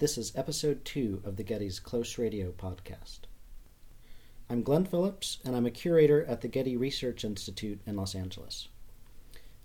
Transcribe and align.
This 0.00 0.16
is 0.16 0.32
episode 0.34 0.86
two 0.86 1.20
of 1.26 1.36
the 1.36 1.42
Getty's 1.42 1.78
Close 1.78 2.16
Radio 2.16 2.52
podcast. 2.52 3.18
I'm 4.48 4.62
Glenn 4.62 4.86
Phillips, 4.86 5.40
and 5.44 5.54
I'm 5.54 5.66
a 5.66 5.70
curator 5.70 6.24
at 6.24 6.40
the 6.40 6.48
Getty 6.48 6.74
Research 6.74 7.22
Institute 7.22 7.82
in 7.84 7.96
Los 7.96 8.14
Angeles. 8.14 8.68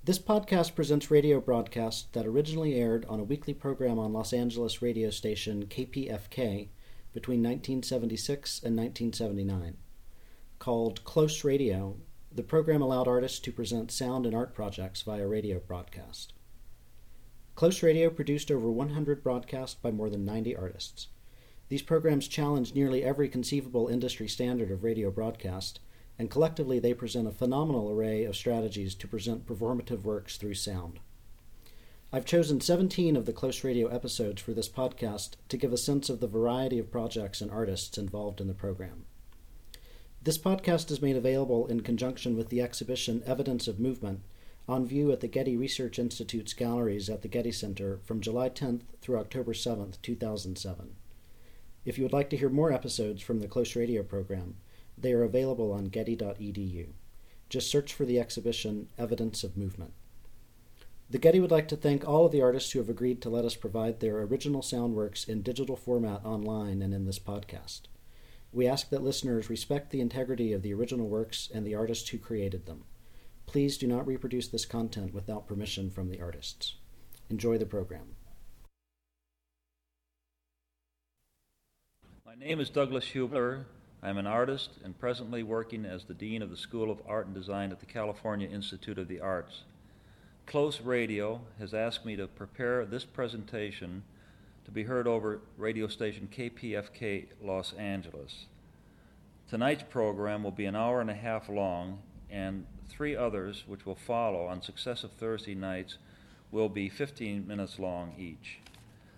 This 0.03 0.19
podcast 0.19 0.75
presents 0.75 1.09
radio 1.09 1.39
broadcasts 1.39 2.09
that 2.11 2.25
originally 2.25 2.75
aired 2.75 3.05
on 3.05 3.21
a 3.21 3.23
weekly 3.23 3.53
program 3.53 3.97
on 3.97 4.11
Los 4.11 4.33
Angeles 4.33 4.81
radio 4.81 5.09
station 5.09 5.67
KPFK 5.67 6.67
between 7.13 7.39
1976 7.39 8.61
and 8.61 8.75
1979. 8.75 9.77
Called 10.59 11.01
Close 11.05 11.45
Radio, 11.45 11.95
the 12.29 12.43
program 12.43 12.81
allowed 12.81 13.07
artists 13.07 13.39
to 13.39 13.53
present 13.53 13.89
sound 13.89 14.25
and 14.25 14.35
art 14.35 14.53
projects 14.53 15.01
via 15.01 15.25
radio 15.25 15.59
broadcast. 15.59 16.33
Close 17.55 17.81
Radio 17.81 18.09
produced 18.09 18.51
over 18.51 18.69
100 18.69 19.23
broadcasts 19.23 19.75
by 19.75 19.89
more 19.89 20.09
than 20.09 20.25
90 20.25 20.57
artists. 20.57 21.07
These 21.69 21.83
programs 21.83 22.27
challenge 22.27 22.75
nearly 22.75 23.01
every 23.01 23.29
conceivable 23.29 23.87
industry 23.87 24.27
standard 24.27 24.71
of 24.71 24.83
radio 24.83 25.09
broadcast, 25.09 25.79
and 26.19 26.29
collectively 26.29 26.79
they 26.79 26.93
present 26.93 27.29
a 27.29 27.31
phenomenal 27.31 27.89
array 27.89 28.25
of 28.25 28.35
strategies 28.35 28.93
to 28.95 29.07
present 29.07 29.45
performative 29.45 30.03
works 30.03 30.35
through 30.35 30.55
sound. 30.55 30.99
I've 32.11 32.25
chosen 32.25 32.59
17 32.59 33.15
of 33.15 33.25
the 33.25 33.31
Close 33.31 33.63
Radio 33.63 33.87
episodes 33.87 34.41
for 34.41 34.51
this 34.51 34.69
podcast 34.69 35.35
to 35.47 35.55
give 35.55 35.71
a 35.71 35.77
sense 35.77 36.09
of 36.09 36.19
the 36.19 36.27
variety 36.27 36.77
of 36.77 36.91
projects 36.91 37.39
and 37.39 37.49
artists 37.49 37.97
involved 37.97 38.41
in 38.41 38.47
the 38.47 38.53
program. 38.53 39.05
This 40.21 40.37
podcast 40.37 40.91
is 40.91 41.01
made 41.01 41.15
available 41.15 41.67
in 41.67 41.79
conjunction 41.81 42.35
with 42.35 42.49
the 42.49 42.61
exhibition 42.61 43.23
Evidence 43.25 43.69
of 43.69 43.79
Movement 43.79 44.23
on 44.67 44.85
view 44.85 45.11
at 45.11 45.19
the 45.19 45.27
Getty 45.27 45.55
Research 45.55 45.99
Institute's 45.99 46.53
galleries 46.53 47.09
at 47.09 47.21
the 47.21 47.27
Getty 47.27 47.51
Center 47.51 47.99
from 48.03 48.21
July 48.21 48.49
10th 48.49 48.81
through 49.01 49.19
October 49.19 49.53
7th, 49.53 50.01
2007. 50.01 50.95
If 51.85 51.97
you 51.97 52.03
would 52.03 52.13
like 52.13 52.31
to 52.31 52.37
hear 52.37 52.49
more 52.49 52.71
episodes 52.71 53.21
from 53.21 53.39
the 53.39 53.47
Close 53.47 53.75
Radio 53.75 54.01
program, 54.01 54.55
they 54.97 55.13
are 55.13 55.23
available 55.23 55.71
on 55.71 55.85
getty.edu. 55.85 56.87
Just 57.47 57.69
search 57.69 57.93
for 57.93 58.05
the 58.05 58.19
exhibition 58.19 58.87
Evidence 58.97 59.43
of 59.43 59.55
Movement. 59.55 59.93
The 61.11 61.19
Getty 61.19 61.39
would 61.39 61.51
like 61.51 61.67
to 61.67 61.75
thank 61.75 62.07
all 62.07 62.25
of 62.25 62.31
the 62.31 62.41
artists 62.41 62.71
who 62.71 62.79
have 62.79 62.89
agreed 62.89 63.21
to 63.21 63.29
let 63.29 63.45
us 63.45 63.55
provide 63.55 63.99
their 63.99 64.21
original 64.21 64.63
sound 64.63 64.95
works 64.95 65.25
in 65.25 65.43
digital 65.43 65.75
format 65.75 66.25
online 66.25 66.81
and 66.81 66.91
in 66.91 67.05
this 67.05 67.19
podcast. 67.19 67.81
We 68.51 68.65
ask 68.65 68.89
that 68.89 69.03
listeners 69.03 69.47
respect 69.47 69.91
the 69.91 70.01
integrity 70.01 70.53
of 70.53 70.63
the 70.63 70.73
original 70.73 71.07
works 71.07 71.49
and 71.53 71.67
the 71.67 71.75
artists 71.75 72.09
who 72.09 72.17
created 72.17 72.65
them. 72.65 72.85
Please 73.45 73.77
do 73.77 73.87
not 73.87 74.07
reproduce 74.07 74.47
this 74.47 74.65
content 74.65 75.13
without 75.13 75.47
permission 75.47 75.89
from 75.89 76.09
the 76.09 76.21
artists. 76.21 76.75
Enjoy 77.29 77.57
the 77.57 77.65
program. 77.65 78.15
My 82.25 82.35
name 82.35 82.59
is 82.59 82.69
Douglas 82.69 83.05
Huebler. 83.13 83.65
I'm 84.03 84.17
an 84.17 84.27
artist 84.27 84.71
and 84.83 84.99
presently 84.99 85.41
working 85.41 85.85
as 85.85 86.03
the 86.03 86.13
Dean 86.13 86.41
of 86.41 86.49
the 86.49 86.57
School 86.57 86.91
of 86.91 87.01
Art 87.07 87.27
and 87.27 87.33
Design 87.33 87.71
at 87.71 87.79
the 87.79 87.85
California 87.85 88.47
Institute 88.47 88.99
of 88.99 89.07
the 89.07 89.21
Arts. 89.21 89.63
Close 90.45 90.81
Radio 90.81 91.41
has 91.59 91.73
asked 91.73 92.05
me 92.05 92.15
to 92.15 92.27
prepare 92.27 92.85
this 92.85 93.05
presentation 93.05 94.03
to 94.65 94.71
be 94.71 94.83
heard 94.83 95.07
over 95.07 95.39
radio 95.57 95.87
station 95.87 96.27
KPFK 96.31 97.27
Los 97.41 97.73
Angeles. 97.73 98.45
Tonight's 99.49 99.83
program 99.83 100.43
will 100.43 100.51
be 100.51 100.65
an 100.65 100.75
hour 100.75 101.01
and 101.01 101.09
a 101.09 101.15
half 101.15 101.49
long 101.49 101.99
and 102.29 102.65
three 102.87 103.15
others, 103.15 103.63
which 103.67 103.85
will 103.85 103.95
follow 103.95 104.45
on 104.45 104.61
successive 104.61 105.11
Thursday 105.11 105.55
nights, 105.55 105.97
will 106.51 106.69
be 106.69 106.89
15 106.89 107.47
minutes 107.47 107.79
long 107.79 108.13
each. 108.17 108.59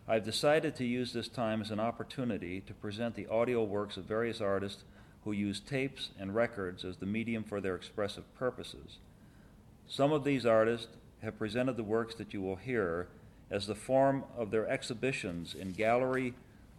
I've 0.08 0.24
decided 0.24 0.76
to 0.76 0.86
use 0.86 1.12
this 1.12 1.28
time 1.28 1.62
as 1.62 1.70
an 1.70 1.80
opportunity 1.80 2.62
to 2.62 2.74
present 2.74 3.16
the 3.16 3.28
audio 3.28 3.64
works 3.64 3.98
of 3.98 4.06
various 4.06 4.40
artists 4.40 4.84
who 5.24 5.34
use 5.34 5.60
tapes 5.60 6.10
and 6.18 6.34
records 6.34 6.86
as 6.86 6.98
the 6.98 7.06
medium 7.06 7.44
for 7.44 7.60
their 7.60 7.76
expressive 7.76 8.24
purposes. 8.36 9.00
Some 9.86 10.14
of 10.14 10.24
these 10.24 10.46
artists 10.46 10.88
have 11.22 11.38
presented 11.38 11.76
the 11.76 11.84
works 11.84 12.16
that 12.16 12.34
you 12.34 12.42
will 12.42 12.56
hear 12.56 13.08
as 13.52 13.68
the 13.68 13.76
form 13.76 14.24
of 14.38 14.52
their 14.52 14.68
exhibitions 14.68 15.54
in 15.54 15.72
gallery 15.72 16.34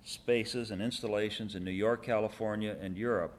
spaces 0.04 0.71
and 0.71 0.81
installations 0.81 1.54
in 1.54 1.65
New 1.65 1.71
York, 1.71 2.03
California, 2.03 2.77
and 2.81 2.97
Europe. 2.97 3.38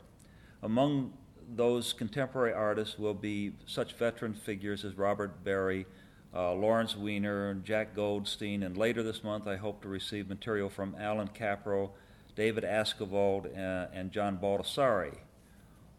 Among 0.61 1.13
those 1.55 1.93
contemporary 1.93 2.53
artists 2.53 2.99
will 2.99 3.13
be 3.13 3.53
such 3.65 3.93
veteran 3.93 4.33
figures 4.33 4.85
as 4.85 4.95
Robert 4.97 5.43
Barry, 5.43 5.85
uh, 6.33 6.53
Lawrence 6.53 6.95
Weiner, 6.95 7.49
and 7.49 7.63
Jack 7.63 7.95
Goldstein, 7.95 8.63
and 8.63 8.77
later 8.77 9.03
this 9.03 9.23
month 9.23 9.47
I 9.47 9.55
hope 9.55 9.81
to 9.81 9.87
receive 9.87 10.29
material 10.29 10.69
from 10.69 10.95
Allan 10.99 11.29
Kaprow, 11.29 11.91
David 12.35 12.63
Askevold, 12.63 13.45
uh, 13.57 13.87
and 13.93 14.11
John 14.11 14.37
Baldessari. 14.37 15.17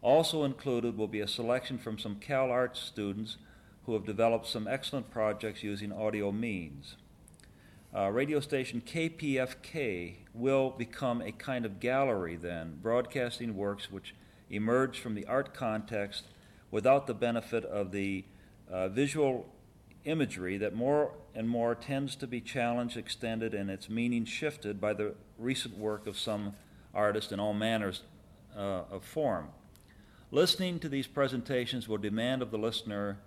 Also 0.03 0.45
included 0.45 0.97
will 0.97 1.09
be 1.09 1.21
a 1.21 1.29
selection 1.29 1.79
from 1.79 1.99
some 1.99 2.17
Cal 2.17 2.51
Arts 2.51 2.81
students 2.81 3.37
who 3.85 3.93
have 3.95 4.07
developed 4.07 4.47
some 4.47 4.69
excellent 4.69 5.11
projects 5.11 5.63
using 5.63 5.93
audio 5.93 6.31
means. 6.31 6.97
Uh, 7.95 8.09
radio 8.09 8.39
station 8.39 8.81
KPFK 8.81 10.15
will 10.33 10.71
become 10.71 11.21
a 11.21 11.33
kind 11.33 11.67
of 11.67 11.81
gallery 11.81 12.37
then, 12.37 12.79
broadcasting 12.81 13.57
works 13.57 13.91
which 13.91 14.15
emerge 14.51 14.99
from 14.99 15.15
the 15.15 15.27
art 15.27 15.55
context 15.55 16.25
without 16.71 17.07
the 17.07 17.15
benefit 17.15 17.65
of 17.65 17.93
the 17.93 18.25
uh, 18.71 18.89
visual 18.89 19.47
imagery 20.05 20.57
that 20.57 20.75
more 20.75 21.13
and 21.35 21.49
more 21.49 21.75
tends 21.75 22.17
to 22.17 22.27
be 22.27 22.41
challenged, 22.41 22.97
extended, 22.97 23.55
and 23.55 23.71
its 23.71 23.89
meaning 23.89 24.25
shifted 24.25 24.81
by 24.81 24.93
the 24.93 25.15
recent 25.39 25.77
work 25.77 26.07
of 26.07 26.19
some 26.19 26.55
artists 26.95 27.33
in 27.33 27.41
all 27.41 27.55
manners 27.55 28.03
uh, 28.57 28.83
of 28.91 29.05
form. 29.05 29.49
Listening 30.31 30.79
to 30.79 30.89
these 30.89 31.07
presentations 31.07 31.89
will 31.89 31.99
demand 31.99 32.43
of 32.43 32.51
the 32.51 32.59
listener 32.59 33.19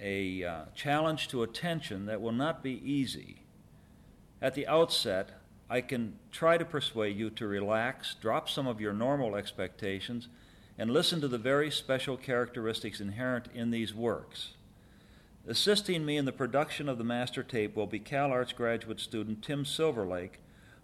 a 0.00 0.44
uh, 0.44 0.64
challenge 0.74 1.28
to 1.28 1.42
attention 1.42 2.06
that 2.06 2.20
will 2.20 2.32
not 2.32 2.62
be 2.62 2.82
easy. 2.84 3.42
At 4.42 4.54
the 4.54 4.66
outset, 4.66 5.30
I 5.68 5.80
can 5.80 6.18
try 6.30 6.58
to 6.58 6.64
persuade 6.64 7.16
you 7.16 7.30
to 7.30 7.46
relax, 7.46 8.14
drop 8.14 8.48
some 8.48 8.66
of 8.66 8.80
your 8.80 8.92
normal 8.92 9.34
expectations, 9.36 10.28
and 10.78 10.90
listen 10.90 11.20
to 11.20 11.28
the 11.28 11.38
very 11.38 11.70
special 11.70 12.16
characteristics 12.16 13.00
inherent 13.00 13.48
in 13.54 13.70
these 13.70 13.94
works. 13.94 14.50
Assisting 15.48 16.04
me 16.04 16.16
in 16.16 16.24
the 16.24 16.32
production 16.32 16.88
of 16.88 16.98
the 16.98 17.04
master 17.04 17.42
tape 17.42 17.76
will 17.76 17.86
be 17.86 17.98
Cal 17.98 18.32
Arts 18.32 18.52
graduate 18.52 19.00
student 19.00 19.42
Tim 19.42 19.64
Silverlake, 19.64 20.38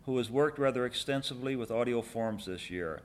who 0.07 0.17
has 0.19 0.31
worked 0.31 0.59
rather 0.59 0.87
extensively 0.87 1.57
with 1.57 1.71
audio 1.71 2.01
forms 2.01 2.47
this 2.47 2.71
year. 2.71 3.03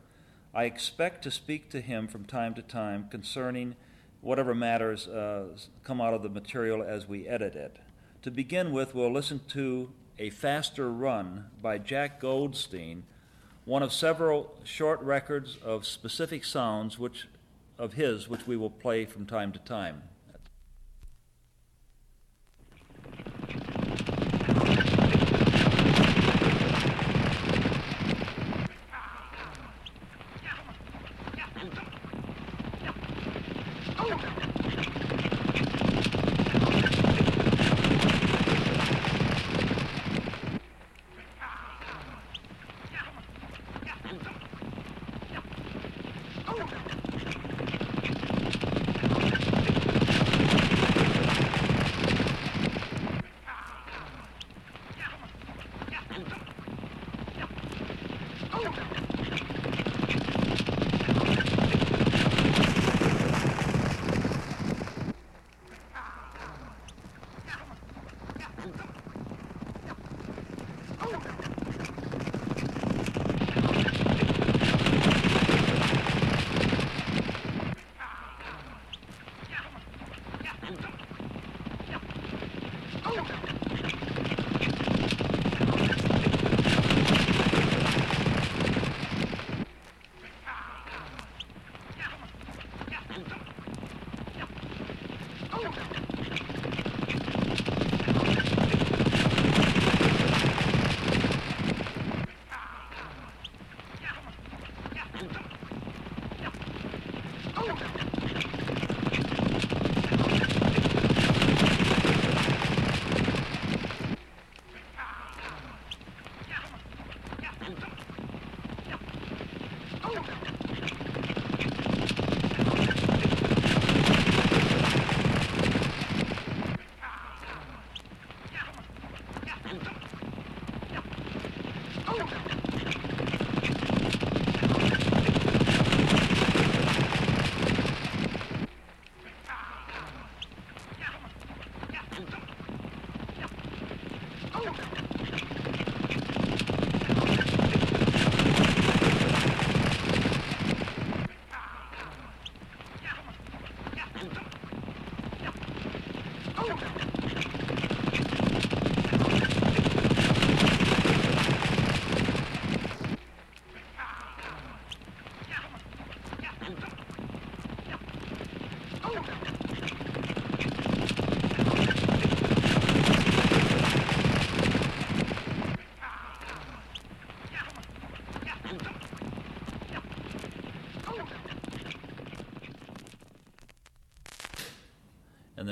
I 0.54 0.66
expect 0.66 1.24
to 1.24 1.32
speak 1.32 1.70
to 1.70 1.82
him 1.82 2.08
from 2.08 2.26
time 2.26 2.54
to 2.56 2.62
time 2.62 3.08
concerning 3.10 3.76
whatever 4.22 4.56
matters 4.56 5.08
uh, 5.08 5.48
come 5.84 6.02
out 6.02 6.14
of 6.14 6.24
the 6.24 6.30
material 6.30 6.84
as 6.84 7.08
we 7.08 7.28
edit 7.28 7.56
it. 7.56 7.78
To 8.24 8.32
begin 8.32 8.72
with, 8.72 8.96
we'll 8.96 9.12
listen 9.12 9.42
to 9.50 9.92
A 10.20 10.30
Faster 10.30 10.92
Run 10.92 11.46
by 11.62 11.78
Jack 11.78 12.20
Goldstein 12.20 13.04
one 13.68 13.84
of 13.84 13.92
several 13.92 14.56
short 14.64 15.02
records 15.02 15.58
of 15.62 15.86
specific 15.86 16.46
sounds 16.46 16.98
which, 16.98 17.28
of 17.78 17.96
his 17.96 18.30
which 18.30 18.48
we 18.48 18.56
will 18.56 18.70
play 18.70 19.04
from 19.04 19.26
time 19.26 19.52
to 19.52 19.60
time. 19.60 20.02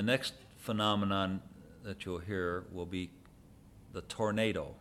Next 0.06 0.34
phenomenon 0.57 1.42
that 1.84 2.06
you'll 2.06 2.19
hear 2.19 2.66
will 2.72 2.86
be 2.86 3.10
the 3.94 4.02
tornado. 4.02 4.75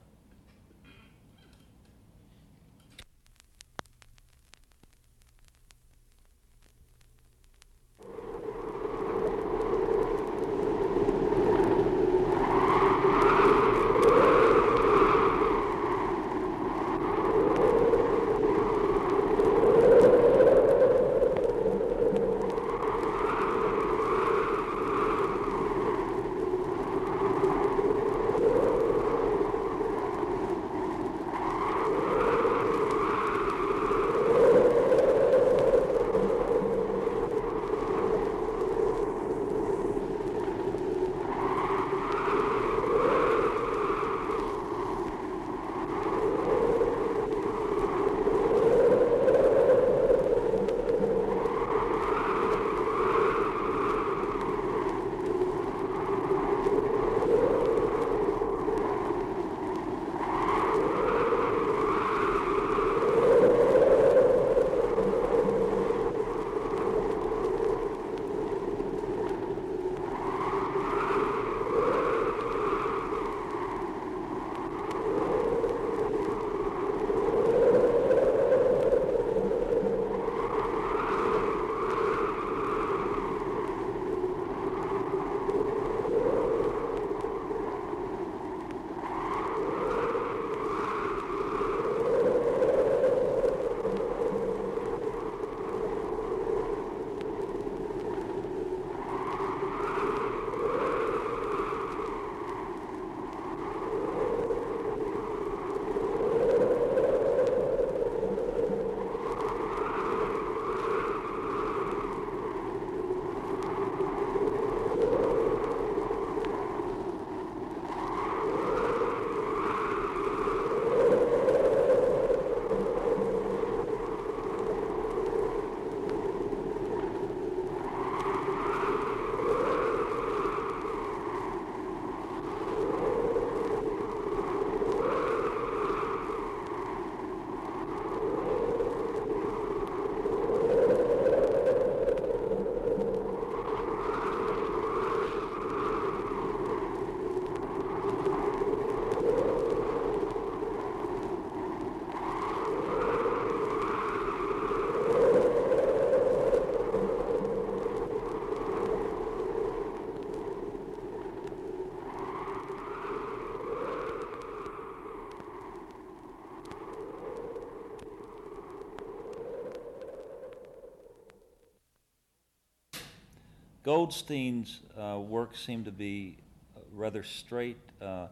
Goldstein's 173.84 174.80
uh, 174.98 175.18
work 175.20 175.54
seemed 175.54 175.84
to 175.84 175.92
be 175.92 176.38
uh, 176.74 176.80
rather 176.94 177.22
straight 177.22 177.76
uh, 178.00 178.28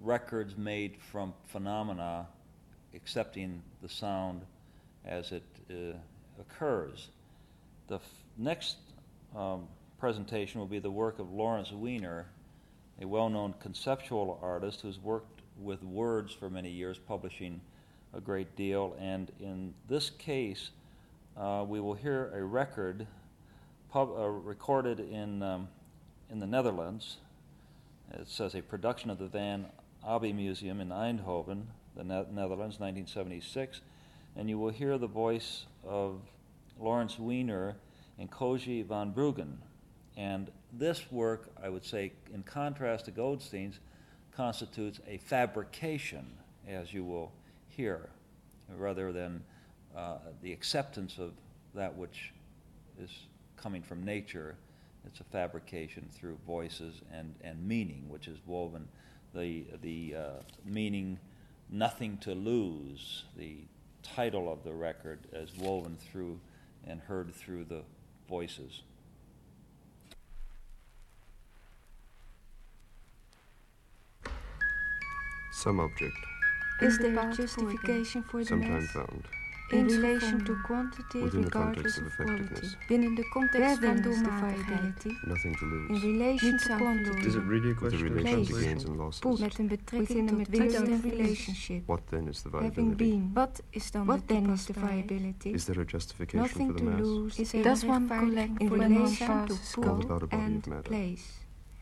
records 0.00 0.56
made 0.56 0.96
from 1.10 1.34
phenomena, 1.46 2.24
accepting 2.94 3.60
the 3.82 3.88
sound 3.88 4.42
as 5.04 5.32
it 5.32 5.42
uh, 5.68 5.96
occurs. 6.40 7.08
The 7.88 7.96
f- 7.96 8.02
next 8.36 8.76
um, 9.34 9.66
presentation 9.98 10.60
will 10.60 10.68
be 10.68 10.78
the 10.78 10.90
work 10.90 11.18
of 11.18 11.32
Lawrence 11.32 11.72
Weiner, 11.72 12.26
a 13.02 13.08
well 13.08 13.28
known 13.28 13.54
conceptual 13.58 14.38
artist 14.40 14.82
who's 14.82 15.00
worked 15.00 15.42
with 15.60 15.82
words 15.82 16.32
for 16.32 16.48
many 16.48 16.70
years, 16.70 16.96
publishing 16.96 17.60
a 18.14 18.20
great 18.20 18.54
deal. 18.54 18.96
And 19.00 19.32
in 19.40 19.74
this 19.88 20.10
case, 20.10 20.70
uh, 21.36 21.64
we 21.66 21.80
will 21.80 21.94
hear 21.94 22.30
a 22.32 22.44
record 22.44 23.04
pub, 23.90 24.10
uh, 24.16 24.28
recorded 24.28 25.00
in, 25.00 25.42
um, 25.42 25.68
in 26.30 26.38
the 26.38 26.46
Netherlands. 26.46 27.18
It 28.12 28.28
says 28.28 28.54
a 28.54 28.62
production 28.62 29.10
of 29.10 29.18
the 29.18 29.26
Van 29.26 29.66
Abbe 30.06 30.32
Museum 30.32 30.80
in 30.80 30.88
Eindhoven, 30.88 31.64
the 31.96 32.04
ne- 32.04 32.26
Netherlands, 32.30 32.78
1976. 32.78 33.80
And 34.36 34.48
you 34.48 34.58
will 34.58 34.70
hear 34.70 34.98
the 34.98 35.06
voice 35.06 35.66
of 35.84 36.20
Lawrence 36.78 37.18
Weiner 37.18 37.76
and 38.18 38.30
Coosje 38.30 38.86
van 38.86 39.12
Bruggen. 39.12 39.56
And 40.16 40.50
this 40.72 41.10
work, 41.10 41.50
I 41.62 41.68
would 41.68 41.84
say, 41.84 42.12
in 42.32 42.42
contrast 42.42 43.06
to 43.06 43.10
Goldstein's, 43.10 43.78
constitutes 44.32 45.00
a 45.08 45.18
fabrication, 45.18 46.26
as 46.68 46.92
you 46.92 47.04
will 47.04 47.32
hear, 47.68 48.10
rather 48.76 49.12
than 49.12 49.42
uh, 49.96 50.18
the 50.42 50.52
acceptance 50.52 51.18
of 51.18 51.32
that 51.74 51.94
which 51.94 52.32
is 53.02 53.10
coming 53.62 53.82
from 53.82 54.04
nature. 54.04 54.56
It's 55.06 55.20
a 55.20 55.24
fabrication 55.24 56.08
through 56.12 56.38
voices 56.46 57.00
and, 57.12 57.34
and 57.42 57.66
meaning, 57.66 58.04
which 58.08 58.28
is 58.28 58.38
woven. 58.46 58.88
The, 59.34 59.64
the 59.82 60.14
uh, 60.16 60.30
meaning 60.64 61.18
Nothing 61.70 62.16
to 62.18 62.34
Lose, 62.34 63.24
the 63.36 63.56
title 64.02 64.50
of 64.50 64.64
the 64.64 64.72
record, 64.72 65.18
as 65.32 65.54
woven 65.58 65.96
through 66.10 66.40
and 66.86 67.00
heard 67.00 67.34
through 67.34 67.64
the 67.64 67.82
voices. 68.28 68.82
Some 75.52 75.80
object, 75.80 76.16
Is 76.80 76.98
there 76.98 77.18
a 77.18 77.34
justification 77.34 78.22
for 78.22 78.38
the 78.40 78.46
sometime 78.46 78.74
mass? 78.80 78.90
found, 78.92 79.24
In 79.70 79.86
relation 79.86 80.44
to 80.44 80.54
quantity 80.66 81.20
within 81.22 81.40
the 81.42 81.48
regardless 81.48 81.96
context 81.96 81.98
of 81.98 82.06
of 82.06 82.14
quality. 82.16 82.42
effectiveness. 82.42 82.76
Binnen 82.88 83.14
de 83.14 83.20
Where 83.22 83.30
context 83.32 83.80
then 83.80 84.02
van 84.02 84.12
is 84.12 84.18
the 84.18 84.24
doelmatigheid. 84.24 85.04
nothing 85.26 85.56
to 85.58 85.64
In 85.64 85.70
lose, 85.88 86.06
relation 86.06 86.50
Niets 86.50 86.64
to 86.66 86.72
aan 86.72 86.78
quantity. 86.78 87.26
Is 87.26 87.34
it 87.34 87.42
really 87.42 87.70
a 87.70 87.74
Place. 87.74 87.78
question 87.78 88.06
of 88.08 88.14
relation 88.14 88.44
to 88.44 88.60
gains 88.60 88.84
and 88.84 88.96
losses? 88.96 89.20
Put. 89.20 89.38
Met 89.40 89.58
een 89.58 89.68
betrekking 89.68 90.08
Within 90.08 90.24
a 90.24 90.44
tot 90.44 90.48
winst 90.48 90.78
material 90.78 90.92
en 90.92 91.10
relationship. 91.10 91.86
What 91.86 92.00
then 92.08 92.28
is 92.28 92.42
the 92.42 92.48
Having 92.52 92.72
viability? 92.72 92.96
been. 93.10 93.30
Wat 93.34 93.62
is 93.70 93.90
dan 93.90 94.06
What 94.06 94.18
de 94.18 94.24
then 94.26 94.50
is 94.50 94.64
the 94.64 94.72
toepasbaarheid? 94.72 95.06
viability? 95.08 95.50
Is 95.50 95.64
there 95.64 95.80
a 95.80 95.84
justification 95.84 96.40
Nothing 96.40 96.66
for 96.70 96.76
the 96.76 96.84
to 96.84 96.90
mass? 96.90 97.00
lose. 97.06 97.40
Is 97.40 97.52
er 97.52 97.62
Does 97.62 97.82
een 97.82 97.88
one 97.88 97.98
rechtvaardiging 97.98 98.34
collect 98.34 98.60
in 98.60 98.68
for 98.68 98.78
the 98.78 98.84
relation 98.86 99.26
mass 99.36 99.46
to 99.48 99.54
passes 99.54 99.76
All 99.76 99.94
put 99.94 100.04
about 100.04 100.22
a 100.22 100.26
body 100.26 100.42
and 100.42 100.56
of 100.56 100.66
matter. 100.66 100.82
place. 100.90 101.37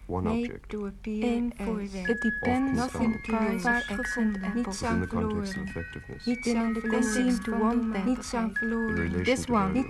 One 0.09 0.23
Made 0.29 0.39
object, 0.45 0.69
to 0.69 0.87
appear 0.87 1.25
Eén 1.25 1.53
as. 1.57 1.67
voorwerp. 1.67 2.09
It 2.09 2.21
depends 2.23 2.81
Often 2.81 3.01
on 3.07 3.13
found. 3.23 3.23
price 3.23 3.63
Vaak 3.63 3.83
gevonden. 3.83 4.05
gevonden. 4.41 4.53
Niets 4.55 4.81
within 4.81 4.89
aan 4.89 5.01
the 5.01 5.07
context 5.07 5.37
of 5.37 5.53
verloren. 5.53 5.69
effectiveness, 5.69 6.25
Niets 6.27 6.55
aan 6.55 6.73
They 6.73 6.81
verloren. 6.81 7.05
seem 7.05 7.41
to 7.43 7.59
want 7.59 7.93
that. 7.95 8.05
Niets 8.05 8.35
aan 8.35 8.45
in 8.49 8.55
verloren. 8.55 8.95
relation 8.95 9.25
This 9.25 9.47
one. 9.49 9.73
value, 9.73 9.85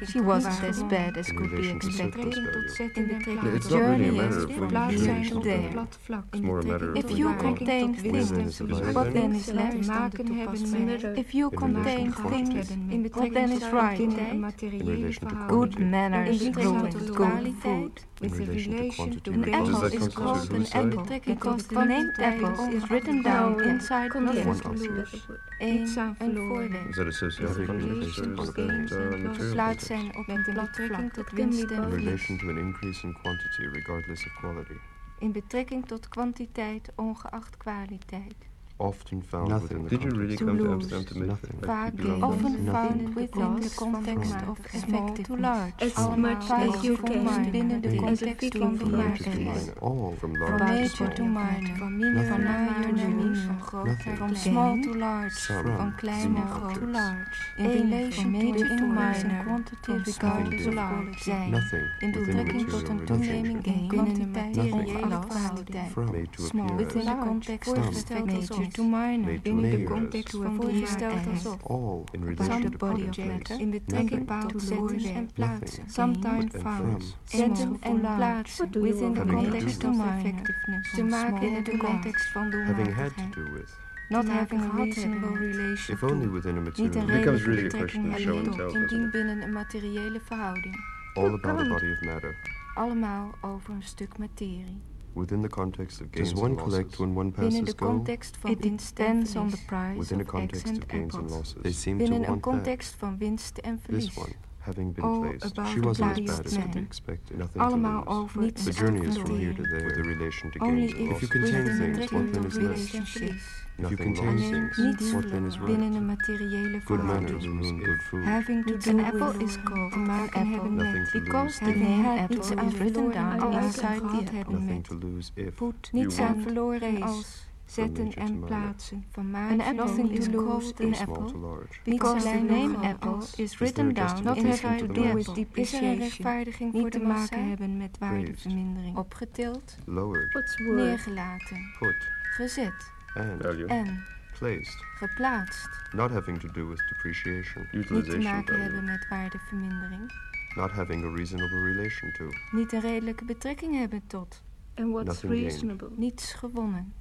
In 0.00 0.06
She 0.06 0.22
wasn't 0.22 0.62
as 0.62 0.86
bad 0.86 1.16
as 1.16 1.32
could 1.32 1.50
be 1.50 1.56
expected. 1.68 1.92
surplus 1.92 2.36
In 2.36 2.42
value. 2.42 2.62
betrekking 2.66 3.18
tot 3.42 3.54
it's 3.54 3.68
not 3.70 3.80
really 3.80 4.08
a 4.08 4.12
matter 4.12 4.42
of 4.44 4.50
In 4.50 4.58
when 4.58 4.58
you 4.58 4.66
plaats 4.68 4.94
do 4.96 5.02
zijn 5.02 5.22
it. 5.24 5.34
op 5.34 5.42
There. 5.42 5.60
het 5.62 5.70
plat 5.70 5.98
vlak. 6.02 6.24
It's 6.30 6.42
more 6.44 6.60
a 6.60 6.64
matter 6.66 6.88
of 6.90 6.96
If 6.96 7.08
you 7.10 7.16
you 7.18 7.28
do 7.28 7.34
it. 7.34 7.56
contain 7.56 7.94
things, 7.94 8.92
what 8.92 9.12
then 9.12 9.32
is 9.32 9.46
left 9.46 9.86
maken 9.86 10.24
dan 10.26 10.34
de 10.34 10.40
hebben 10.40 10.54
toepasbaarheid. 10.58 11.02
met- 11.02 11.16
If 11.24 11.30
you 11.32 11.50
contain 11.54 12.12
things, 12.12 12.16
what 12.20 13.32
then 13.32 13.50
is 13.50 13.70
right. 13.70 13.96
Binnen 13.96 14.18
een 14.18 14.30
In 14.30 14.40
materiële 14.40 14.84
relation 14.92 15.28
to 15.28 15.34
verhouding. 15.36 15.74
quantity. 15.74 15.76
Good 15.78 15.90
manners, 15.90 16.40
In 16.40 16.52
betrekking 16.52 16.78
good, 16.80 16.90
tot 16.90 17.16
good 17.16 17.54
food. 17.58 18.08
In 18.20 18.28
relation 18.28 18.44
to 18.46 18.76
relation 18.76 18.94
quantity 18.94 19.18
to 19.22 19.30
Does 19.32 19.34
an 19.34 19.50
that 19.50 19.54
apple 19.60 19.68
is 19.68 19.80
constitute 19.80 20.14
called 20.14 20.36
an 20.36 20.46
suicide? 20.46 20.86
apple. 20.86 21.02
Betrekking 21.02 21.34
Because 21.38 21.66
tot 21.66 21.68
the 21.68 21.74
de 21.74 21.84
name 21.86 22.12
kwaliteit 22.12 22.42
apple 22.42 22.74
is 22.76 22.88
written 22.90 23.16
No, 23.16 23.22
down 23.22 23.60
in 23.60 23.68
inside 23.68 24.08
context. 24.10 24.44
nothing 24.44 24.46
One 24.46 24.60
to 24.60 24.68
object. 24.68 25.12
lose. 25.12 25.38
Niets 25.58 25.96
Een 25.96 26.02
aan 26.02 26.08
een 26.08 26.16
verloren. 26.16 26.70
Is 26.70 26.70
voorwerp. 26.70 26.94
that 26.94 27.06
associated 27.06 27.56
In 27.56 27.76
with 27.76 27.84
relation 27.84 28.34
context 28.34 28.36
or 28.36 28.36
to 28.36 28.42
is 28.42 28.48
that 28.48 28.54
gains 28.54 28.90
uh, 28.92 28.96
and 28.98 29.08
material 29.10 29.26
losses. 29.28 29.52
Plaats 29.52 29.86
context? 29.86 29.86
zijn 29.86 30.16
op 30.16 30.28
een 30.28 30.34
Met 30.36 30.46
een 30.46 30.52
plat 30.54 30.66
betrekking 30.66 30.98
vlak. 30.98 31.12
tot 31.12 31.24
Dat 31.24 31.34
can 31.34 31.36
winst 31.50 31.66
be 31.68 31.74
en 31.74 31.82
In 31.82 31.82
both. 31.82 31.90
verlies. 31.90 32.04
relation 32.04 32.38
to 32.38 32.48
an 32.48 32.58
increase 32.58 33.06
in 33.06 33.12
quantity 33.22 33.62
regardless 33.72 34.26
of 34.26 34.32
quality, 34.34 34.76
In 35.18 35.32
betrekking 35.32 35.86
tot 35.86 36.08
kwantiteit 36.08 36.92
ongeacht 36.96 37.56
kwaliteit. 37.56 38.48
Often 38.80 39.22
found 39.22 39.48
Nothing. 39.48 39.62
within 39.62 39.82
the 39.84 39.88
Did 39.90 40.02
you 40.02 40.10
context 40.10 40.20
really 40.20 40.36
To 40.36 40.44
come 40.44 40.56
to 40.58 40.62
lose. 40.64 40.72
Amsterdam 40.72 41.04
to 41.10 41.14
make 41.18 41.28
Nothing. 41.32 41.54
like 41.60 41.66
Vaak 41.70 41.90
people 41.90 42.10
gains. 42.10 42.22
are- 42.22 42.32
often 42.32 42.52
Nothing. 42.52 42.70
found 42.74 43.00
In 43.00 43.14
within 43.14 43.50
the 43.54 43.68
the 43.68 43.74
context 43.74 43.78
context 43.84 44.34
of 44.34 44.48
of 44.48 44.80
small 44.84 45.12
to 45.28 45.36
large. 45.36 45.72
As 45.86 45.94
Allemaal 45.96 46.18
much 46.30 46.44
vaak 46.48 46.62
as 46.68 46.82
you 46.86 46.94
gevonden 46.96 47.42
can. 47.42 47.50
binnen 47.50 47.80
de 47.80 47.88
As 47.88 47.94
a 47.94 47.96
context 48.06 48.38
feeding 48.40 48.62
van 48.62 48.72
de 48.72 48.78
from 48.78 48.88
from 48.90 48.98
major 49.00 49.24
to 49.24 49.30
maatregelen. 49.30 49.54
minor, 49.54 49.78
all 49.80 50.14
from 50.20 50.32
From 50.34 50.48
large 50.48 50.58
to 50.58 50.64
major 50.74 50.88
small, 50.96 51.12
to 51.14 51.24
minor, 51.24 51.76
van 51.82 51.92
minor 51.96 52.12
Nothing. 52.14 52.28
van 52.32 52.42
major 52.42 52.70
naar 52.70 52.92
Nothing. 52.92 53.14
minor, 53.16 53.36
van 53.46 53.60
groot 53.68 53.84
Nothing. 53.86 54.04
naar 54.06 54.16
From 54.16 54.28
klein, 54.28 54.44
small 54.48 54.72
to 54.86 54.92
large, 55.04 55.34
Some. 55.46 55.76
van 55.76 55.94
klein 55.94 56.20
Small 56.20 56.32
naar 56.42 56.50
groot, 56.56 56.74
to 56.74 56.80
objects. 56.80 56.98
large, 56.98 57.28
in 57.56 57.64
Eén 57.64 57.70
relation 57.90 58.22
van 58.22 58.32
to 58.32 58.38
major 58.46 58.68
to 58.68 58.74
minor, 58.74 59.16
minor, 59.24 59.42
quantity 59.44 59.90
van 59.90 59.98
regardless 60.04 60.14
small 60.14 60.40
of 60.40 60.54
to 60.54 60.70
quality, 60.70 61.04
large. 61.04 61.22
zijn, 61.30 61.50
nothing 61.50 61.84
in 62.00 62.10
within 62.10 62.12
the 62.12 62.18
betrekking 62.26 62.68
tot 62.68 62.80
material 62.80 62.98
een 63.00 63.04
toeneming 63.06 63.46
relationship, 63.46 63.66
in 63.66 63.88
Binnen 63.88 64.06
een 64.06 64.32
kwantiteit 64.32 64.56
materiële 64.56 64.76
en 64.80 65.22
verhouding. 65.22 65.28
kwaliteit. 65.28 65.90
from 65.90 66.04
made 66.14 66.28
to 66.30 66.42
Small 66.42 66.62
appear 66.70 66.76
within 66.86 67.00
as, 67.00 67.06
the 67.06 67.26
context 67.28 67.68
Some. 67.70 67.82
voorgesteld 67.82 68.24
Major 68.24 68.40
alsof, 68.40 68.56
to 68.74 68.82
minor. 68.84 69.24
Made 69.26 69.36
to 69.36 69.42
binnen 69.42 69.62
de 69.62 69.68
appear 69.76 69.86
as. 69.86 69.92
context 70.00 70.36
van 70.36 70.54
voorgesteld 70.54 71.26
alsof, 71.26 71.62
all 71.64 72.04
in 72.12 72.22
About 72.22 72.38
relation 72.38 72.62
the 72.62 72.70
to 72.70 72.76
body 72.86 72.92
point 73.02 73.08
of 73.08 73.18
and 73.18 73.26
matter, 73.26 73.42
place, 73.46 73.60
in 73.62 73.70
betrekking 73.70 74.10
Nothing. 74.28 74.40
tot 74.40 74.50
To 74.50 74.58
zetten 74.58 74.84
lose. 74.86 75.08
en 75.12 75.30
plaatsen, 75.34 75.60
Nothing. 75.62 75.90
sometime 75.90 76.44
But 76.44 76.54
and 76.54 76.62
found, 76.62 77.02
from. 77.02 77.12
zetten 77.24 77.56
Small. 77.56 77.78
en 77.80 78.00
plaatsen, 78.00 78.64
What 78.64 78.72
do 78.72 78.80
you 78.80 78.92
within 78.92 79.12
the 79.14 79.18
want? 79.24 79.30
Having 79.30 79.44
to 79.44 79.50
context 79.50 79.80
do 79.80 79.88
of 79.88 79.96
with. 79.96 80.24
effectiveness, 80.24 80.90
te 80.90 80.96
Small 80.96 81.08
maken 81.08 81.42
in 81.48 81.54
de 81.64 81.70
to 81.70 81.76
context 81.76 82.30
van 82.32 82.42
having 82.52 82.94
had 82.94 83.08
to 83.08 83.14
doelmatigheid, 83.14 83.32
do 83.34 83.52
with, 83.52 83.78
not 84.08 84.24
te 84.24 84.30
having 84.30 84.60
a 84.60 84.64
maken 84.64 84.70
gehad 84.70 84.84
reasonable 84.84 85.28
hebben. 85.28 85.50
relation 85.52 85.94
if 85.96 86.02
only 86.02 86.24
to, 86.26 86.32
within 86.32 86.56
a 86.56 86.60
niet 86.60 86.64
material 86.64 87.08
een 87.08 87.14
It 87.14 87.20
becomes 87.20 87.42
redelijke 87.44 87.44
really 87.44 87.60
a 87.60 87.62
betrekking 87.62 88.04
question 88.04 88.14
of 88.14 88.18
show 88.18 88.34
hebben 88.34 88.42
and 88.42 88.44
tot, 88.46 88.56
tell, 88.56 88.80
doesn't 88.80 88.90
indien 88.90 89.04
it? 89.04 89.10
binnen 89.10 89.42
een 89.42 89.52
materiële 89.52 90.20
verhouding, 90.20 90.76
all 91.14 91.24
about 91.34 91.60
a 91.60 91.68
body 91.68 91.90
of 91.92 92.00
matter, 92.00 92.36
allemaal 92.74 93.34
over 93.40 93.74
een 93.74 93.82
stuk 93.82 94.18
materie. 94.18 94.80
Within 95.14 95.42
the 95.42 95.48
context 95.48 96.00
of 96.00 96.10
gains 96.12 96.32
Does 96.32 96.40
one 96.40 96.50
and 96.52 96.58
collect 96.60 96.84
losses. 96.86 97.00
when 97.00 97.14
one 97.14 97.30
Binnen 97.30 97.50
passes 97.50 97.74
de 97.74 97.78
go? 97.78 97.86
context 97.86 98.36
van 98.40 98.50
It 98.52 98.60
winst 98.62 98.98
en 98.98 99.06
depends 99.06 99.36
on 99.36 99.50
the 99.50 99.56
verlies, 99.56 99.66
price 99.66 99.98
Within 99.98 100.18
a 100.18 100.22
of 100.22 100.26
eggs 100.28 100.30
context 100.32 100.66
and 100.66 100.82
of 100.82 100.88
gains 100.88 101.14
and 101.14 101.24
apples. 101.24 101.32
losses. 101.38 101.62
They 101.62 101.72
seem 101.72 101.98
to 101.98 102.04
binnen 102.04 102.20
een 102.22 102.26
want 102.28 102.42
that. 102.42 102.52
context 102.52 102.94
van 102.98 103.18
winst 103.18 103.58
en 103.58 103.80
This 103.88 104.14
one, 104.16 104.32
having 104.58 104.92
been 104.94 105.04
All 105.04 105.20
placed, 105.20 105.44
about 105.58 105.68
she 105.72 105.80
wasn't 105.80 106.10
as 106.12 106.20
bad 106.36 106.46
as 106.46 106.56
could 106.56 106.72
be 106.72 106.80
expected. 106.80 107.38
Nothing 107.38 107.62
Allemaal 107.62 108.04
to 108.04 108.10
lose. 108.10 108.20
over 108.20 108.52
The 108.64 108.72
journey 108.72 109.06
is 109.06 109.16
from 109.16 109.38
here 109.38 109.54
to 109.54 109.62
there, 109.62 109.84
with 109.86 109.96
a 109.98 110.02
relation 110.02 110.50
to 110.52 110.58
gains 110.58 110.92
and 110.92 111.08
if 111.08 111.16
If 111.16 111.22
you 111.22 111.28
contain 111.28 111.64
things, 111.64 111.98
betrekking 111.98 112.12
what 112.12 112.32
then 112.32 112.44
is 112.44 112.56
winst 112.58 112.92
left? 112.92 112.94
en 112.94 113.04
verlies. 113.06 113.42
If 113.76 113.88
you 113.90 113.96
Nothing 113.96 114.14
contain 114.14 114.38
lost. 114.38 114.50
things, 114.50 114.76
Niets 114.76 115.12
what 115.12 115.30
then 115.30 115.44
is 115.46 115.56
verloren. 115.56 115.78
binnen 115.78 115.88
right? 115.90 116.00
een 116.00 116.06
materiële 116.06 116.80
Good 116.80 117.00
verhouding. 117.00 117.30
manners 117.30 117.46
ruin 117.46 117.84
good 117.84 118.02
food. 118.02 118.24
Having 118.24 118.64
to 118.66 118.70
Niets 118.72 118.84
do 118.84 118.90
aan 118.90 118.96
with 118.96 119.20
apple 119.22 119.44
is 119.44 119.62
called 119.62 119.92
te 119.92 119.98
maken 119.98 120.40
an 120.40 120.46
hebben 120.52 120.70
apple. 120.70 120.84
Nothing 120.84 121.06
to 121.08 121.20
Because 121.20 121.42
lose. 121.44 121.58
the 121.58 121.64
Having 121.64 121.82
name 121.88 122.02
had 122.02 122.18
apple 122.18 122.36
iets 122.36 122.50
is 122.50 122.56
aan 122.56 122.68
written 122.70 122.92
verloren 123.12 123.38
down 123.38 123.54
als 123.54 123.64
inside 123.64 123.86
gehad 123.86 124.26
the 124.26 124.34
hebben 124.36 124.54
Nothing 124.54 124.68
met 124.76 124.84
to 124.84 124.98
lose 124.98 125.30
if 125.34 125.54
put 125.54 125.88
niets 125.92 126.16
You 126.16 126.28
aan 126.28 126.34
want. 126.34 126.46
verloren 126.46 126.78
Place. 126.94 127.04
als 127.04 127.48
zetten 127.64 128.04
major 128.04 128.14
to 128.14 128.20
en 128.20 128.32
minor. 128.32 128.46
plaatsen. 128.46 129.04
Van 129.10 129.24
An 129.24 129.30
maken 129.30 129.60
apple 129.60 129.74
nothing 129.84 130.10
is 130.10 130.24
to 130.24 130.30
called 130.30 130.62
lose 130.62 130.72
from 130.74 130.86
an 130.86 130.94
small 130.94 131.14
to 131.16 131.22
apple. 131.24 131.38
large. 131.40 131.74
Because 131.84 132.24
the 132.24 132.30
Because 132.30 132.52
name 132.54 132.72
the 132.80 132.86
apple 132.86 133.10
name 133.10 133.22
is 133.36 133.50
there 133.50 133.58
written 133.58 133.88
a 133.88 133.92
down 133.92 134.22
not 134.24 134.36
justification 134.36 134.68
having 134.68 134.78
for 134.78 134.86
to 134.88 134.92
the 134.92 135.00
do 135.00 135.14
mass? 135.14 135.14
with 135.14 135.26
Is 135.26 135.32
er 135.32 135.38
een 135.38 135.44
depreciation. 135.44 135.98
rechtvaardiging 135.98 136.72
Niet 136.72 136.80
voor 136.82 136.90
te 136.90 136.98
de 136.98 137.04
maken 137.04 137.20
massa? 137.20 137.48
hebben 137.48 137.76
met 137.76 137.98
waardevermindering. 137.98 138.96
Opgetild, 138.96 139.76
Lowered, 139.84 140.32
What's 140.32 140.56
worth? 140.56 140.76
neergelaten, 140.76 141.58
put, 141.78 142.08
gezet 142.22 142.92
and 143.14 143.42
Value. 143.42 143.66
en 143.66 144.04
placed, 144.38 144.84
geplaatst. 144.98 145.68
not 145.92 146.10
having 146.10 146.40
to 146.40 146.48
do 146.52 146.68
with 146.68 146.78
depreciation, 146.88 147.62
Niet 147.62 147.70
te 147.70 147.76
Utilization 147.94 148.22
maken 148.34 148.60
hebben 148.60 148.78
value. 148.78 148.90
met 148.98 149.08
waardevermindering. 149.08 150.12
not 150.54 150.70
having 150.70 151.04
a 151.04 151.08
reasonable 151.16 151.60
relation 151.62 152.12
to, 152.12 152.28
Niet 152.50 152.72
een 152.72 152.80
redelijke 152.80 153.24
betrekking 153.24 153.78
hebben 153.78 154.02
tot. 154.06 154.42
And 154.74 154.90
what's 154.92 155.06
Nothing 155.06 155.32
gained. 155.32 155.50
reasonable? 155.50 155.88
Niets 155.96 156.32
gewonnen. 156.32 156.92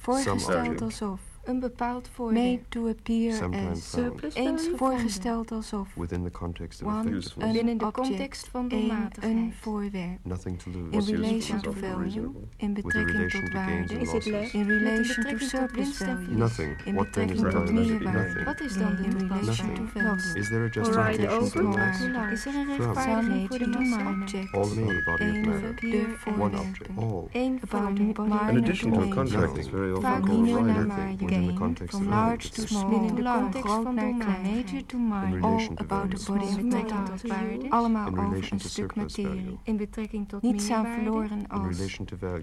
Some 0.00 0.24
Voorgesteld 0.24 0.80
alsof. 0.82 1.20
Een 1.48 1.60
bepaald 1.60 2.02
Made 2.02 2.14
voorwerp. 2.14 2.60
to 2.70 2.88
appear 2.88 3.32
sometime 3.32 3.70
as. 3.70 3.84
found, 3.90 4.04
Surplus 4.06 4.34
Eens 4.34 4.62
value? 4.62 4.76
voorgesteld 4.76 5.52
alsof. 5.52 5.88
within 5.94 6.22
the 6.24 6.30
context 6.30 6.82
of 6.82 6.88
One, 6.88 6.98
effectiveness, 6.98 7.34
een 7.38 7.52
Binnen 7.52 7.78
de 7.78 7.84
object, 7.86 8.08
context 8.08 8.48
van 8.48 8.62
een, 8.62 8.68
doelmatigheid. 8.68 9.32
een 9.36 9.52
voorwerp. 9.60 10.18
nothing 10.22 10.58
to 10.62 10.70
In 10.70 10.76
lose, 10.76 10.90
What's 10.90 11.08
useful 11.10 11.24
relation 11.26 11.56
is 11.56 11.62
to 11.62 11.68
often 11.70 11.88
value. 11.88 12.02
reasonable. 12.04 12.40
In 12.56 12.72
betrekking 12.72 13.10
relation 13.16 13.40
tot 13.42 13.50
to 13.50 13.58
gains 13.58 13.78
waarde. 13.78 13.92
and 13.94 14.02
Is 14.02 14.08
it 14.08 14.14
losses. 14.14 14.32
less? 14.32 14.52
In 14.54 14.66
relation 14.66 15.14
to 15.14 15.20
betrekking 15.22 15.38
tot 15.40 15.48
surplus 15.48 15.84
winst 15.84 16.00
en 16.00 16.06
value. 16.06 16.24
verlies. 16.24 16.38
Nothing. 16.38 16.70
In 16.84 16.94
What 16.94 17.12
then 17.12 17.28
is 17.30 17.40
betrekking 17.40 17.66
the 17.66 17.72
tot 17.72 17.74
value? 17.74 17.98
meerwaarde? 17.98 18.04
meerwaarde. 18.04 18.28
Nothing. 18.28 18.44
Wat 18.44 18.60
is 18.60 18.74
dan 18.82 18.96
de 18.96 19.02
In 19.02 19.10
relation 19.18 19.66
to 19.68 19.74
toepasbaarheid? 19.74 20.22
value. 20.22 20.40
Is 20.40 20.48
there 20.48 20.64
a 20.64 20.68
Alright, 20.68 21.18
justification 21.18 21.38
over. 21.40 21.50
for 21.50 21.62
the 21.72 21.78
mass? 21.78 21.98
Large. 22.16 22.32
Is 22.32 22.46
er 22.46 22.54
een 22.54 22.64
From. 22.64 22.84
rechtvaardiging 22.84 23.48
voor 23.48 23.58
de 23.58 23.66
Major 23.66 23.82
to 23.82 23.88
massa? 23.88 24.02
minor. 24.02 24.22
Object. 24.22 24.52
All 24.54 24.62
about 24.62 24.78
a 24.78 25.02
body 25.08 25.24
of 25.30 25.36
Enige 25.36 25.48
matter. 25.50 25.74
de 25.80 25.86
One 25.88 26.06
voorwerpen. 26.16 26.58
object, 26.60 26.88
all, 26.98 27.24
Eén 27.42 27.52
About 27.62 27.70
voorwerp. 27.70 28.14
body. 28.18 28.28
minor 28.28 28.48
In 28.52 28.56
addition 28.62 28.92
to 28.92 28.98
a 28.98 29.00
gain. 29.02 29.14
contract, 29.14 29.56
it's 29.58 29.68
very 29.68 29.90
often 29.90 30.02
Vaak 30.10 30.22
called 30.24 30.40
minor 30.40 30.62
naar 30.64 30.74
right. 30.74 30.86
maar 30.88 31.06
Nothing 31.08 31.37
within 31.40 31.54
the 31.54 31.60
context 31.60 31.96
From 31.96 32.08
large 32.08 32.50
to 32.50 32.66
small. 32.66 32.88
Binnen 32.90 33.14
de 33.14 33.22
Large 33.22 33.40
context 33.40 33.72
van 33.72 33.94
naar. 33.94 34.40
Major 34.40 34.86
to 34.86 34.96
In 34.96 35.08
minor. 35.08 35.42
All 35.42 35.68
about 35.74 36.10
the 36.16 36.32
body 36.32 36.44
met 36.44 36.62
betrekking 36.64 37.04
to 37.06 37.12
tot 37.12 37.22
waarde. 37.28 37.70
Allemaal 37.70 38.06
In 38.06 38.18
over 38.18 38.52
een 38.52 38.58
to 38.58 38.68
stuk 38.68 38.94
materie. 38.94 39.58
In 39.62 39.76
betrekking 39.76 40.28
tot 40.28 40.42
Niets 40.42 40.70
aan 40.70 40.86
verloren 40.86 41.38
In 41.38 41.48
als. 41.48 41.78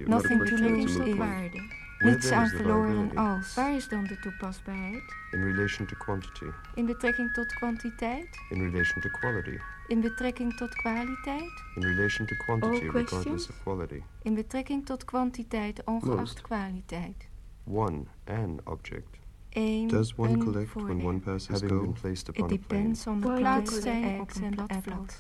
Nothing 0.06 0.46
to 0.48 0.56
lose 0.58 1.04
for. 1.04 1.16
Waarde. 1.16 1.84
Niets 2.00 2.32
aan 2.32 2.48
verloren 2.48 3.16
als. 3.16 3.54
Waar 3.54 3.76
is 3.76 3.88
dan 3.88 4.04
de 4.04 4.20
toepasbaarheid? 4.20 5.04
in 5.32 5.44
relation 5.44 5.86
to 5.88 5.96
quantity, 5.98 6.46
In 6.76 6.86
betrekking 6.86 7.34
tot 7.34 7.54
kwantiteit? 7.54 8.28
in 8.50 8.60
relation 8.72 9.02
to 9.02 9.10
quality, 9.10 9.60
In 9.88 10.02
betrekking 10.02 10.58
tot 10.58 10.76
kwaliteit? 10.76 11.64
in 11.76 11.82
relation 11.84 12.26
to 12.26 12.36
quantity 12.36 12.86
regardless 12.90 13.50
of 13.50 13.56
quality. 13.64 14.02
In 14.22 14.34
betrekking 14.34 14.86
tot 14.86 15.06
kwantiteit 15.06 15.84
ongeacht 15.84 16.42
kwaliteit. 16.42 17.28
One, 17.66 18.06
an 18.28 18.60
object, 18.68 19.18
Eén, 19.56 19.88
Does 19.90 20.18
one 20.18 20.40
collect 20.42 20.76
when 20.76 21.00
voorwerp. 21.00 21.04
one 21.04 21.20
passes 21.22 21.48
having 21.48 21.70
go? 21.70 21.82
been 21.82 21.94
placed 21.94 22.30
It 22.30 22.38
upon 22.38 22.46
a 22.46 22.48
plane, 22.58 22.60
depends 22.60 23.08
on 23.08 23.22
the 23.22 23.28
Why 23.28 23.40
plaats 23.40 23.72
do 23.74 23.82
zijn 23.82 24.02
they 24.02 24.20
op 24.20 24.32
and 24.44 24.84
plat. 24.84 25.18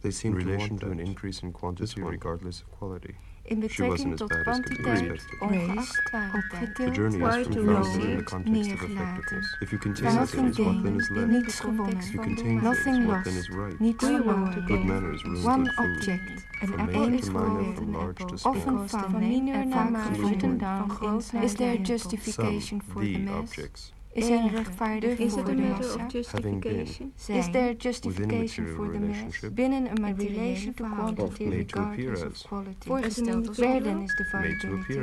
They 0.00 0.08
in 0.08 0.12
seem 0.12 0.32
to 0.32 0.38
relation 0.38 0.68
want 0.70 0.80
to 0.80 0.90
an 0.90 1.00
increase 1.00 1.42
in 1.42 1.52
quantity 1.52 2.00
regardless 2.00 2.62
of 2.62 2.70
quality. 2.78 3.14
In 3.44 3.68
She 3.68 3.82
wasn't 3.82 4.10
betrekking 4.10 4.12
as 4.12 4.18
tot 4.18 4.28
bad 4.28 4.48
as 4.48 4.60
could 4.60 4.76
be 4.76 4.82
kwantiteit, 4.82 5.12
expected. 5.14 5.40
ongeacht 5.40 5.92
The 6.12 6.18
kwaliteit. 6.50 6.94
journey 6.94 7.18
is 7.18 7.46
to 7.46 7.52
profound 7.52 7.66
low? 7.66 8.16
the 8.16 8.22
context 8.22 8.70
of 8.72 8.80
Neergelaten. 8.80 8.92
effectiveness. 8.92 9.56
If 9.60 9.72
you 9.72 9.78
contain 9.78 10.04
the 10.04 10.20
Nothing 10.20 10.44
what 10.64 10.82
then 10.82 10.96
is 10.96 11.08
gained, 11.08 11.32
left? 11.32 11.44
niets 11.46 11.60
gewonnen. 11.60 12.12
You 12.12 12.20
contain 12.22 12.54
Nothing 12.62 12.82
things, 12.84 13.06
what 13.06 13.14
lost, 13.14 13.24
then 13.24 13.36
is 13.36 13.48
right? 13.50 13.80
niets 13.80 13.98
Do 14.06 14.12
you 14.12 14.22
want 14.24 14.52
to 14.52 14.60
verloren. 14.60 14.66
Good 14.66 14.84
manners 14.84 15.24
rules 15.24 15.44
One 15.44 15.64
food. 15.66 15.78
object. 15.78 16.46
Een 16.62 16.68
From 16.68 16.80
appel 16.80 17.12
is 17.12 17.24
to 17.26 17.32
minor, 17.32 17.74
from 17.74 17.92
large 17.92 18.14
to 18.26 18.34
Often 18.48 18.88
small. 18.88 19.10
van 19.10 19.18
minor 19.18 19.66
naar 19.66 19.90
Absolutely. 19.94 20.48
major. 20.48 20.86
Van 20.88 21.42
Is 21.42 21.54
there 21.54 21.72
klein. 21.72 21.82
justification 21.84 22.80
for 22.82 23.00
the 23.02 23.12
the 23.12 23.18
mass? 23.18 23.92
Objects, 24.14 24.28
Is 24.28 24.28
er 24.28 24.44
een 24.44 24.50
rechtvaardiging 24.56 25.18
Is 25.28 25.34
it 25.36 25.40
voor 25.40 25.50
a 25.50 25.54
matter 25.54 25.68
massa? 25.86 26.04
of 26.04 26.12
justification? 26.12 27.12
Is 27.16 27.50
there 27.50 27.68
a 27.68 27.74
justification 27.78 28.66
for 28.66 28.90
the 28.92 28.98
mass? 28.98 29.00
relationship, 29.18 29.54
Binnen 29.54 29.84
een 29.90 29.94
In 29.96 30.00
materiële 30.02 30.34
relation 30.40 30.74
to 30.74 30.84
verhouding. 30.84 31.16
quantity 31.16 31.44
made 31.44 31.64
to 31.66 31.80
appear 31.80 31.96
regardless 31.96 32.22
of 32.22 32.32
as, 32.32 32.42
quality. 32.46 32.86
Voorgesteld 32.86 33.48
als 33.48 33.58
Where 33.58 33.80
then 33.82 34.00
is 34.02 34.14
the 34.14 34.28
made 34.32 34.56
to 34.56 34.74
appear 34.74 35.02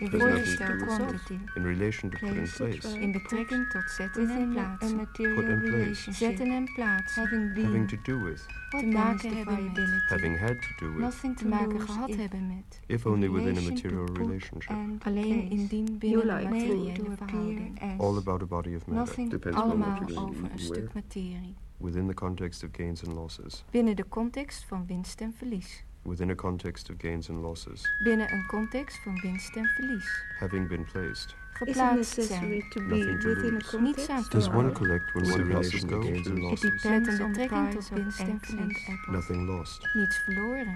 In 0.00 0.10
voorgesteld 0.10 0.86
quantity. 0.86 1.38
in 1.54 1.62
relation 1.64 2.10
to 2.10 2.16
put 2.18 2.28
in 2.28 2.34
Place 2.34 2.62
it 2.64 2.70
place, 2.70 2.88
where- 2.88 3.02
In 3.02 3.12
betrekking 3.12 3.70
tot 3.70 3.90
zetten 3.90 4.22
en 4.22 4.28
Within 4.28 4.52
plaatsen. 4.52 4.96
material 4.96 5.34
Put 5.34 5.48
in 5.48 5.60
place. 5.70 6.12
Zetten 6.12 6.46
en 6.52 6.64
plaatsen. 6.74 7.22
Having 7.22 7.54
been. 7.54 7.64
having 7.64 7.88
to 7.88 7.96
do 8.02 8.22
with, 8.24 8.46
te 8.70 8.86
maken 8.86 9.36
hebben 9.36 9.64
met. 9.64 10.04
having 10.08 10.38
had 10.38 10.56
to 10.62 10.68
do 10.86 10.92
with, 10.92 11.00
Nothing 11.00 11.36
te 11.36 11.46
maken 11.46 11.80
gehad 11.80 12.14
hebben 12.14 12.46
met. 12.46 12.80
if 12.86 13.06
only 13.06 13.30
within 13.30 13.56
a 13.56 13.60
material 13.70 14.04
put 14.04 14.16
relationship. 14.18 14.76
Alleen 15.04 15.28
place. 15.28 15.48
indien 15.48 15.84
You 15.86 15.98
binnen 15.98 16.26
like 16.26 16.44
een 16.44 16.50
materiële 16.50 17.16
verhouding. 17.16 17.80
All 17.98 18.16
about 18.16 18.42
a 18.52 18.54
body 18.54 18.74
of 18.74 18.86
matter, 18.86 19.04
Nothing 19.04 19.30
depends 19.30 19.58
on 19.60 19.64
allemaal 19.70 20.00
over 20.02 20.18
een 20.18 20.42
where. 20.42 20.58
stuk 20.58 20.92
materie. 20.94 21.54
within 21.78 22.06
the 22.06 22.14
context 22.14 22.62
of 22.64 22.68
gains 22.72 23.04
and 23.04 23.14
losses, 23.14 23.64
Binnen 23.70 23.96
de 23.96 24.08
context 24.08 24.64
van 24.64 24.86
winst 24.86 25.20
en 25.20 25.32
verlies. 25.32 25.84
within 26.02 26.30
a 26.30 26.34
context 26.34 26.90
of 26.90 26.96
gains 26.98 27.30
and 27.30 27.40
losses, 27.40 27.82
Binnen 28.04 28.32
een 28.32 28.46
context 28.46 28.98
van 29.02 29.20
winst 29.20 29.56
en 29.56 29.66
verlies. 29.66 30.24
having 30.38 30.68
been 30.68 30.84
placed. 30.84 31.34
Is 31.56 31.60
it 31.62 31.68
Geplaatst 31.74 32.16
necessary 32.16 32.60
zijn. 32.60 32.70
to 32.70 32.80
be 32.88 32.94
Nothing 32.96 33.20
to 33.20 33.28
within 33.28 33.50
a 33.50 33.52
lose. 33.52 33.80
Niets 33.80 34.08
aan 34.08 34.22
context? 34.22 34.30
Does 34.32 34.48
one 34.48 34.72
collect 34.72 35.12
when 35.12 35.30
one 35.32 35.46
passes 35.52 35.70
possible 35.80 36.02
gains 36.02 36.22
to- 36.26 36.30
and 36.30 36.38
losses? 36.42 36.84
Met 36.84 37.06
een 37.06 37.16
the 37.16 37.24
betrekking 37.26 37.70
tot 37.70 37.88
winst 37.88 38.20
en 38.20 38.30
and 38.30 38.46
verlies. 38.46 38.88
Nothing 39.10 39.46
lost, 39.46 39.88
Niets 39.94 40.18
verloren. 40.24 40.74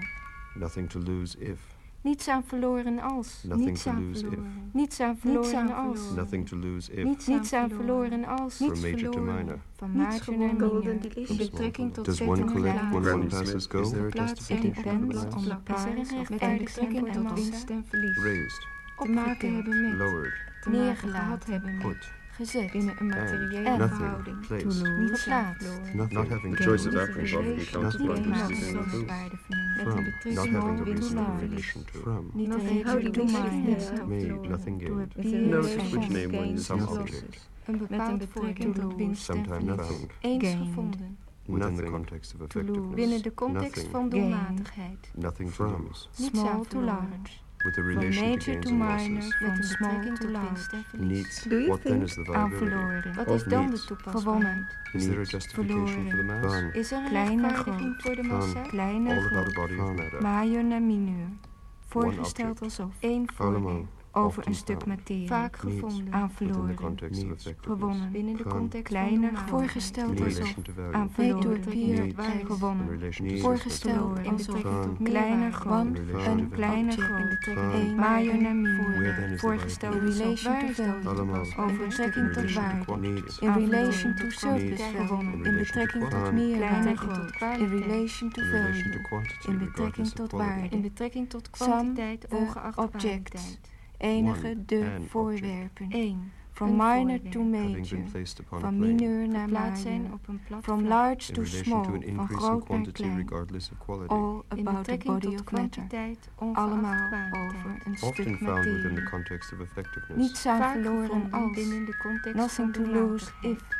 nothing 0.55 0.89
to 0.89 0.99
lose 0.99 1.37
if, 1.39 1.70
Niets 2.01 2.27
aan 2.27 2.43
verloren 2.43 2.99
als. 2.99 3.43
nothing 3.43 3.65
Niets 3.67 3.83
to 3.83 3.89
aan 3.89 4.05
lose 4.07 4.21
if, 4.25 4.29
verloren. 4.29 4.69
Niets 4.73 4.99
aan 4.99 5.17
verloren 5.17 5.73
als. 5.75 5.99
nothing 6.15 6.47
to 6.47 6.57
lose 6.57 6.91
if, 6.93 7.27
Niets 7.27 7.53
aan 7.53 7.69
verloren 7.69 8.25
als. 8.25 8.55
From 8.55 8.67
Niets 8.67 8.81
major 8.81 8.97
to 8.99 9.11
verloren. 9.11 9.35
minor. 9.45 9.59
Van 9.75 9.91
major 9.91 10.37
naar 10.37 10.53
minor. 10.55 10.89
In 11.29 11.37
betrekking 11.37 11.93
tot 11.93 12.05
Does 12.05 12.21
one 12.21 12.41
en 12.41 12.51
collect 12.51 12.89
when 12.91 13.07
one 13.13 13.25
passes 13.25 13.65
go? 13.67 13.81
Is 13.81 13.91
er 13.91 14.07
It 14.07 14.13
plaats 14.13 14.49
in 14.49 14.61
depends 14.61 15.21
de 15.21 15.27
on 15.35 15.43
the 15.43 15.55
plaats 15.63 15.83
price 15.83 15.97
met 15.97 16.11
een 16.11 16.19
of 16.19 16.27
betrekking 16.29 17.11
tot 17.13 17.33
winst 17.33 17.69
en 17.69 17.85
verlies. 17.89 18.17
Raised, 18.23 18.67
Te 18.97 19.07
maken 19.09 19.55
hebben 19.55 19.81
met. 19.81 19.93
lowered, 19.97 20.33
Neergelaten. 20.69 21.09
gehad 21.09 21.45
hebben 21.45 21.77
met. 21.77 21.87
put, 21.87 22.11
Gezet. 22.31 22.71
Binnen 22.71 22.95
een 22.99 23.07
materiële 23.07 23.69
And 23.69 23.77
nothing, 23.77 23.97
verhouding. 23.97 24.47
placed, 24.47 24.65
Niets 24.65 24.83
aan 25.27 25.45
Geplaatst. 25.55 25.63
verloren. 25.67 25.97
not, 25.97 26.11
not 26.11 26.27
having 26.27 26.55
The 26.55 26.63
to 26.63 26.69
choice 26.69 26.85
of 26.87 26.93
do 26.93 26.99
apples 26.99 27.33
often 27.33 27.47
Relation 27.49 27.81
counts 27.81 27.95
to 27.97 28.05
for 28.05 28.15
gains 28.15 28.27
reducing 28.27 28.61
and 28.61 28.71
the 28.71 28.77
losses. 28.77 28.91
food. 28.93 29.07
waarde 29.07 29.37
Met 29.75 29.85
een 29.85 29.91
from, 29.91 30.03
not 30.03 30.13
betrekking 30.23 30.53
having 30.55 30.77
to 30.77 30.83
tot 30.83 30.85
winst 30.93 31.01
reason 31.13 31.17
en 31.17 31.31
in 31.31 31.37
verlies. 31.39 31.49
relation 31.49 31.83
to, 31.91 31.99
from, 31.99 32.29
Niet 32.33 32.47
Nothing 32.47 32.69
een 32.79 32.85
how 32.85 32.97
hele 32.97 33.09
do 33.11 33.21
you 33.21 33.31
domein. 33.31 33.77
see 33.79 33.95
that? 33.95 34.07
made, 34.07 34.47
nothing 34.49 34.79
To 34.79 34.85
gained, 34.85 35.13
appear 35.17 35.39
Notice 35.47 35.75
as 35.81 35.89
which 35.91 36.07
name 36.09 36.25
one 36.25 36.37
gains 36.37 36.51
uses. 36.51 36.65
Some 36.65 36.81
and 36.81 36.89
object. 36.89 37.21
losses. 37.23 37.49
Een 37.65 37.77
Met 37.79 37.81
een 37.81 37.87
bepaald 37.87 38.17
betrekking 38.17 38.73
voordeel 38.75 38.89
tot 38.89 38.97
winst 38.97 39.29
en 39.29 39.35
sometime 39.35 39.75
verlies. 39.75 39.87
found, 39.87 40.11
Eens 40.21 40.43
Gained. 40.43 40.67
gevonden. 40.67 41.17
within 41.45 41.59
the 41.61 41.81
Nothing 41.81 41.91
context 41.91 42.33
of 42.33 42.39
lose. 42.39 42.49
effectiveness, 42.59 42.95
Binnen 42.95 43.21
de 43.21 43.33
context 43.33 43.75
nothing, 43.75 43.91
van 43.91 44.09
doelmatigheid. 44.09 45.11
nothing 45.15 45.47
to 45.49 45.53
From. 45.55 45.71
lose, 45.87 46.07
Niets 46.17 46.29
Small 46.39 46.47
aan 46.49 46.61
to 46.61 46.69
verloren. 46.69 46.85
large. 46.85 47.31
With 47.63 47.77
a 47.77 47.81
Van 47.81 47.89
relation 47.95 48.21
to 48.23 48.29
major 48.29 48.51
gains 48.51 48.65
to 48.65 48.69
and 48.71 48.77
minor. 48.79 49.13
losses, 49.23 49.39
Met 49.39 49.57
een 49.57 49.63
small 49.63 49.89
betrekking 49.89 50.17
to 50.17 50.23
tot 50.25 50.31
large. 50.31 50.47
winst 50.47 50.71
en 50.73 50.83
verlies. 50.89 51.07
needs, 51.09 51.43
Do 51.43 51.55
you 51.55 51.67
what 51.67 51.81
then 51.81 51.91
think 51.93 52.03
is 52.07 52.13
the 52.13 52.19
Aan 52.33 52.49
viability? 52.49 52.57
verloren. 52.75 53.13
Wat 53.15 53.27
Of 53.27 53.35
is 53.35 53.43
dan 53.43 53.63
de 53.65 53.69
niets. 53.71 53.85
toepasbaarheid? 53.85 54.23
Gewonnen. 54.23 54.67
Is 54.93 55.01
there 55.03 55.13
a 55.13 55.17
Needs. 55.17 55.31
justification 55.31 56.09
for 56.09 56.17
the 56.17 56.23
mass? 56.23 56.55
Gone. 56.55 56.71
Is 56.73 56.91
er 56.91 56.97
een 56.97 57.05
Kleine 57.05 57.41
rechtvaardiging 57.41 57.93
groot. 57.97 58.01
voor 58.01 58.15
de 58.15 58.23
Van. 58.29 58.37
massa? 58.37 58.61
Kleine 58.61 59.09
All 59.09 59.17
about 59.25 59.33
a 59.33 59.39
groot. 59.39 59.53
body 59.53 59.73
of 59.79 59.95
matter, 59.95 60.21
Major 60.21 60.63
naar 60.65 60.81
mineur. 60.81 61.13
object. 61.25 61.49
Voorgesteld 61.87 62.61
alsof. 62.61 62.93
Eén 62.99 63.25
allemaal, 63.37 63.61
voorbeeld. 63.61 63.87
Over 64.13 64.27
often 64.27 64.47
een 64.47 64.55
stuk 64.57 64.75
found, 64.81 64.85
materie. 64.97 65.27
Vaak 65.27 65.63
Needs. 65.63 65.79
gevonden. 65.79 66.13
Aan 66.13 66.27
within 66.27 66.47
the 66.47 66.53
verloren. 66.53 66.75
context 66.75 67.21
of 67.21 67.27
Needs. 67.27 67.45
effectiveness, 67.45 67.79
Gewonnen. 67.81 68.11
Binnen 68.11 68.35
de 68.37 68.43
Van. 68.43 68.51
context 68.51 68.87
Kleiner 68.87 69.29
van 69.29 69.37
groot. 69.37 69.49
Voorgesteld 69.49 70.11
in 70.17 70.23
alsof. 70.23 70.37
relation 70.37 70.63
to 70.63 70.71
value, 70.73 70.93
Aan 70.93 71.09
Made 71.17 71.31
to 71.31 71.39
verloren. 71.39 71.63
appear 71.63 71.99
Needs. 72.03 72.17
as 72.17 72.25
in 72.27 72.45
Gewonnen. 72.45 72.87
relation 72.89 73.27
to 73.27 73.35
Voorgesteld 73.37 74.17
system, 74.17 74.31
in 74.31 74.35
betrekking 74.35 74.73
Van. 74.73 74.83
tot 74.97 75.07
kleiner 75.07 75.37
Meerwaarde. 75.37 75.55
groot. 75.55 75.85
in 75.97 76.05
relation 76.05 76.37
Een 76.39 76.49
to 76.49 76.55
kleiner 76.55 76.93
value, 76.93 77.07
Object 77.07 77.09
in 77.09 77.15
groot. 77.15 77.29
betrekking 77.29 77.71
Van. 77.71 77.87
tot 77.87 77.95
Major 77.95 78.41
naar 78.41 78.55
Where 78.61 78.89
mineur. 78.97 79.15
then 79.15 79.23
is 79.31 79.39
the 79.39 79.47
Voorgesteld 79.47 79.93
viability? 79.93 80.21
in 80.21 80.23
relation 80.23 80.59
to 80.59 80.65
Waarde. 80.65 80.73
value. 80.73 81.07
Allemaal, 81.09 81.39
Over 81.41 81.69
in 81.71 81.77
betrekking 81.87 82.25
tot 82.27 82.35
relation 82.35 82.53
to 82.53 82.59
waarde. 82.61 82.85
quantity, 82.85 83.45
In 83.45 83.49
Aan 83.49 83.59
relation 83.59 84.15
to 84.15 84.29
verloren. 84.29 84.31
surplus 84.31 84.69
Needs. 84.69 84.81
value. 84.81 85.23
In 85.23 85.33
In 85.33 85.43
relation 85.43 85.53
to 85.53 85.63
betrekking 85.63 86.03
tot 86.03 86.09
quantity. 86.19 86.35
meer 86.35 86.55
Kleiner 86.57 86.83
waarde. 86.83 86.97
groot. 86.97 87.59
In 87.59 87.67
relation 87.79 88.29
to 88.29 88.41
in 88.41 88.47
relation 88.47 88.91
to 88.91 88.97
value. 88.97 89.01
quantity, 89.09 89.47
In 89.49 89.57
betrekking 89.57 89.75
regardless 89.75 90.09
of 90.09 90.13
tot 90.13 90.29
quality. 90.29 90.59
waarde. 90.59 90.75
In 90.75 90.81
betrekking 90.81 91.29
tot 91.29 91.49
kwantiteit, 91.49 92.25
Some, 92.29 92.41
ongeacht 92.41 92.77
uh, 92.77 92.83
objects. 92.83 93.29
kwaliteit. 93.31 93.59
Enige, 94.01 94.47
One, 94.47 94.65
de 94.65 94.91
an 94.99 95.03
voorwerpen. 95.07 95.87
Eén. 95.89 96.31
From 96.51 96.67
een 96.67 96.75
minor 96.75 96.95
voorwerp. 96.95 97.31
to 97.31 97.39
Having 97.39 97.75
major. 97.77 97.97
been 97.97 98.11
placed 98.11 98.39
upon 98.39 98.57
a 98.57 98.61
Van 98.61 98.77
plane, 98.77 98.93
mineur 98.93 99.27
naar 99.27 99.41
Geplaatst 99.43 99.81
zijn 99.81 100.01
major. 100.01 100.13
op 100.15 100.27
een 100.27 100.39
plat 100.47 100.63
From 100.63 100.77
vlak. 100.79 100.89
large 100.89 101.27
in 101.29 101.33
to 101.35 101.41
relation 101.41 101.63
small. 101.63 101.83
to 101.83 101.89
an 101.89 101.93
Van 102.01 102.03
increase 102.03 102.33
in 102.33 102.37
groot 102.39 102.57
naar 102.57 102.67
quantity 102.67 103.01
klein. 103.03 103.17
regardless 103.17 103.71
of 103.71 103.77
quality. 103.77 104.13
All 104.13 104.43
In 104.55 104.59
about 104.59 104.65
the 104.65 104.73
betrekking 104.73 105.13
body 105.13 105.25
tot 105.35 105.39
of 105.45 105.51
matter. 105.51 105.69
kwantiteit, 105.69 106.29
ongeacht 106.35 106.57
Allemaal 106.57 107.07
kwaliteit. 107.07 107.33
over 107.55 107.69
een 107.85 107.91
Often 108.01 108.23
stuk 108.23 108.37
found 108.37 108.63
within 108.63 108.81
the 108.81 108.87
materie. 108.87 109.09
context 109.09 109.53
of 109.53 109.59
effectiveness. 109.59 110.17
Niets 110.27 110.45
aan 110.45 110.57
Vaak 110.59 110.71
verloren 110.71 111.05
gevonden 111.05 111.31
als. 111.31 111.51
binnen 111.55 111.85
de 111.85 111.97
context 111.97 112.35
Nothing 112.35 112.73
van 112.75 112.83
to 112.83 112.91
de 112.91 112.99
lose 112.99 113.25
matigheid. 113.25 113.57
if. 113.57 113.79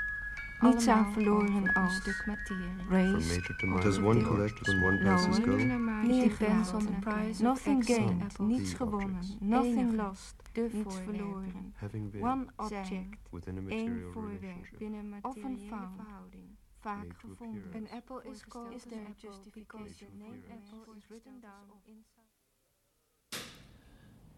Niets 0.61 0.87
aan 0.87 0.93
Allemaal 0.95 1.13
verloren 1.13 1.47
over 1.55 1.67
een 1.67 1.73
als. 1.73 1.95
stuk 1.95 2.23
materie. 2.25 2.69
From 2.77 2.87
Raised. 2.89 3.35
major 3.37 3.55
to 3.57 3.65
minor. 3.67 3.81
Does 3.83 3.97
one 3.97 4.19
From 4.19 4.23
collect 4.35 4.51
large 4.53 4.63
to 4.63 4.71
when 4.71 4.83
one 4.83 4.97
small. 4.97 5.13
passes 5.15 5.37
Lower. 5.45 5.57
go? 5.57 6.09
It 6.23 6.29
depends 6.29 6.73
on 6.73 6.85
the 6.85 6.91
price 6.99 7.29
of 7.35 7.39
Nothing 7.41 7.77
eggs 7.77 7.89
and 7.89 7.99
gained. 8.07 8.21
apples. 8.23 8.47
Niets 8.49 8.69
The 8.71 8.77
gewonnen. 8.77 9.15
objects. 9.15 9.35
Nothing 9.39 9.77
Enige. 9.79 9.95
lost. 9.95 10.35
De 10.53 10.61
Niets 10.61 10.73
voorwerpen. 10.83 11.15
verloren. 11.15 11.73
Having 11.75 12.11
been 12.11 12.21
One 12.23 12.45
Zijn. 12.67 12.81
object. 12.81 13.17
within 13.31 13.55
a 13.55 13.59
Eén 13.59 13.63
material 13.65 14.11
voorwerp. 14.11 14.41
relationship. 14.41 14.77
Binnen 14.79 14.99
een 15.05 15.19
Often 15.21 15.41
materiële 15.41 15.67
found. 15.75 15.95
verhouding. 15.95 16.47
Vaak 16.79 16.97
Made 16.97 17.07
to 17.09 17.15
gevonden. 17.27 17.63
appear 17.63 17.75
Een 17.81 17.87
as. 17.87 17.91
apple 17.97 18.21
is 18.31 18.45
called 18.47 18.73
Is 18.73 18.83
there 18.83 19.01
a 19.01 19.05
apple 19.05 19.29
justification? 19.29 19.83
because 19.83 19.97
the 19.97 20.05
Made 20.05 20.17
to 20.17 20.25
name 20.25 20.37
appear 20.37 20.57
as. 20.63 20.71
apple 20.79 20.93
is 20.97 21.05
written 21.09 21.39
down 21.41 21.65
inside. 21.85 22.29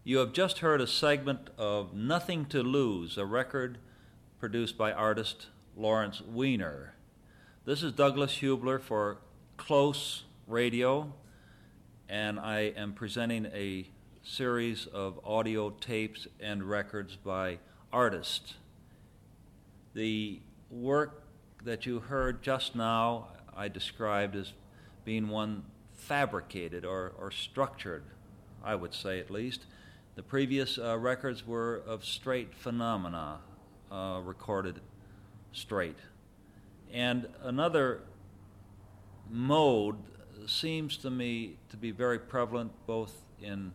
You 0.02 0.18
have 0.20 0.32
just 0.32 0.58
heard 0.60 0.80
a 0.80 0.86
segment 0.86 1.50
of 1.58 1.92
Nothing 1.92 2.46
to 2.48 2.62
Lose, 2.62 3.20
a 3.20 3.24
record 3.24 3.78
produced 4.38 4.76
by 4.76 4.92
artist 4.92 5.50
Lawrence 5.76 6.20
Weiner. 6.20 6.94
This 7.64 7.82
is 7.82 7.92
Douglas 7.92 8.40
Huebler 8.40 8.80
for 8.80 9.18
Close 9.56 10.22
Radio, 10.46 11.12
and 12.08 12.38
I 12.38 12.72
am 12.76 12.92
presenting 12.92 13.46
a 13.46 13.88
series 14.22 14.86
of 14.86 15.18
audio 15.24 15.70
tapes 15.70 16.28
and 16.38 16.62
records 16.62 17.16
by 17.16 17.58
artists. 17.92 18.54
The 19.94 20.40
work 20.70 21.24
that 21.64 21.86
you 21.86 21.98
heard 21.98 22.40
just 22.40 22.76
now, 22.76 23.28
I 23.56 23.66
described 23.66 24.36
as 24.36 24.52
being 25.04 25.28
one 25.28 25.64
fabricated 25.92 26.84
or, 26.84 27.14
or 27.18 27.32
structured, 27.32 28.04
I 28.62 28.76
would 28.76 28.94
say 28.94 29.18
at 29.18 29.28
least. 29.28 29.66
The 30.14 30.22
previous 30.22 30.78
uh, 30.78 30.96
records 30.98 31.44
were 31.44 31.82
of 31.84 32.04
straight 32.04 32.54
phenomena, 32.54 33.38
uh, 33.90 34.20
recorded 34.22 34.80
straight. 35.54 35.98
And 36.92 37.28
another 37.42 38.02
mode 39.30 39.96
seems 40.46 40.96
to 40.98 41.10
me 41.10 41.56
to 41.70 41.76
be 41.76 41.90
very 41.90 42.18
prevalent 42.18 42.72
both 42.86 43.12
in, 43.40 43.72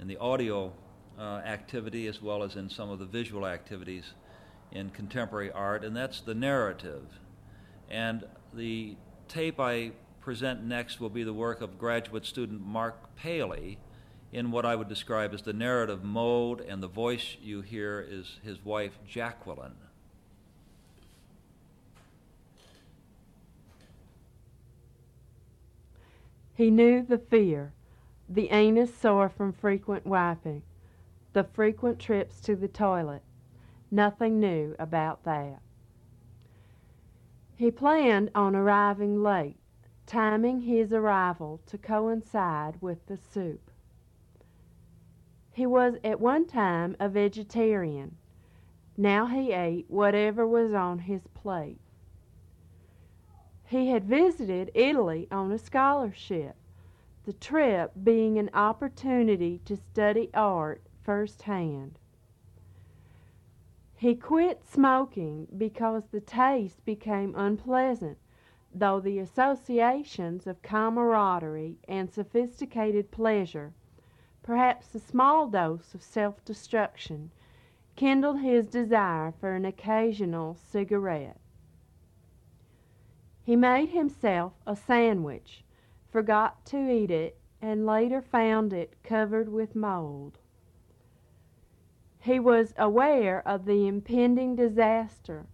in 0.00 0.06
the 0.06 0.16
audio 0.18 0.72
uh, 1.18 1.42
activity 1.44 2.06
as 2.06 2.22
well 2.22 2.42
as 2.42 2.56
in 2.56 2.70
some 2.70 2.90
of 2.90 2.98
the 2.98 3.04
visual 3.04 3.46
activities 3.46 4.12
in 4.70 4.90
contemporary 4.90 5.50
art, 5.50 5.84
and 5.84 5.94
that's 5.94 6.20
the 6.20 6.34
narrative. 6.34 7.04
And 7.90 8.24
the 8.54 8.96
tape 9.28 9.60
I 9.60 9.92
present 10.20 10.64
next 10.64 11.00
will 11.00 11.10
be 11.10 11.24
the 11.24 11.34
work 11.34 11.60
of 11.60 11.78
graduate 11.78 12.24
student 12.24 12.64
Marc 12.64 13.16
Pally 13.16 13.78
in 14.32 14.50
what 14.50 14.64
I 14.64 14.74
would 14.74 14.88
describe 14.88 15.34
as 15.34 15.42
the 15.42 15.52
narrative 15.52 16.02
mode, 16.02 16.60
and 16.60 16.82
the 16.82 16.88
voice 16.88 17.36
you 17.42 17.60
hear 17.60 18.00
is 18.08 18.38
his 18.42 18.64
wife, 18.64 18.92
Jacqueline. 19.06 19.74
He 26.54 26.70
knew 26.70 27.02
the 27.02 27.18
fear, 27.18 27.72
the 28.28 28.50
anus 28.50 28.94
sore 28.94 29.28
from 29.28 29.52
frequent 29.52 30.06
wiping, 30.06 30.62
the 31.32 31.44
frequent 31.44 31.98
trips 31.98 32.40
to 32.42 32.56
the 32.56 32.68
toilet. 32.68 33.22
Nothing 33.90 34.40
new 34.40 34.74
about 34.78 35.24
that. 35.24 35.60
He 37.56 37.70
planned 37.70 38.30
on 38.34 38.56
arriving 38.56 39.22
late, 39.22 39.58
timing 40.06 40.62
his 40.62 40.92
arrival 40.92 41.60
to 41.66 41.78
coincide 41.78 42.80
with 42.80 43.06
the 43.06 43.16
soup. 43.16 43.70
He 45.52 45.66
was 45.66 45.96
at 46.02 46.20
one 46.20 46.46
time 46.46 46.96
a 46.98 47.08
vegetarian. 47.08 48.16
Now 48.96 49.26
he 49.26 49.52
ate 49.52 49.90
whatever 49.90 50.46
was 50.46 50.72
on 50.72 51.00
his 51.00 51.26
plate. 51.28 51.81
He 53.72 53.88
had 53.88 54.04
visited 54.04 54.70
Italy 54.74 55.28
on 55.30 55.50
a 55.50 55.56
scholarship, 55.56 56.56
the 57.24 57.32
trip 57.32 57.92
being 58.04 58.38
an 58.38 58.50
opportunity 58.52 59.62
to 59.64 59.76
study 59.76 60.28
art 60.34 60.82
firsthand. 61.02 61.98
He 63.96 64.14
quit 64.14 64.62
smoking 64.62 65.48
because 65.56 66.02
the 66.08 66.20
taste 66.20 66.84
became 66.84 67.34
unpleasant, 67.34 68.18
though 68.74 69.00
the 69.00 69.18
associations 69.18 70.46
of 70.46 70.60
camaraderie 70.60 71.78
and 71.88 72.10
sophisticated 72.10 73.10
pleasure, 73.10 73.72
perhaps 74.42 74.94
a 74.94 75.00
small 75.00 75.46
dose 75.46 75.94
of 75.94 76.02
self 76.02 76.44
destruction, 76.44 77.30
kindled 77.96 78.40
his 78.40 78.66
desire 78.66 79.32
for 79.40 79.54
an 79.54 79.64
occasional 79.64 80.56
cigarette. 80.56 81.38
He 83.44 83.56
made 83.56 83.88
himself 83.88 84.52
a 84.66 84.76
sandwich, 84.76 85.64
forgot 86.08 86.64
to 86.66 86.88
eat 86.88 87.10
it, 87.10 87.38
and 87.60 87.84
later 87.84 88.22
found 88.22 88.72
it 88.72 89.02
covered 89.02 89.48
with 89.48 89.74
mold. 89.74 90.38
He 92.20 92.38
was 92.38 92.72
aware 92.78 93.42
of 93.46 93.64
the 93.64 93.88
impending 93.88 94.54
disaster. 94.54 95.46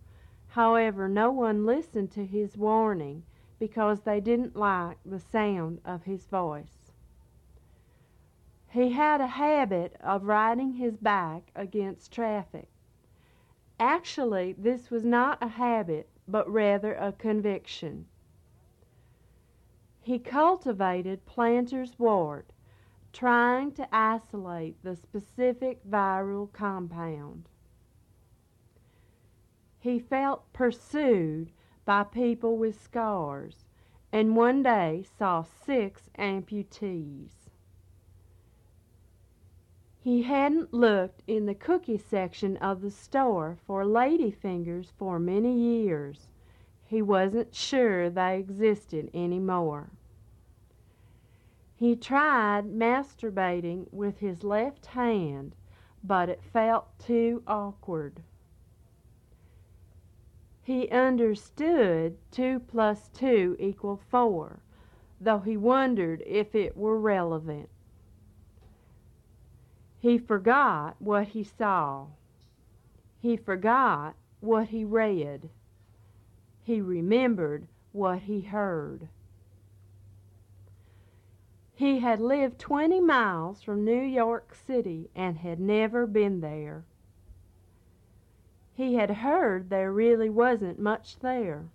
However, 0.49 1.09
no 1.09 1.31
one 1.31 1.65
listened 1.65 2.11
to 2.11 2.27
his 2.27 2.59
warning 2.59 3.23
because 3.59 4.03
they 4.03 4.21
didn't 4.21 4.55
like 4.55 4.99
the 5.05 5.19
sound 5.19 5.81
of 5.85 6.05
his 6.05 6.27
voice. 6.27 6.93
He 8.69 8.91
had 8.93 9.23
a 9.23 9.29
habit 9.29 9.97
of 10.01 10.25
riding 10.25 10.75
his 10.75 10.99
bike 10.99 11.51
against 11.55 12.13
traffic. 12.13 12.69
Actually, 13.81 14.53
this 14.53 14.91
was 14.91 15.07
not 15.07 15.39
a 15.43 15.49
habit, 15.49 16.11
but 16.29 16.49
rather 16.49 16.95
a 16.95 17.13
conviction. 17.13 18.07
He 20.01 20.19
cultivated 20.19 21.27
planter's 21.27 21.99
wart, 21.99 22.53
trying 23.13 23.73
to 23.73 23.89
isolate 23.95 24.83
the 24.83 24.95
specific 24.95 25.85
viral 25.89 26.53
compound. 26.53 27.49
He 29.81 29.99
felt 29.99 30.53
pursued 30.53 31.51
by 31.85 32.05
people 32.05 32.57
with 32.57 32.81
scars 32.81 33.65
and 34.13 34.37
one 34.37 34.63
day 34.63 35.05
saw 35.19 35.43
six 35.43 36.11
amputees. 36.19 37.38
He 40.09 40.23
hadn't 40.23 40.73
looked 40.73 41.23
in 41.27 41.45
the 41.45 41.55
cookie 41.55 41.99
section 41.99 42.57
of 42.57 42.81
the 42.81 42.91
store 42.91 43.59
for 43.67 43.85
lady 43.85 44.31
fingers 44.31 44.91
for 44.97 45.19
many 45.19 45.53
years. 45.53 46.31
He 46.87 47.03
wasn't 47.03 47.55
sure 47.55 48.09
they 48.09 48.39
existed 48.39 49.11
any 49.13 49.39
more. 49.39 49.91
He 51.77 51.95
tried 51.95 52.65
masturbating 52.65 53.93
with 53.93 54.21
his 54.21 54.43
left 54.43 54.87
hand, 54.87 55.55
but 56.03 56.31
it 56.31 56.43
felt 56.43 56.99
too 56.99 57.43
awkward. 57.47 58.23
He 60.63 60.89
understood 60.89 62.17
two 62.31 62.61
plus 62.61 63.11
two 63.11 63.57
equal 63.59 63.99
four, 64.09 64.61
though 65.21 65.41
he 65.41 65.59
wondered 65.59 66.23
if 66.25 66.55
it 66.55 66.79
were 66.79 66.99
relevant. 66.99 67.69
He 70.01 70.17
forgot 70.17 70.95
what 71.01 71.29
he 71.29 71.43
saw. 71.43 72.07
He 73.21 73.37
forgot 73.37 74.15
what 74.41 74.69
he 74.69 74.85
read. 74.85 75.51
He 76.63 76.81
remembered 76.81 77.67
what 77.91 78.21
he 78.21 78.43
heard. 78.43 79.09
He 81.75 81.99
had 81.99 82.21
lived 82.21 82.61
20 82.61 83.01
miles 83.01 83.63
from 83.63 83.85
New 83.85 84.01
York 84.01 84.55
City 84.55 85.11
and 85.17 85.39
had 85.39 85.59
never 85.59 86.07
been 86.07 86.41
there. 86.41 86.85
He 88.75 88.95
had 88.95 89.11
heard 89.11 89.69
there 89.69 89.93
really 89.93 90.31
wasn't 90.31 90.79
much 90.79 91.19
there. 91.19 91.71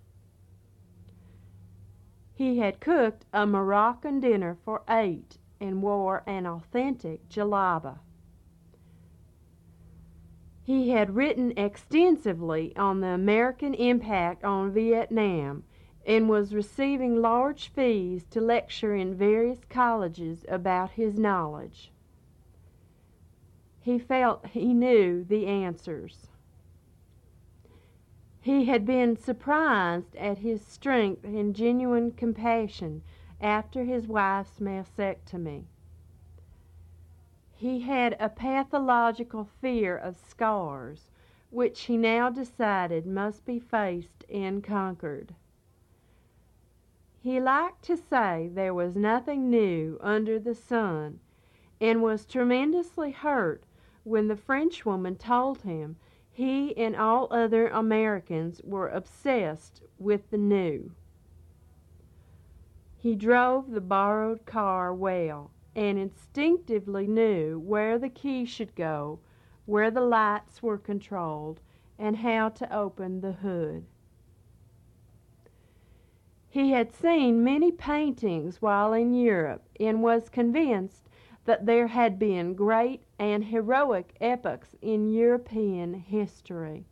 He 2.34 2.58
had 2.58 2.80
cooked 2.80 3.26
a 3.34 3.46
Moroccan 3.46 4.20
dinner 4.20 4.56
for 4.64 4.82
eight 4.88 5.36
and 5.60 5.82
wore 5.82 6.22
an 6.26 6.46
authentic 6.46 7.28
jalaba. 7.28 7.98
He 10.64 10.90
had 10.90 11.14
written 11.14 11.52
extensively 11.58 12.74
on 12.74 13.00
the 13.00 13.08
American 13.08 13.74
impact 13.74 14.44
on 14.44 14.72
Vietnam 14.72 15.64
and 16.06 16.26
was 16.26 16.54
receiving 16.54 17.20
large 17.20 17.68
fees 17.68 18.24
to 18.30 18.40
lecture 18.40 18.94
in 18.94 19.14
various 19.14 19.62
colleges 19.66 20.44
about 20.48 20.92
his 20.92 21.18
knowledge. 21.18 21.92
He 23.80 23.98
felt 23.98 24.46
he 24.46 24.72
knew 24.72 25.22
the 25.22 25.46
answers. 25.46 26.28
He 28.40 28.64
had 28.64 28.86
been 28.86 29.16
surprised 29.16 30.16
at 30.16 30.38
his 30.38 30.64
strength 30.64 31.24
and 31.24 31.54
genuine 31.54 32.12
compassion 32.12 33.02
after 33.38 33.84
his 33.84 34.06
wife's 34.06 34.60
mastectomy. 34.60 35.64
He 37.56 37.82
had 37.82 38.16
a 38.18 38.28
pathological 38.28 39.44
fear 39.44 39.96
of 39.96 40.16
scars, 40.16 41.08
which 41.50 41.82
he 41.82 41.96
now 41.96 42.28
decided 42.28 43.06
must 43.06 43.44
be 43.46 43.60
faced 43.60 44.24
and 44.28 44.60
conquered. 44.64 45.36
He 47.20 47.38
liked 47.38 47.84
to 47.84 47.96
say 47.96 48.50
there 48.52 48.74
was 48.74 48.96
nothing 48.96 49.50
new 49.50 49.98
under 50.00 50.40
the 50.40 50.56
sun, 50.56 51.20
and 51.80 52.02
was 52.02 52.26
tremendously 52.26 53.12
hurt 53.12 53.62
when 54.02 54.26
the 54.26 54.34
Frenchwoman 54.34 55.14
told 55.14 55.62
him 55.62 55.94
he 56.32 56.76
and 56.76 56.96
all 56.96 57.28
other 57.30 57.68
Americans 57.68 58.62
were 58.64 58.88
obsessed 58.88 59.80
with 59.96 60.28
the 60.30 60.38
new. 60.38 60.90
He 62.96 63.14
drove 63.14 63.70
the 63.70 63.80
borrowed 63.80 64.44
car 64.44 64.92
well 64.92 65.52
and 65.76 65.98
instinctively 65.98 67.06
knew 67.06 67.58
where 67.58 67.98
the 67.98 68.08
key 68.08 68.44
should 68.44 68.74
go, 68.74 69.18
where 69.66 69.90
the 69.90 70.00
lights 70.00 70.62
were 70.62 70.78
controlled, 70.78 71.60
and 71.98 72.16
how 72.18 72.48
to 72.48 72.74
open 72.74 73.20
the 73.20 73.32
hood. 73.32 73.84
He 76.48 76.70
had 76.70 76.92
seen 76.92 77.42
many 77.42 77.72
paintings 77.72 78.62
while 78.62 78.92
in 78.92 79.12
Europe 79.12 79.68
and 79.80 80.02
was 80.02 80.28
convinced 80.28 81.08
that 81.44 81.66
there 81.66 81.88
had 81.88 82.18
been 82.18 82.54
great 82.54 83.02
and 83.18 83.44
heroic 83.44 84.14
epochs 84.20 84.76
in 84.80 85.12
European 85.12 85.94
history. 85.94 86.86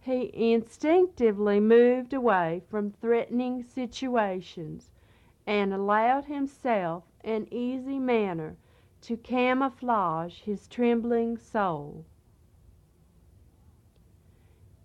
He 0.00 0.30
instinctively 0.52 1.60
moved 1.60 2.12
away 2.12 2.62
from 2.68 2.90
threatening 2.90 3.62
situations 3.62 4.90
and 5.48 5.72
allowed 5.72 6.26
himself 6.26 7.04
an 7.24 7.48
easy 7.50 7.98
manner 7.98 8.54
to 9.00 9.16
camouflage 9.16 10.40
his 10.40 10.68
trembling 10.68 11.38
soul. 11.38 12.04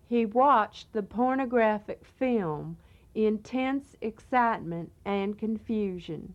He 0.08 0.24
watched 0.24 0.90
the 0.94 1.02
pornographic 1.02 2.06
film 2.06 2.78
in 3.14 3.40
tense 3.40 3.94
excitement 4.00 4.90
and 5.04 5.36
confusion. 5.36 6.32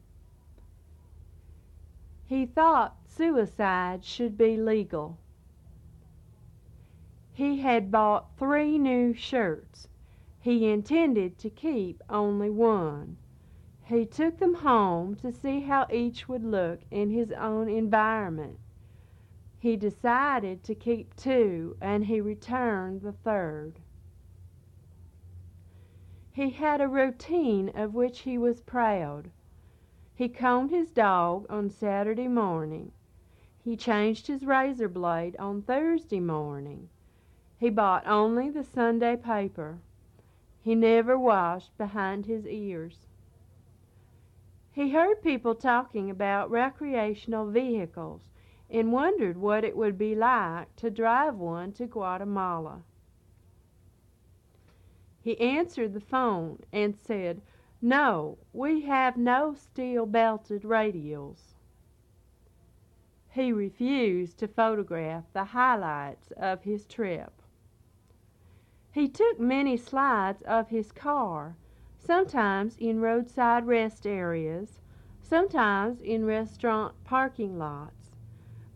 He 2.27 2.45
thought 2.45 2.97
suicide 3.07 4.05
should 4.05 4.37
be 4.37 4.57
legal. 4.57 5.17
He 7.33 7.61
had 7.61 7.89
bought 7.89 8.37
three 8.37 8.77
new 8.77 9.15
shirts. 9.15 9.87
He 10.39 10.69
intended 10.69 11.39
to 11.39 11.49
keep 11.49 12.03
only 12.07 12.51
one. 12.51 13.17
He 13.89 14.05
took 14.05 14.37
them 14.37 14.53
home 14.53 15.15
to 15.15 15.31
see 15.31 15.61
how 15.61 15.87
each 15.91 16.29
would 16.29 16.43
look 16.43 16.81
in 16.91 17.09
his 17.09 17.31
own 17.31 17.67
environment. 17.67 18.59
He 19.57 19.75
decided 19.77 20.63
to 20.65 20.75
keep 20.75 21.15
two, 21.15 21.75
and 21.81 22.05
he 22.05 22.21
returned 22.21 23.01
the 23.01 23.13
third. 23.13 23.79
He 26.31 26.51
had 26.51 26.81
a 26.81 26.87
routine 26.87 27.69
of 27.69 27.95
which 27.95 28.19
he 28.19 28.37
was 28.37 28.61
proud. 28.61 29.31
He 30.13 30.29
combed 30.29 30.69
his 30.69 30.91
dog 30.91 31.47
on 31.49 31.71
Saturday 31.71 32.27
morning. 32.27 32.91
He 33.57 33.75
changed 33.75 34.27
his 34.27 34.45
razor 34.45 34.87
blade 34.87 35.35
on 35.37 35.63
Thursday 35.63 36.19
morning. 36.19 36.89
He 37.57 37.71
bought 37.71 38.05
only 38.05 38.51
the 38.51 38.63
Sunday 38.63 39.17
paper. 39.17 39.79
He 40.61 40.75
never 40.75 41.17
washed 41.17 41.75
behind 41.79 42.27
his 42.27 42.45
ears. 42.45 43.07
He 44.71 44.91
heard 44.91 45.21
people 45.21 45.55
talking 45.55 46.09
about 46.09 46.51
recreational 46.51 47.47
vehicles 47.49 48.29
and 48.69 48.91
wondered 48.91 49.37
what 49.37 49.63
it 49.63 49.75
would 49.75 49.97
be 49.97 50.15
like 50.15 50.75
to 50.77 50.89
drive 50.89 51.35
one 51.35 51.71
to 51.73 51.87
Guatemala. 51.87 52.83
He 55.21 55.39
answered 55.39 55.93
the 55.93 55.99
phone 55.99 56.59
and 56.71 56.95
said, 56.95 57.41
No, 57.81 58.37
we 58.53 58.81
have 58.81 59.17
no 59.17 59.53
steel 59.53 60.05
belted 60.05 60.63
radials. 60.63 61.55
He 63.31 63.51
refused 63.51 64.37
to 64.39 64.47
photograph 64.47 65.25
the 65.33 65.45
highlights 65.45 66.31
of 66.31 66.63
his 66.63 66.85
trip. 66.85 67.41
He 68.91 69.07
took 69.07 69.39
many 69.39 69.77
slides 69.77 70.41
of 70.43 70.69
his 70.69 70.91
car, 70.91 71.55
sometimes 71.99 72.77
in 72.77 72.99
roadside 72.99 73.67
rest 73.67 74.07
areas, 74.07 74.79
sometimes 75.21 76.01
in 76.01 76.25
restaurant 76.25 76.95
parking 77.03 77.59
lots. 77.59 78.15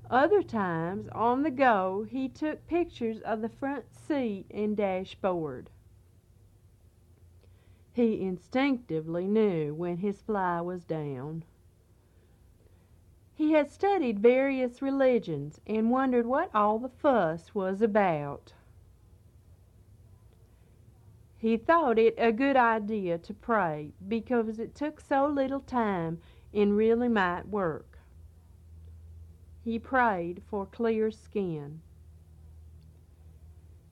Other 0.10 0.44
times, 0.44 1.08
on 1.14 1.42
the 1.42 1.50
go, 1.50 2.06
he 2.08 2.30
took 2.30 2.68
pictures 2.68 3.20
of 3.22 3.42
the 3.42 3.50
front 3.50 3.86
seat 3.96 4.46
and 4.52 4.78
dashboard. 4.78 5.72
He 7.94 8.22
instinctively 8.22 9.28
knew 9.28 9.74
when 9.74 9.98
his 9.98 10.22
fly 10.22 10.62
was 10.62 10.84
down. 10.84 11.46
He 13.34 13.54
had 13.54 13.72
studied 13.72 14.20
various 14.20 14.82
religions 14.82 15.60
and 15.66 15.90
wondered 15.90 16.26
what 16.26 16.54
all 16.54 16.78
the 16.78 16.90
fuss 16.90 17.56
was 17.56 17.82
about. 17.82 18.54
He 21.44 21.58
thought 21.58 22.00
it 22.00 22.16
a 22.18 22.32
good 22.32 22.56
idea 22.56 23.18
to 23.18 23.34
pray 23.34 23.92
because 24.08 24.60
it 24.60 24.74
took 24.74 25.02
so 25.02 25.28
little 25.28 25.60
time 25.60 26.22
and 26.54 26.78
really 26.78 27.10
might 27.10 27.50
work. 27.50 28.00
He 29.62 29.78
prayed 29.78 30.42
for 30.48 30.66
clear 30.66 31.12
skin. 31.12 31.82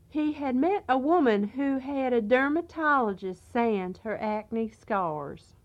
He 0.07 0.31
had 0.31 0.55
met 0.55 0.85
a 0.87 0.97
woman 0.97 1.43
who 1.43 1.79
had 1.79 2.13
a 2.13 2.21
dermatologist 2.21 3.51
sand 3.51 3.99
her 4.05 4.17
acne 4.17 4.69
scars. 4.69 5.57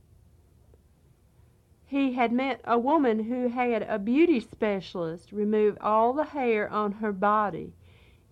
He 1.84 2.14
had 2.14 2.32
met 2.32 2.60
a 2.64 2.80
woman 2.80 3.20
who 3.20 3.46
had 3.46 3.82
a 3.82 4.00
beauty 4.00 4.40
specialist 4.40 5.30
remove 5.30 5.78
all 5.80 6.12
the 6.12 6.24
hair 6.24 6.68
on 6.68 6.94
her 6.94 7.12
body 7.12 7.74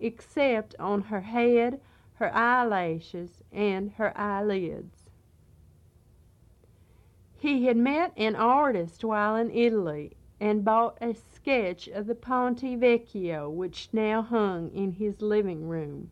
except 0.01 0.75
on 0.77 1.03
her 1.03 1.21
head, 1.21 1.79
her 2.15 2.33
eyelashes, 2.33 3.41
and 3.51 3.91
her 3.91 4.17
eyelids. 4.17 5.09
He 7.37 7.65
had 7.65 7.77
met 7.77 8.13
an 8.17 8.35
artist 8.35 9.03
while 9.03 9.35
in 9.35 9.51
Italy 9.51 10.15
and 10.39 10.65
bought 10.65 10.97
a 11.01 11.13
sketch 11.13 11.87
of 11.87 12.07
the 12.07 12.15
Ponte 12.15 12.79
Vecchio 12.79 13.49
which 13.49 13.89
now 13.91 14.21
hung 14.21 14.71
in 14.71 14.93
his 14.93 15.21
living 15.21 15.67
room. 15.67 16.11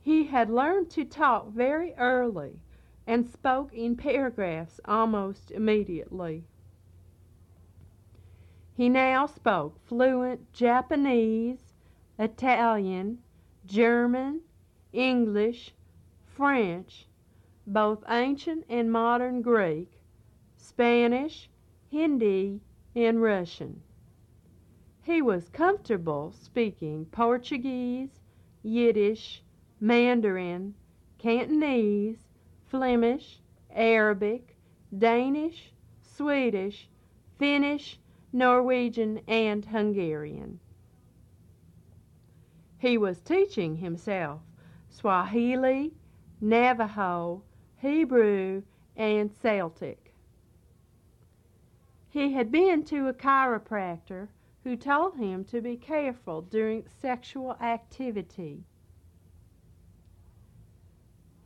He 0.00 0.24
had 0.24 0.50
learned 0.50 0.90
to 0.90 1.04
talk 1.04 1.48
very 1.48 1.94
early 1.94 2.60
and 3.06 3.26
spoke 3.26 3.72
in 3.72 3.96
paragraphs 3.96 4.80
almost 4.84 5.50
immediately. 5.50 6.44
He 8.74 8.88
now 8.88 9.26
spoke 9.26 9.78
fluent 9.84 10.52
Japanese, 10.52 11.72
Italian, 12.18 13.22
German, 13.66 14.42
English, 14.92 15.74
French, 16.24 17.08
both 17.66 18.04
ancient 18.08 18.64
and 18.68 18.92
modern 18.92 19.42
Greek, 19.42 20.00
Spanish, 20.56 21.50
Hindi, 21.90 22.60
and 22.94 23.20
Russian. 23.20 23.82
He 25.02 25.20
was 25.20 25.48
comfortable 25.48 26.32
speaking 26.32 27.06
Portuguese, 27.06 28.20
Yiddish, 28.62 29.42
Mandarin, 29.80 30.74
Cantonese, 31.18 32.28
Flemish, 32.66 33.40
Arabic, 33.70 34.56
Danish, 34.96 35.72
Swedish, 36.00 36.88
Finnish, 37.38 37.98
Norwegian, 38.32 39.20
and 39.26 39.64
Hungarian. 39.64 40.60
He 42.78 42.98
was 42.98 43.22
teaching 43.22 43.76
himself 43.76 44.42
Swahili, 44.90 45.94
Navajo, 46.42 47.42
Hebrew, 47.78 48.64
and 48.94 49.32
Celtic. 49.32 50.12
He 52.10 52.32
had 52.32 52.52
been 52.52 52.84
to 52.84 53.08
a 53.08 53.14
chiropractor 53.14 54.28
who 54.62 54.76
told 54.76 55.16
him 55.16 55.42
to 55.44 55.62
be 55.62 55.78
careful 55.78 56.42
during 56.42 56.86
sexual 56.86 57.52
activity. 57.54 58.64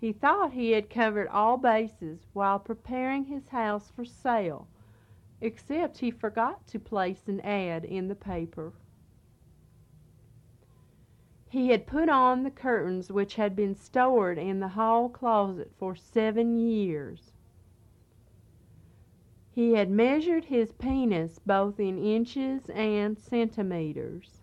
He 0.00 0.12
thought 0.12 0.52
he 0.52 0.72
had 0.72 0.90
covered 0.90 1.28
all 1.28 1.58
bases 1.58 2.26
while 2.32 2.58
preparing 2.58 3.26
his 3.26 3.48
house 3.50 3.88
for 3.90 4.04
sale, 4.04 4.66
except 5.40 5.98
he 5.98 6.10
forgot 6.10 6.66
to 6.68 6.80
place 6.80 7.28
an 7.28 7.40
ad 7.42 7.84
in 7.84 8.08
the 8.08 8.16
paper. 8.16 8.72
He 11.52 11.70
had 11.70 11.84
put 11.84 12.08
on 12.08 12.44
the 12.44 12.50
curtains 12.52 13.10
which 13.10 13.34
had 13.34 13.56
been 13.56 13.74
stored 13.74 14.38
in 14.38 14.60
the 14.60 14.68
hall 14.68 15.08
closet 15.08 15.72
for 15.76 15.96
seven 15.96 16.56
years. 16.56 17.32
He 19.50 19.72
had 19.72 19.90
measured 19.90 20.44
his 20.44 20.70
penis 20.70 21.40
both 21.40 21.80
in 21.80 21.98
inches 21.98 22.70
and 22.70 23.18
centimeters. 23.18 24.42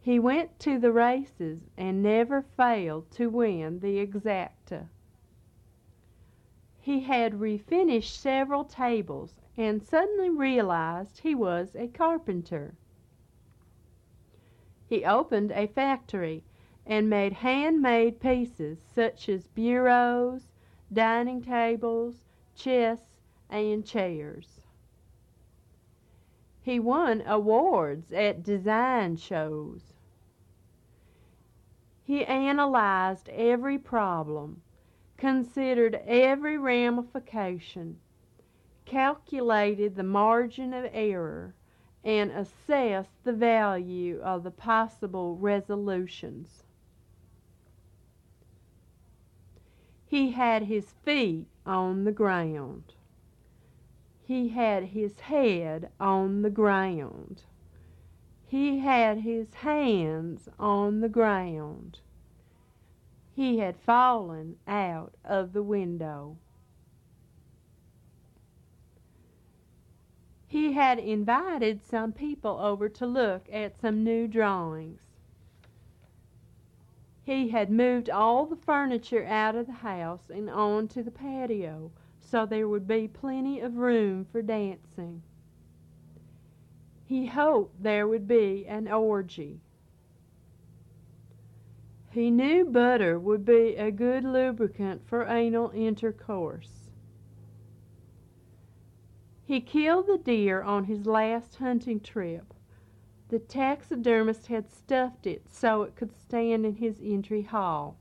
He 0.00 0.18
went 0.18 0.58
to 0.58 0.76
the 0.76 0.90
races 0.90 1.70
and 1.76 2.02
never 2.02 2.42
failed 2.42 3.08
to 3.12 3.30
win 3.30 3.78
the 3.78 4.04
exacta. 4.04 4.88
He 6.80 7.02
had 7.02 7.34
refinished 7.34 8.16
several 8.16 8.64
tables 8.64 9.40
and 9.56 9.80
suddenly 9.84 10.30
realized 10.30 11.20
he 11.20 11.36
was 11.36 11.76
a 11.76 11.86
carpenter. 11.86 12.74
He 14.88 15.04
opened 15.04 15.50
a 15.50 15.66
factory 15.66 16.44
and 16.86 17.10
made 17.10 17.32
handmade 17.32 18.20
pieces 18.20 18.78
such 18.80 19.28
as 19.28 19.48
bureaus, 19.48 20.52
dining 20.92 21.42
tables, 21.42 22.22
chests, 22.54 23.10
and 23.50 23.84
chairs. 23.84 24.60
He 26.62 26.78
won 26.78 27.22
awards 27.26 28.12
at 28.12 28.44
design 28.44 29.16
shows. 29.16 29.92
He 32.04 32.24
analyzed 32.24 33.28
every 33.30 33.78
problem, 33.78 34.62
considered 35.16 35.96
every 36.06 36.56
ramification, 36.58 37.98
calculated 38.84 39.96
the 39.96 40.04
margin 40.04 40.72
of 40.72 40.88
error, 40.92 41.56
and 42.04 42.30
assess 42.30 43.08
the 43.24 43.32
value 43.32 44.20
of 44.20 44.42
the 44.42 44.50
possible 44.50 45.36
resolutions. 45.36 46.62
He 50.06 50.30
had 50.32 50.62
his 50.62 50.92
feet 50.92 51.46
on 51.64 52.04
the 52.04 52.12
ground. 52.12 52.94
He 54.22 54.48
had 54.48 54.84
his 54.84 55.20
head 55.20 55.90
on 56.00 56.42
the 56.42 56.50
ground. 56.50 57.42
He 58.46 58.78
had 58.78 59.18
his 59.18 59.54
hands 59.54 60.48
on 60.58 61.00
the 61.00 61.08
ground. 61.08 61.98
He 63.34 63.58
had 63.58 63.76
fallen 63.76 64.56
out 64.66 65.14
of 65.24 65.52
the 65.52 65.62
window. 65.62 66.38
He 70.56 70.72
had 70.72 70.98
invited 70.98 71.82
some 71.82 72.12
people 72.12 72.58
over 72.58 72.88
to 72.88 73.04
look 73.04 73.46
at 73.52 73.78
some 73.78 74.02
new 74.02 74.26
drawings. 74.26 75.02
He 77.22 77.50
had 77.50 77.70
moved 77.70 78.08
all 78.08 78.46
the 78.46 78.56
furniture 78.56 79.26
out 79.26 79.54
of 79.54 79.66
the 79.66 79.72
house 79.72 80.30
and 80.30 80.48
on 80.48 80.88
to 80.88 81.02
the 81.02 81.10
patio 81.10 81.90
so 82.20 82.46
there 82.46 82.66
would 82.66 82.88
be 82.88 83.06
plenty 83.06 83.60
of 83.60 83.76
room 83.76 84.24
for 84.24 84.40
dancing. 84.40 85.20
He 87.04 87.26
hoped 87.26 87.82
there 87.82 88.08
would 88.08 88.26
be 88.26 88.66
an 88.66 88.90
orgy. 88.90 89.60
He 92.08 92.30
knew 92.30 92.64
butter 92.64 93.18
would 93.18 93.44
be 93.44 93.76
a 93.76 93.90
good 93.90 94.24
lubricant 94.24 95.06
for 95.06 95.26
anal 95.26 95.70
intercourse. 95.74 96.85
He 99.48 99.60
killed 99.60 100.08
the 100.08 100.18
deer 100.18 100.60
on 100.60 100.86
his 100.86 101.06
last 101.06 101.54
hunting 101.58 102.00
trip. 102.00 102.52
The 103.28 103.38
taxidermist 103.38 104.48
had 104.48 104.68
stuffed 104.68 105.24
it 105.24 105.48
so 105.48 105.82
it 105.82 105.94
could 105.94 106.10
stand 106.12 106.66
in 106.66 106.74
his 106.74 107.00
entry 107.00 107.42
hall. 107.42 107.96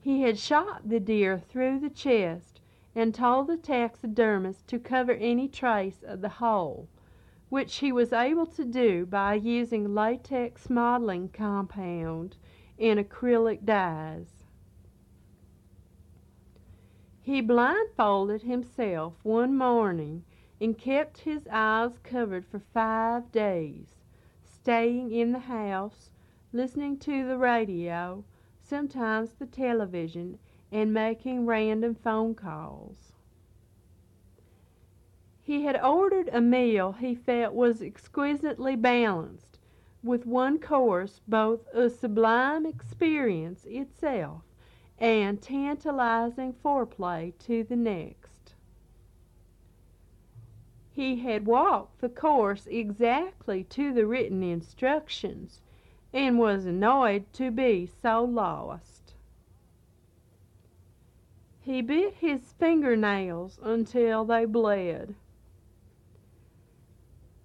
He 0.00 0.22
had 0.22 0.38
shot 0.38 0.88
the 0.88 1.00
deer 1.00 1.40
through 1.40 1.80
the 1.80 1.90
chest 1.90 2.60
and 2.94 3.12
told 3.12 3.48
the 3.48 3.56
taxidermist 3.56 4.68
to 4.68 4.78
cover 4.78 5.10
any 5.10 5.48
trace 5.48 6.04
of 6.04 6.20
the 6.20 6.28
hole, 6.28 6.86
which 7.48 7.78
he 7.78 7.90
was 7.90 8.12
able 8.12 8.46
to 8.46 8.64
do 8.64 9.04
by 9.04 9.34
using 9.34 9.92
latex 9.92 10.70
modeling 10.70 11.30
compound 11.30 12.36
and 12.78 13.00
acrylic 13.00 13.64
dyes. 13.64 14.41
He 17.24 17.40
blindfolded 17.40 18.42
himself 18.42 19.14
one 19.24 19.56
morning 19.56 20.24
and 20.60 20.76
kept 20.76 21.18
his 21.18 21.46
eyes 21.52 21.96
covered 22.00 22.44
for 22.44 22.58
five 22.58 23.30
days, 23.30 23.94
staying 24.42 25.12
in 25.12 25.30
the 25.30 25.38
house, 25.38 26.10
listening 26.52 26.98
to 26.98 27.24
the 27.24 27.38
radio, 27.38 28.24
sometimes 28.60 29.34
the 29.34 29.46
television, 29.46 30.40
and 30.72 30.92
making 30.92 31.46
random 31.46 31.94
phone 31.94 32.34
calls. 32.34 33.12
He 35.44 35.62
had 35.62 35.80
ordered 35.80 36.28
a 36.32 36.40
meal 36.40 36.90
he 36.90 37.14
felt 37.14 37.54
was 37.54 37.80
exquisitely 37.82 38.74
balanced, 38.74 39.60
with 40.02 40.26
one 40.26 40.58
course 40.58 41.20
both 41.28 41.68
a 41.72 41.88
sublime 41.88 42.66
experience 42.66 43.64
itself 43.66 44.42
and 45.02 45.42
tantalizing 45.42 46.52
foreplay 46.52 47.32
to 47.40 47.64
the 47.64 47.74
next. 47.74 48.54
He 50.92 51.16
had 51.16 51.44
walked 51.44 52.00
the 52.00 52.08
course 52.08 52.68
exactly 52.70 53.64
to 53.64 53.92
the 53.92 54.06
written 54.06 54.44
instructions 54.44 55.60
and 56.12 56.38
was 56.38 56.66
annoyed 56.66 57.24
to 57.32 57.50
be 57.50 57.90
so 58.00 58.22
lost. 58.22 59.14
He 61.62 61.82
bit 61.82 62.14
his 62.14 62.52
fingernails 62.52 63.58
until 63.60 64.24
they 64.24 64.44
bled. 64.44 65.16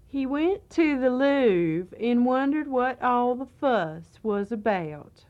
He 0.08 0.28
went 0.28 0.70
to 0.72 1.00
the 1.00 1.10
Louvre 1.10 1.98
and 2.00 2.24
wondered 2.24 2.68
what 2.68 3.02
all 3.02 3.34
the 3.34 3.48
fuss 3.48 4.20
was 4.22 4.52
about. 4.52 5.26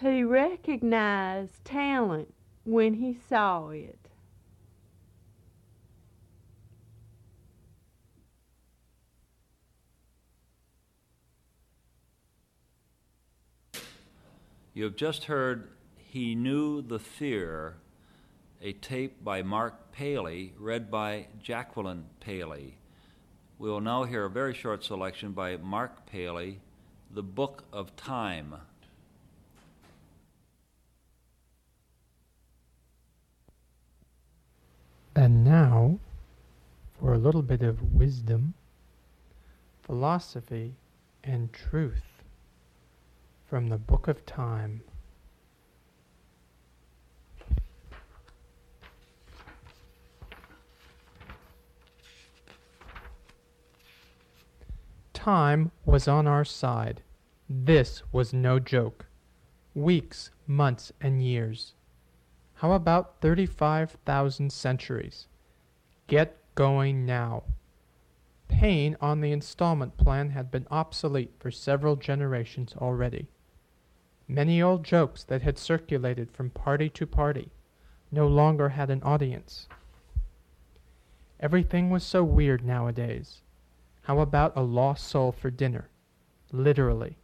He 0.00 0.22
recognized 0.22 1.64
talent 1.64 2.32
when 2.64 2.94
he 2.94 3.14
saw 3.14 3.70
it. 3.70 3.98
You 14.72 14.84
have 14.84 14.94
just 14.94 15.24
heard 15.24 15.70
He 15.96 16.36
Knew 16.36 16.80
the 16.80 17.00
Fear, 17.00 17.78
a 18.62 18.74
tape 18.74 19.24
by 19.24 19.42
Marc 19.42 19.90
Pally, 19.90 20.54
read 20.56 20.92
by 20.92 21.26
Jacqueline 21.42 22.04
Pally. 22.20 22.78
We 23.58 23.68
will 23.68 23.80
now 23.80 24.04
hear 24.04 24.26
a 24.26 24.30
very 24.30 24.54
short 24.54 24.84
selection 24.84 25.32
by 25.32 25.56
Marc 25.56 26.06
Pally, 26.06 26.60
The 27.10 27.24
Book 27.24 27.64
of 27.72 27.96
Time. 27.96 28.54
And 35.18 35.42
now, 35.42 35.98
for 36.92 37.12
a 37.12 37.18
little 37.18 37.42
bit 37.42 37.60
of 37.60 37.92
wisdom, 37.92 38.54
philosophy, 39.82 40.76
and 41.24 41.52
truth 41.52 42.22
from 43.44 43.66
the 43.66 43.78
Book 43.78 44.06
of 44.06 44.24
Time. 44.24 44.82
Time 55.12 55.72
was 55.84 56.06
on 56.06 56.28
our 56.28 56.44
side. 56.44 57.02
This 57.50 58.04
was 58.12 58.32
no 58.32 58.60
joke. 58.60 59.06
Weeks, 59.74 60.30
months, 60.46 60.92
and 61.00 61.20
years. 61.20 61.74
How 62.58 62.72
about 62.72 63.20
35,000 63.20 64.52
centuries? 64.52 65.28
Get 66.08 66.36
going 66.56 67.06
now. 67.06 67.44
Paying 68.48 68.96
on 69.00 69.20
the 69.20 69.30
installment 69.30 69.96
plan 69.96 70.30
had 70.30 70.50
been 70.50 70.66
obsolete 70.68 71.34
for 71.38 71.52
several 71.52 71.94
generations 71.94 72.74
already. 72.76 73.28
Many 74.26 74.60
old 74.60 74.82
jokes 74.82 75.22
that 75.22 75.42
had 75.42 75.56
circulated 75.56 76.32
from 76.32 76.50
party 76.50 76.88
to 76.90 77.06
party 77.06 77.52
no 78.10 78.26
longer 78.26 78.70
had 78.70 78.90
an 78.90 79.04
audience. 79.04 79.68
Everything 81.38 81.90
was 81.90 82.02
so 82.02 82.24
weird 82.24 82.64
nowadays. 82.64 83.42
How 84.02 84.18
about 84.18 84.56
a 84.56 84.62
lost 84.62 85.06
soul 85.06 85.30
for 85.30 85.52
dinner? 85.52 85.90
Literally. 86.50 87.18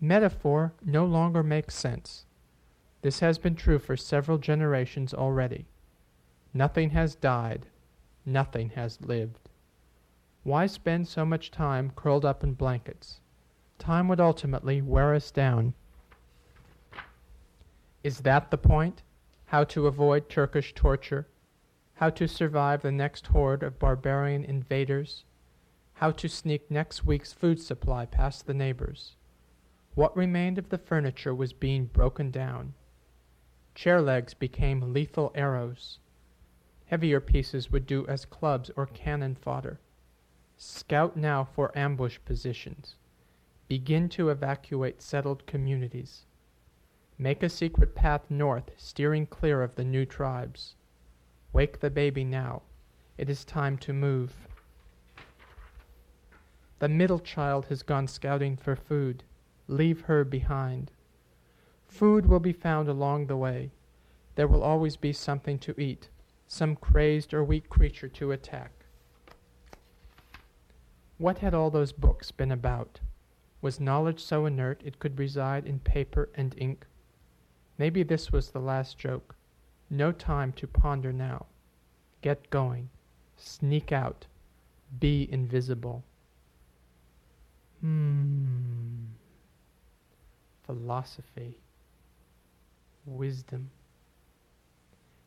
Metaphor 0.00 0.72
no 0.84 1.04
longer 1.04 1.42
makes 1.42 1.74
sense. 1.74 2.26
This 3.02 3.20
has 3.20 3.38
been 3.38 3.54
true 3.54 3.78
for 3.78 3.96
several 3.96 4.38
generations 4.38 5.14
already. 5.14 5.66
Nothing 6.52 6.90
has 6.90 7.14
died. 7.14 7.66
Nothing 8.26 8.70
has 8.70 9.00
lived. 9.00 9.48
Why 10.42 10.66
spend 10.66 11.08
so 11.08 11.24
much 11.24 11.50
time 11.50 11.92
curled 11.96 12.24
up 12.24 12.44
in 12.44 12.54
blankets? 12.54 13.20
Time 13.78 14.08
would 14.08 14.20
ultimately 14.20 14.82
wear 14.82 15.14
us 15.14 15.30
down. 15.30 15.74
Is 18.02 18.20
that 18.20 18.50
the 18.50 18.58
point? 18.58 19.02
How 19.46 19.64
to 19.64 19.86
avoid 19.86 20.28
Turkish 20.28 20.74
torture? 20.74 21.26
How 21.94 22.10
to 22.10 22.28
survive 22.28 22.82
the 22.82 22.92
next 22.92 23.28
horde 23.28 23.62
of 23.62 23.78
barbarian 23.78 24.44
invaders? 24.44 25.24
how 26.00 26.10
to 26.10 26.26
sneak 26.30 26.70
next 26.70 27.04
week's 27.04 27.34
food 27.34 27.60
supply 27.60 28.06
past 28.06 28.46
the 28.46 28.54
neighbors. 28.54 29.16
What 29.94 30.16
remained 30.16 30.56
of 30.56 30.70
the 30.70 30.78
furniture 30.78 31.34
was 31.34 31.52
being 31.52 31.84
broken 31.84 32.30
down. 32.30 32.72
Chair 33.74 34.02
legs 34.02 34.34
became 34.34 34.92
lethal 34.92 35.32
arrows. 35.34 35.98
Heavier 36.86 37.20
pieces 37.20 37.70
would 37.70 37.86
do 37.86 38.06
as 38.08 38.24
clubs 38.24 38.70
or 38.76 38.86
cannon 38.86 39.34
fodder. 39.34 39.80
Scout 40.56 41.16
now 41.16 41.44
for 41.44 41.76
ambush 41.78 42.18
positions. 42.24 42.96
Begin 43.68 44.08
to 44.10 44.28
evacuate 44.28 45.00
settled 45.00 45.46
communities. 45.46 46.26
Make 47.16 47.42
a 47.42 47.48
secret 47.48 47.94
path 47.94 48.30
north, 48.30 48.70
steering 48.76 49.26
clear 49.26 49.62
of 49.62 49.76
the 49.76 49.84
new 49.84 50.04
tribes. 50.04 50.74
Wake 51.52 51.80
the 51.80 51.90
baby 51.90 52.24
now. 52.24 52.62
It 53.16 53.30
is 53.30 53.44
time 53.44 53.78
to 53.78 53.92
move. 53.92 54.48
The 56.80 56.88
middle 56.88 57.18
child 57.18 57.66
has 57.66 57.82
gone 57.82 58.08
scouting 58.08 58.56
for 58.56 58.74
food. 58.74 59.22
Leave 59.68 60.00
her 60.02 60.24
behind. 60.24 60.90
Food 61.90 62.26
will 62.26 62.40
be 62.40 62.52
found 62.52 62.88
along 62.88 63.26
the 63.26 63.36
way. 63.36 63.72
There 64.36 64.46
will 64.46 64.62
always 64.62 64.96
be 64.96 65.12
something 65.12 65.58
to 65.58 65.78
eat, 65.78 66.08
some 66.46 66.76
crazed 66.76 67.34
or 67.34 67.44
weak 67.44 67.68
creature 67.68 68.08
to 68.08 68.30
attack. 68.30 68.70
What 71.18 71.38
had 71.38 71.52
all 71.52 71.68
those 71.68 71.92
books 71.92 72.30
been 72.30 72.52
about? 72.52 73.00
Was 73.60 73.80
knowledge 73.80 74.22
so 74.22 74.46
inert 74.46 74.80
it 74.84 75.00
could 75.00 75.18
reside 75.18 75.66
in 75.66 75.80
paper 75.80 76.30
and 76.34 76.54
ink? 76.56 76.86
Maybe 77.76 78.02
this 78.02 78.32
was 78.32 78.50
the 78.50 78.60
last 78.60 78.96
joke. 78.96 79.34
No 79.90 80.12
time 80.12 80.52
to 80.52 80.66
ponder 80.66 81.12
now. 81.12 81.46
Get 82.22 82.48
going. 82.50 82.88
Sneak 83.36 83.90
out. 83.90 84.26
Be 84.98 85.28
invisible. 85.30 86.04
Hmm. 87.80 89.06
Philosophy. 90.64 91.58
Wisdom. 93.06 93.70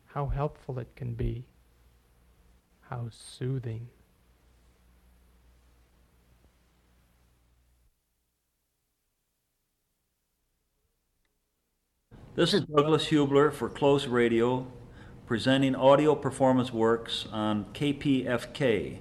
How 0.06 0.26
helpful 0.26 0.78
it 0.78 0.94
can 0.96 1.14
be. 1.14 1.44
How 2.82 3.08
soothing. 3.10 3.88
This 12.36 12.52
is 12.52 12.62
Douglas 12.62 13.06
Huebler 13.06 13.52
for 13.52 13.68
Close 13.68 14.06
Radio, 14.08 14.66
presenting 15.26 15.76
audio 15.76 16.16
performance 16.16 16.72
works 16.72 17.26
on 17.30 17.66
KPFK. 17.74 18.98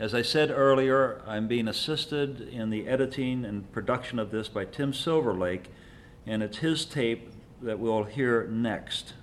As 0.00 0.12
I 0.12 0.22
said 0.22 0.50
earlier, 0.50 1.22
I'm 1.26 1.46
being 1.46 1.68
assisted 1.68 2.40
in 2.40 2.70
the 2.70 2.88
editing 2.88 3.44
and 3.44 3.70
production 3.70 4.18
of 4.18 4.30
this 4.30 4.48
by 4.48 4.64
Tim 4.64 4.92
Silverlake, 4.92 5.66
and 6.26 6.42
it's 6.42 6.58
his 6.58 6.84
tape 6.84 7.30
that 7.62 7.78
we'll 7.78 8.04
hear 8.04 8.46
next. 8.46 9.14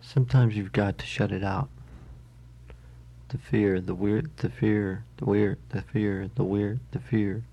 Sometimes 0.00 0.56
you've 0.56 0.72
got 0.72 0.98
to 0.98 1.06
shut 1.06 1.32
it 1.32 1.44
out. 1.44 1.68
The 3.28 3.38
fear, 3.38 3.80
the 3.80 3.94
weird, 3.94 4.30
the 4.36 4.48
fear, 4.48 5.04
the 5.16 5.24
weird, 5.24 5.58
the 5.70 5.82
fear, 5.82 6.30
the 6.34 6.44
weird, 6.44 6.80
the 6.92 7.00
fear. 7.00 7.44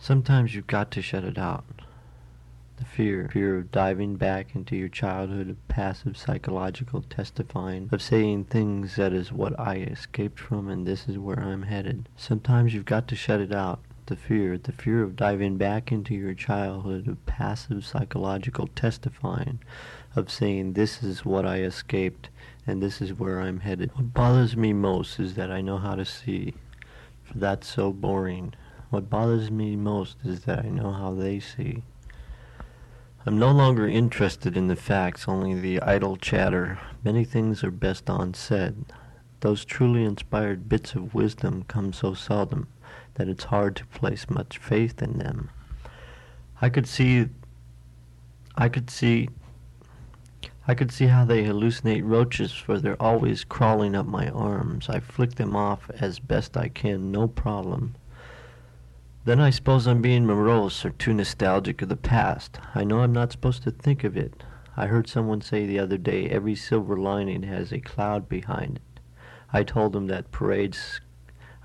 Sometimes 0.00 0.54
you've 0.54 0.66
got 0.66 0.90
to 0.92 1.02
shut 1.02 1.24
it 1.24 1.38
out. 1.38 1.64
The 2.78 2.84
fear, 2.84 3.28
fear 3.32 3.58
of 3.58 3.72
diving 3.72 4.14
back 4.14 4.54
into 4.54 4.76
your 4.76 4.88
childhood 4.88 5.50
of 5.50 5.66
passive 5.66 6.16
psychological 6.16 7.02
testifying, 7.02 7.88
of 7.90 8.00
saying 8.00 8.44
things 8.44 8.94
that 8.94 9.12
is 9.12 9.32
what 9.32 9.58
I 9.58 9.78
escaped 9.78 10.38
from 10.38 10.68
and 10.68 10.86
this 10.86 11.08
is 11.08 11.18
where 11.18 11.40
I'm 11.40 11.62
headed. 11.62 12.08
Sometimes 12.16 12.72
you've 12.72 12.84
got 12.84 13.08
to 13.08 13.16
shut 13.16 13.40
it 13.40 13.52
out. 13.52 13.80
The 14.06 14.14
fear, 14.14 14.56
the 14.56 14.70
fear 14.70 15.02
of 15.02 15.16
diving 15.16 15.56
back 15.56 15.90
into 15.90 16.14
your 16.14 16.34
childhood 16.34 17.08
of 17.08 17.26
passive 17.26 17.84
psychological 17.84 18.68
testifying, 18.68 19.58
of 20.14 20.30
saying 20.30 20.74
this 20.74 21.02
is 21.02 21.24
what 21.24 21.44
I 21.44 21.62
escaped 21.62 22.30
and 22.64 22.80
this 22.80 23.02
is 23.02 23.12
where 23.12 23.40
I'm 23.40 23.58
headed. 23.58 23.90
What 23.96 24.14
bothers 24.14 24.56
me 24.56 24.72
most 24.72 25.18
is 25.18 25.34
that 25.34 25.50
I 25.50 25.62
know 25.62 25.78
how 25.78 25.96
to 25.96 26.04
see, 26.04 26.54
for 27.24 27.38
that's 27.38 27.66
so 27.66 27.92
boring. 27.92 28.54
What 28.90 29.10
bothers 29.10 29.50
me 29.50 29.74
most 29.74 30.18
is 30.24 30.42
that 30.42 30.64
I 30.64 30.68
know 30.68 30.92
how 30.92 31.12
they 31.12 31.40
see. 31.40 31.82
I'm 33.26 33.38
no 33.38 33.50
longer 33.50 33.86
interested 33.86 34.56
in 34.56 34.68
the 34.68 34.76
facts, 34.76 35.28
only 35.28 35.54
the 35.54 35.80
idle 35.80 36.16
chatter. 36.16 36.78
Many 37.04 37.24
things 37.24 37.64
are 37.64 37.70
best 37.70 38.04
unsaid. 38.08 38.86
Those 39.40 39.64
truly 39.64 40.04
inspired 40.04 40.68
bits 40.68 40.94
of 40.94 41.14
wisdom 41.14 41.64
come 41.68 41.92
so 41.92 42.14
seldom 42.14 42.68
that 43.14 43.28
it's 43.28 43.44
hard 43.44 43.76
to 43.76 43.86
place 43.86 44.30
much 44.30 44.58
faith 44.58 45.02
in 45.02 45.18
them. 45.18 45.50
I 46.62 46.68
could 46.68 46.86
see 46.86 47.28
I 48.56 48.68
could 48.68 48.90
see 48.90 49.28
I 50.66 50.74
could 50.74 50.92
see 50.92 51.06
how 51.06 51.24
they 51.24 51.44
hallucinate 51.44 52.04
roaches, 52.04 52.52
for 52.52 52.78
they're 52.78 53.02
always 53.02 53.42
crawling 53.42 53.94
up 53.94 54.06
my 54.06 54.28
arms. 54.28 54.88
I 54.88 55.00
flick 55.00 55.36
them 55.36 55.56
off 55.56 55.90
as 55.98 56.18
best 56.18 56.56
I 56.56 56.68
can, 56.68 57.10
no 57.10 57.26
problem. 57.26 57.94
Then 59.28 59.40
I 59.40 59.50
suppose 59.50 59.86
I'm 59.86 60.00
being 60.00 60.24
morose 60.24 60.86
or 60.86 60.90
too 60.90 61.12
nostalgic 61.12 61.82
of 61.82 61.90
the 61.90 61.96
past. 61.96 62.58
I 62.74 62.82
know 62.82 63.00
I'm 63.00 63.12
not 63.12 63.30
supposed 63.30 63.62
to 63.64 63.70
think 63.70 64.02
of 64.02 64.16
it. 64.16 64.42
I 64.74 64.86
heard 64.86 65.06
someone 65.06 65.42
say 65.42 65.66
the 65.66 65.78
other 65.78 65.98
day 65.98 66.30
every 66.30 66.54
silver 66.54 66.96
lining 66.96 67.42
has 67.42 67.70
a 67.70 67.78
cloud 67.78 68.26
behind 68.26 68.76
it. 68.76 69.00
I 69.52 69.64
told 69.64 69.94
him 69.94 70.06
that 70.06 70.30
parades 70.30 71.02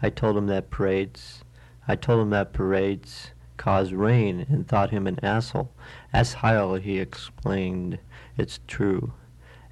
I 0.02 0.10
told 0.10 0.36
him 0.36 0.48
that 0.48 0.72
parades 0.72 1.46
I 1.88 1.96
told 1.96 2.20
him 2.20 2.32
that 2.32 2.52
parades 2.52 3.32
cause 3.56 3.94
rain 3.94 4.46
and 4.50 4.68
thought 4.68 4.90
him 4.90 5.08
an 5.08 5.24
asshole. 5.24 5.72
As 6.12 6.34
Heil 6.34 6.76
he 6.76 7.00
explained 7.00 7.98
it's 8.36 8.60
true. 8.68 9.14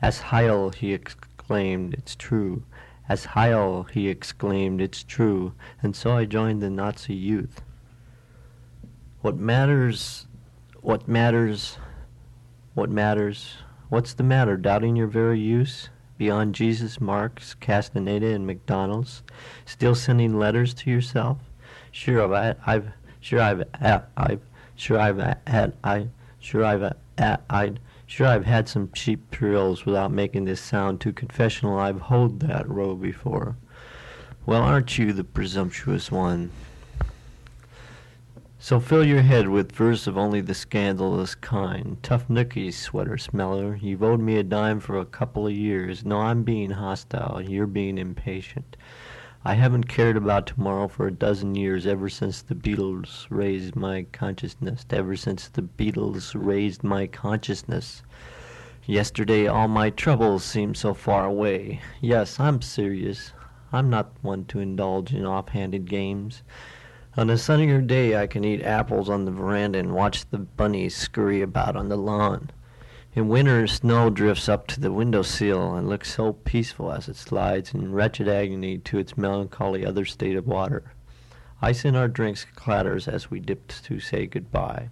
As 0.02 0.22
Heil 0.22 0.70
he 0.70 0.94
exclaimed 0.94 1.96
it's 1.96 2.16
true. 2.16 2.64
As 3.10 3.26
Heil 3.26 3.84
he 3.92 4.08
exclaimed 4.08 4.80
it's 4.80 5.04
true. 5.04 5.52
And 5.84 5.94
so 5.94 6.16
I 6.16 6.24
joined 6.24 6.62
the 6.62 6.70
Nazi 6.70 7.14
youth. 7.14 7.62
What 9.22 9.38
matters, 9.38 10.26
what 10.82 11.08
matters, 11.08 11.78
what 12.74 12.90
matters, 12.90 13.58
what's 13.90 14.16
the 14.16 14.24
matter, 14.24 14.58
doubting 14.58 14.96
your 14.96 15.06
very 15.06 15.40
use? 15.40 15.90
Beyond 16.18 16.56
Jesus, 16.56 17.00
Marx, 17.00 17.54
Castaneda, 17.54 18.34
and 18.34 18.48
McDonald's, 18.48 19.22
still 19.64 19.94
sending 19.94 20.40
letters 20.40 20.74
to 20.74 20.90
yourself? 20.90 21.38
Sure, 21.92 22.34
I've, 22.34 22.58
I've 22.66 22.94
sure 23.20 23.42
I've, 23.42 23.64
uh, 23.80 24.02
I've, 24.18 24.42
sure 24.76 25.00
I've 25.00 25.20
uh, 25.20 25.36
had, 25.46 25.74
I, 25.84 26.08
sure 26.40 26.66
I've, 26.66 26.82
uh, 26.82 27.38
I, 27.48 27.74
sure 28.08 28.26
I've 28.26 28.46
had 28.46 28.68
some 28.68 28.90
cheap 28.92 29.30
thrills 29.30 29.86
without 29.86 30.12
making 30.12 30.46
this 30.46 30.62
sound 30.62 31.00
too 31.00 31.14
confessional. 31.14 31.78
I've 31.78 32.02
hoed 32.02 32.40
that 32.40 32.68
row 32.68 32.96
before. 32.96 33.56
Well, 34.48 34.64
aren't 34.64 34.98
you 34.98 35.14
the 35.14 35.24
presumptuous 35.24 36.12
one? 36.12 36.50
So 38.64 38.80
fill 38.80 39.04
your 39.04 39.24
head 39.24 39.50
with 39.50 39.72
verse 39.72 40.06
of 40.06 40.20
only 40.20 40.40
the 40.40 40.54
scandalous 40.54 41.34
kind. 41.34 41.98
Tough 42.04 42.28
nookies, 42.28 42.76
sweater 42.76 43.18
smeller. 43.18 43.76
You've 43.82 44.04
owed 44.04 44.20
me 44.20 44.38
a 44.38 44.44
dime 44.44 44.80
for 44.80 45.00
a 45.00 45.06
couple 45.06 45.48
of 45.48 45.54
years. 45.54 46.06
No, 46.06 46.20
I'm 46.20 46.44
being 46.44 46.70
hostile. 46.70 47.42
You're 47.42 47.66
being 47.66 47.98
impatient. 47.98 48.78
I 49.44 49.56
haven't 49.56 49.86
cared 49.86 50.16
about 50.16 50.46
tomorrow 50.46 50.88
for 50.88 51.08
a 51.08 51.12
dozen 51.12 51.56
years, 51.56 51.88
ever 51.88 52.08
since 52.08 52.44
the 52.44 52.54
Beatles 52.54 53.26
raised 53.32 53.76
my 53.76 54.06
consciousness. 54.12 54.86
Ever 54.92 55.16
since 55.16 55.48
the 55.48 55.64
Beatles 55.64 56.34
raised 56.36 56.84
my 56.84 57.08
consciousness. 57.08 58.04
Yesterday 58.86 59.48
all 59.48 59.70
my 59.70 59.90
troubles 59.90 60.44
seemed 60.44 60.78
so 60.78 60.94
far 60.94 61.26
away. 61.26 61.82
Yes, 62.00 62.40
I'm 62.40 62.62
serious. 62.62 63.34
I'm 63.74 63.90
not 63.90 64.12
one 64.22 64.46
to 64.46 64.60
indulge 64.60 65.16
in 65.16 65.26
off-handed 65.26 65.90
games. 65.90 66.44
On 67.18 67.30
a 67.30 67.38
sunnier 67.38 67.82
day 67.82 68.16
I 68.16 68.26
can 68.26 68.46
eat 68.46 68.64
apples 68.64 69.10
on 69.10 69.26
the 69.26 69.32
veranda 69.32 69.80
and 69.80 69.94
watch 69.94 70.30
the 70.30 70.38
bunnies 70.38 70.96
scurry 70.96 71.42
about 71.42 71.76
on 71.76 71.90
the 71.90 71.98
lawn. 71.98 72.52
In 73.14 73.28
winter, 73.28 73.68
snow 73.68 74.10
drifts 74.10 74.48
up 74.48 74.66
to 74.68 74.80
the 74.80 74.94
window 74.94 75.22
sill 75.22 75.76
and 75.76 75.90
looks 75.90 76.14
so 76.14 76.32
peaceful 76.32 76.90
as 76.90 77.10
it 77.10 77.18
slides 77.18 77.74
in 77.74 77.92
wretched 77.92 78.30
agony 78.30 78.78
to 78.78 78.98
its 78.98 79.18
melancholy 79.18 79.86
other 79.86 80.06
state 80.06 80.38
of 80.38 80.48
water. 80.48 80.94
Ice 81.62 81.84
in 81.84 81.98
our 81.98 82.08
drinks 82.08 82.46
clatters 82.56 83.10
as 83.10 83.30
we 83.30 83.42
dip 83.42 83.68
to 83.84 84.00
say 84.00 84.26
goodbye. 84.26 84.90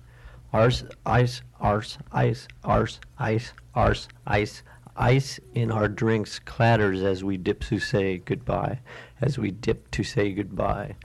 Arse, 0.51 0.83
ice, 1.05 1.41
arse, 1.61 1.99
ice, 2.11 2.49
arse, 2.65 2.99
ice, 3.17 3.53
arse, 3.73 4.09
ice. 4.27 4.61
Ice 4.97 5.39
in 5.55 5.71
our 5.71 5.87
drinks 5.87 6.37
clatters 6.39 7.01
as 7.01 7.23
we 7.23 7.37
dip 7.37 7.61
to 7.61 7.79
say 7.79 8.17
goodbye, 8.17 8.79
as 9.21 9.39
we 9.39 9.51
dip 9.51 9.89
to 9.91 10.03
say 10.03 10.33
goodbye. 10.33 10.97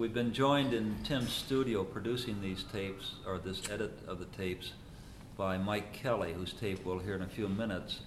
We've 0.00 0.14
been 0.14 0.32
joined 0.32 0.72
in 0.72 0.96
Tim's 1.04 1.30
studio 1.30 1.84
producing 1.84 2.40
these 2.40 2.64
tapes, 2.72 3.16
or 3.26 3.36
this 3.36 3.68
edit 3.68 3.98
of 4.08 4.18
the 4.18 4.24
tapes, 4.24 4.72
by 5.36 5.58
Mike 5.58 5.92
Kelley, 5.92 6.32
whose 6.32 6.54
tape 6.54 6.86
we'll 6.86 7.00
hear 7.00 7.16
in 7.16 7.20
a 7.20 7.28
few 7.28 7.46
minutes. 7.48 8.00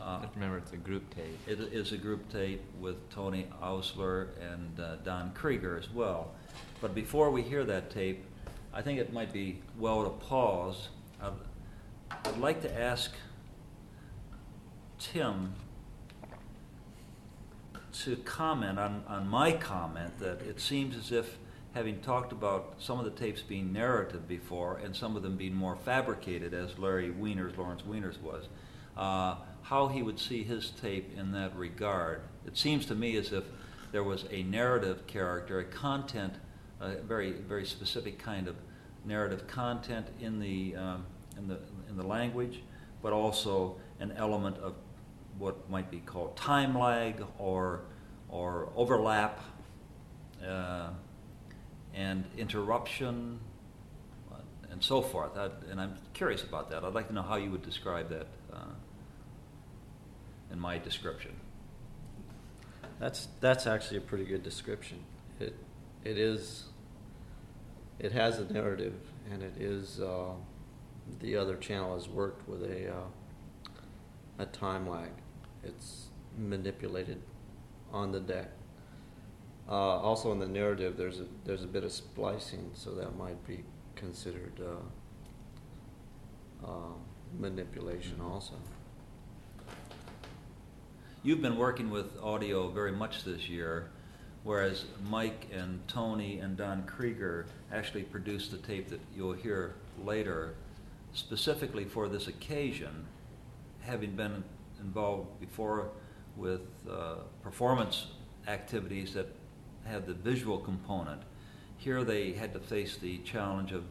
Uh, 0.00 0.26
remember, 0.34 0.58
it's 0.58 0.72
a 0.72 0.76
group 0.76 1.14
tape. 1.14 1.38
It 1.46 1.60
is 1.60 1.92
a 1.92 1.96
group 1.96 2.28
tape 2.32 2.60
with 2.80 3.08
Tony 3.08 3.46
Oursler 3.62 4.30
and 4.40 4.80
uh, 4.80 4.96
Don 5.04 5.30
Krieger 5.32 5.78
as 5.78 5.88
well. 5.90 6.32
But 6.80 6.92
before 6.92 7.30
we 7.30 7.42
hear 7.42 7.62
that 7.66 7.92
tape, 7.92 8.24
I 8.74 8.82
think 8.82 8.98
it 8.98 9.12
might 9.12 9.32
be 9.32 9.60
well 9.78 10.02
to 10.02 10.10
pause. 10.10 10.88
I'd, 11.22 11.30
I'd 12.10 12.38
like 12.38 12.62
to 12.62 12.80
ask 12.80 13.12
Tim 14.98 15.54
to 17.92 18.16
comment 18.16 18.78
on, 18.78 19.04
on 19.06 19.28
my 19.28 19.52
comment 19.52 20.18
that 20.18 20.40
it 20.42 20.60
seems 20.60 20.96
as 20.96 21.12
if, 21.12 21.38
having 21.74 22.00
talked 22.00 22.32
about 22.32 22.74
some 22.78 22.98
of 22.98 23.04
the 23.04 23.10
tapes 23.10 23.40
being 23.40 23.72
narrative 23.72 24.28
before 24.28 24.78
and 24.84 24.94
some 24.94 25.16
of 25.16 25.22
them 25.22 25.36
being 25.36 25.54
more 25.54 25.76
fabricated, 25.76 26.52
as 26.52 26.78
Larry 26.78 27.10
Weiner's, 27.10 27.56
Lawrence 27.56 27.84
Weiner's 27.84 28.18
was, 28.18 28.44
uh, 28.96 29.36
how 29.62 29.88
he 29.88 30.02
would 30.02 30.18
see 30.18 30.42
his 30.42 30.70
tape 30.70 31.16
in 31.16 31.32
that 31.32 31.56
regard. 31.56 32.20
It 32.46 32.58
seems 32.58 32.84
to 32.86 32.94
me 32.94 33.16
as 33.16 33.32
if 33.32 33.44
there 33.90 34.04
was 34.04 34.26
a 34.30 34.42
narrative 34.42 35.06
character, 35.06 35.60
a 35.60 35.64
content, 35.64 36.34
a 36.80 36.96
very, 36.96 37.32
very 37.32 37.64
specific 37.64 38.18
kind 38.18 38.48
of 38.48 38.56
narrative 39.04 39.46
content 39.46 40.06
in 40.20 40.38
the, 40.38 40.76
um, 40.76 41.06
in 41.38 41.48
the, 41.48 41.58
in 41.88 41.96
the 41.96 42.06
language, 42.06 42.62
but 43.02 43.12
also 43.12 43.76
an 44.00 44.12
element 44.12 44.56
of 44.58 44.74
what 45.38 45.68
might 45.70 45.90
be 45.90 45.98
called 45.98 46.36
time 46.36 46.78
lag 46.78 47.24
or, 47.38 47.80
or 48.28 48.70
overlap 48.76 49.40
uh, 50.46 50.90
and 51.94 52.24
interruption 52.36 53.38
and 54.72 54.82
so 54.82 55.02
forth. 55.02 55.36
I, 55.36 55.50
and 55.70 55.80
I'm 55.80 55.98
curious 56.14 56.42
about 56.42 56.70
that. 56.70 56.82
I'd 56.82 56.94
like 56.94 57.08
to 57.08 57.14
know 57.14 57.22
how 57.22 57.36
you 57.36 57.50
would 57.50 57.62
describe 57.62 58.08
that 58.08 58.26
uh, 58.52 58.72
in 60.50 60.58
my 60.58 60.78
description. 60.78 61.32
That's 62.98 63.28
that's 63.40 63.66
actually 63.66 63.98
a 63.98 64.00
pretty 64.00 64.24
good 64.24 64.42
description. 64.42 65.04
It 65.38 65.54
it 66.04 66.18
is. 66.18 66.64
It 67.98 68.12
has 68.12 68.38
a 68.38 68.52
narrative, 68.52 68.94
and 69.30 69.42
it 69.42 69.54
is. 69.60 70.00
Uh, 70.00 70.30
the 71.20 71.36
other 71.36 71.56
channel 71.56 71.94
has 71.94 72.08
worked 72.08 72.48
with 72.48 72.62
a 72.62 72.90
uh, 72.90 73.04
a 74.38 74.46
time 74.46 74.88
lag. 74.88 75.10
It's 75.64 76.06
manipulated 76.38 77.20
on 77.92 78.12
the 78.12 78.20
deck. 78.20 78.50
Uh, 79.68 79.72
also 79.72 80.32
in 80.32 80.38
the 80.38 80.48
narrative, 80.48 80.96
there's 80.96 81.20
a 81.20 81.26
there's 81.44 81.62
a 81.62 81.68
bit 81.68 81.84
of 81.84 81.92
splicing, 81.92 82.70
so 82.74 82.94
that 82.94 83.16
might 83.16 83.46
be 83.46 83.62
considered 83.94 84.60
uh, 84.60 86.66
uh, 86.66 86.94
manipulation 87.38 88.16
Mm-hmm. 88.18 88.32
also. 88.32 88.54
You've 91.22 91.40
been 91.40 91.56
working 91.56 91.90
with 91.90 92.18
audio 92.20 92.68
very 92.68 92.90
much 92.90 93.22
this 93.22 93.48
year, 93.48 93.90
whereas 94.42 94.86
Mike 95.08 95.46
and 95.52 95.86
Tony 95.86 96.40
and 96.40 96.56
Don 96.56 96.82
Krieger 96.82 97.46
actually 97.72 98.02
produced 98.02 98.50
the 98.50 98.56
tape 98.56 98.88
that 98.88 99.00
you'll 99.14 99.32
hear 99.32 99.76
later, 100.04 100.56
specifically 101.12 101.84
for 101.84 102.08
this 102.08 102.26
occasion, 102.26 103.06
having 103.82 104.16
been 104.16 104.42
involved 104.82 105.40
before 105.40 105.90
with 106.36 106.62
uh, 106.90 107.16
performance 107.42 108.06
activities 108.48 109.14
that 109.14 109.28
had 109.84 110.06
the 110.06 110.14
visual 110.14 110.58
component. 110.58 111.22
Here 111.76 112.04
they 112.04 112.32
had 112.32 112.52
to 112.54 112.60
face 112.60 112.96
the 112.96 113.18
challenge 113.18 113.72
of 113.72 113.84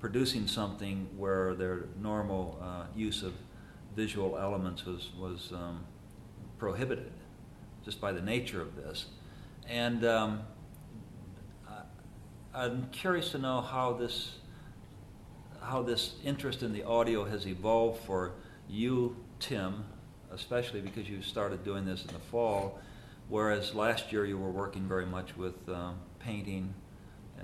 producing 0.00 0.46
something 0.46 1.08
where 1.16 1.54
their 1.54 1.86
normal 2.00 2.58
uh, 2.62 2.84
use 2.94 3.22
of 3.22 3.34
visual 3.96 4.38
elements 4.38 4.84
was 4.86 5.10
was 5.18 5.52
um, 5.52 5.84
prohibited, 6.58 7.12
just 7.84 8.00
by 8.00 8.12
the 8.12 8.22
nature 8.22 8.60
of 8.60 8.76
this. 8.76 9.06
And 9.68 10.04
um, 10.04 10.40
I'm 12.54 12.88
curious 12.90 13.30
to 13.32 13.38
know 13.38 13.60
how 13.60 13.92
this 13.92 14.36
how 15.60 15.82
this 15.82 16.14
interest 16.24 16.62
in 16.62 16.72
the 16.72 16.82
audio 16.82 17.24
has 17.24 17.46
evolved 17.46 18.02
for 18.04 18.32
you, 18.68 19.16
Tim, 19.38 19.84
especially 20.32 20.80
because 20.80 21.08
you 21.08 21.22
started 21.22 21.64
doing 21.64 21.84
this 21.84 22.02
in 22.02 22.12
the 22.12 22.18
fall, 22.18 22.78
whereas 23.28 23.74
last 23.74 24.12
year 24.12 24.24
you 24.24 24.38
were 24.38 24.50
working 24.50 24.86
very 24.86 25.06
much 25.06 25.36
with 25.36 25.68
um, 25.68 25.98
painting. 26.18 26.74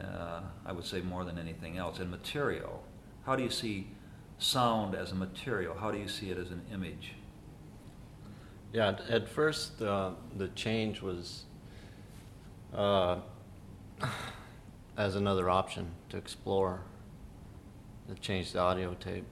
Uh, 0.00 0.40
I 0.66 0.72
would 0.72 0.84
say 0.84 1.00
more 1.00 1.24
than 1.24 1.38
anything 1.38 1.78
else, 1.78 2.00
and 2.00 2.10
material. 2.10 2.82
How 3.24 3.36
do 3.36 3.42
you 3.42 3.50
see 3.50 3.88
sound 4.38 4.94
as 4.94 5.12
a 5.12 5.14
material? 5.14 5.74
How 5.74 5.90
do 5.90 5.98
you 5.98 6.08
see 6.08 6.30
it 6.30 6.38
as 6.38 6.50
an 6.50 6.62
image? 6.72 7.12
Yeah, 8.72 8.96
at 9.08 9.28
first 9.28 9.80
uh, 9.80 10.10
the 10.36 10.48
change 10.48 11.00
was 11.00 11.44
uh, 12.74 13.18
as 14.96 15.14
another 15.14 15.48
option 15.48 15.92
to 16.10 16.16
explore 16.16 16.82
to 18.08 18.14
change 18.16 18.52
the 18.52 18.58
audio 18.58 18.94
tape. 18.94 19.24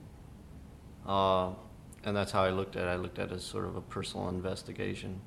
Uh, 2.03 2.07
and 2.07 2.17
that's 2.17 2.31
how 2.31 2.43
I 2.43 2.49
looked 2.49 2.75
at 2.75 2.83
it. 2.83 2.89
I 2.89 2.95
looked 2.95 3.19
at 3.19 3.31
it 3.31 3.35
as 3.35 3.43
sort 3.43 3.65
of 3.65 3.75
a 3.75 3.81
personal 3.81 4.29
investigation. 4.29 5.21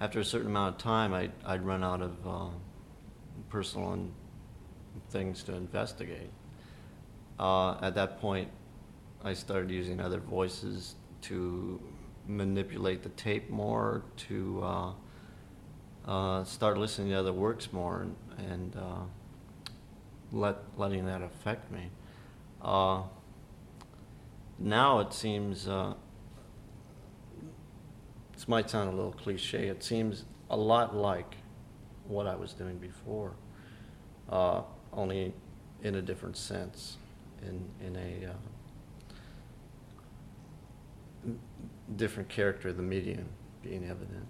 After 0.00 0.20
a 0.20 0.24
certain 0.24 0.48
amount 0.48 0.76
of 0.76 0.82
time, 0.82 1.14
I'd, 1.14 1.32
I'd 1.44 1.64
run 1.64 1.84
out 1.84 2.02
of 2.02 2.26
uh, 2.26 2.50
personal 3.48 3.92
in- 3.94 4.12
things 5.10 5.42
to 5.44 5.54
investigate. 5.54 6.30
Uh, 7.38 7.78
at 7.80 7.94
that 7.94 8.20
point, 8.20 8.48
I 9.24 9.34
started 9.34 9.70
using 9.70 10.00
other 10.00 10.20
voices 10.20 10.94
to 11.22 11.80
manipulate 12.26 13.02
the 13.02 13.08
tape 13.10 13.50
more, 13.50 14.02
to 14.16 14.62
uh, 14.62 14.92
uh, 16.06 16.44
start 16.44 16.78
listening 16.78 17.10
to 17.10 17.14
other 17.14 17.32
works 17.32 17.72
more, 17.72 18.02
and, 18.02 18.16
and 18.38 18.76
uh, 18.76 19.70
let 20.32 20.56
letting 20.76 21.06
that 21.06 21.22
affect 21.22 21.70
me. 21.72 21.90
Now 24.58 25.00
it 25.00 25.12
seems 25.12 25.68
uh, 25.68 25.94
this 28.32 28.48
might 28.48 28.70
sound 28.70 28.88
a 28.92 28.92
little 28.94 29.12
cliche. 29.12 29.68
It 29.68 29.82
seems 29.82 30.24
a 30.50 30.56
lot 30.56 30.94
like 30.96 31.36
what 32.06 32.26
I 32.26 32.34
was 32.34 32.52
doing 32.52 32.78
before, 32.78 33.32
uh, 34.30 34.62
only 34.92 35.32
in 35.82 35.94
a 35.96 36.02
different 36.02 36.36
sense, 36.36 36.98
in 37.42 37.64
in 37.84 37.96
a 37.96 38.30
uh, 38.30 38.32
different 41.96 42.28
character 42.28 42.68
of 42.68 42.76
the 42.76 42.82
medium 42.82 43.26
being 43.62 43.84
evident. 43.84 44.26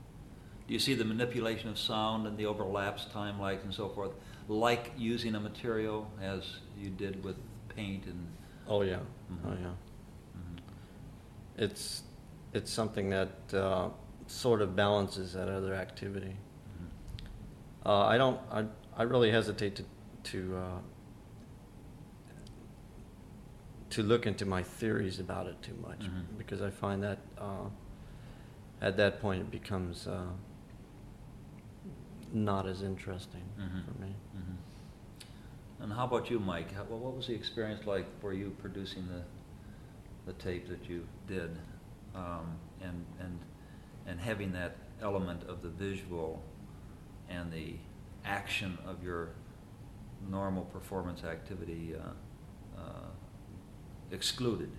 Do 0.67 0.73
you 0.73 0.81
see 0.81 0.95
the 0.95 1.05
manipulation 1.05 1.69
of 1.69 1.79
sound 1.79 2.27
and 2.27 2.39
the 2.39 2.47
overlaps, 2.47 3.05
time 3.07 3.39
lags, 3.41 3.65
and 3.65 3.75
so 3.75 3.89
forth, 3.91 4.13
like 4.49 4.93
using 4.97 5.35
a 5.35 5.41
material 5.41 6.11
as 6.23 6.57
you 6.79 6.89
did 6.89 7.23
with 7.23 7.37
paint 7.69 8.07
and? 8.07 8.27
Oh 8.67 8.81
yeah, 8.83 9.01
Mhm. 9.31 9.39
oh 9.47 9.57
yeah. 9.61 9.73
It's 11.57 12.03
it's 12.53 12.71
something 12.73 13.11
that 13.11 13.33
uh, 13.53 13.89
sort 14.27 14.63
of 14.63 14.75
balances 14.77 15.33
that 15.35 15.49
other 15.49 15.75
activity. 15.75 16.37
Mhm. 16.37 17.87
Uh, 17.87 18.01
I 18.07 18.17
don't. 18.19 18.41
I 18.51 18.65
I 18.97 19.03
really 19.03 19.31
hesitate 19.31 19.77
to 19.77 19.85
to 20.31 20.57
uh, 20.57 20.79
to 23.91 24.03
look 24.03 24.27
into 24.27 24.45
my 24.47 24.63
theories 24.63 25.21
about 25.21 25.47
it 25.47 25.61
too 25.63 25.75
much 25.81 26.01
Mhm. 26.01 26.37
because 26.39 26.61
I 26.63 26.71
find 26.71 27.03
that 27.03 27.19
uh, 27.39 27.69
at 28.81 28.97
that 28.97 29.21
point 29.21 29.41
it 29.43 29.51
becomes 29.51 30.07
uh, 30.07 30.27
not 32.33 32.67
as 32.67 32.83
interesting 32.83 33.45
Mhm. 33.59 33.85
for 33.85 34.01
me. 34.03 34.15
Mhm. 34.37 34.57
And 35.81 35.93
how 35.93 36.05
about 36.07 36.31
you, 36.31 36.41
Mike? 36.41 36.73
How, 36.73 36.85
what 36.85 37.15
was 37.15 37.27
the 37.27 37.35
experience 37.35 37.87
like 37.87 38.07
for 38.21 38.33
you 38.33 38.51
producing 38.59 39.07
the 39.07 39.23
the 40.27 40.33
tape 40.35 40.69
that 40.69 40.89
you 40.89 41.07
did, 41.27 41.59
um, 42.15 42.57
and 42.81 43.05
and 43.21 43.39
and 44.07 44.21
having 44.21 44.53
that 44.53 44.77
element 45.03 45.43
of 45.45 45.63
the 45.63 45.69
visual 45.69 46.43
and 47.29 47.53
the 47.53 47.75
action 48.25 48.79
of 48.87 49.03
your 49.03 49.31
normal 50.31 50.65
performance 50.65 51.25
activity 51.25 51.95
uh, 51.95 52.81
uh, 52.81 52.83
excluded? 54.11 54.71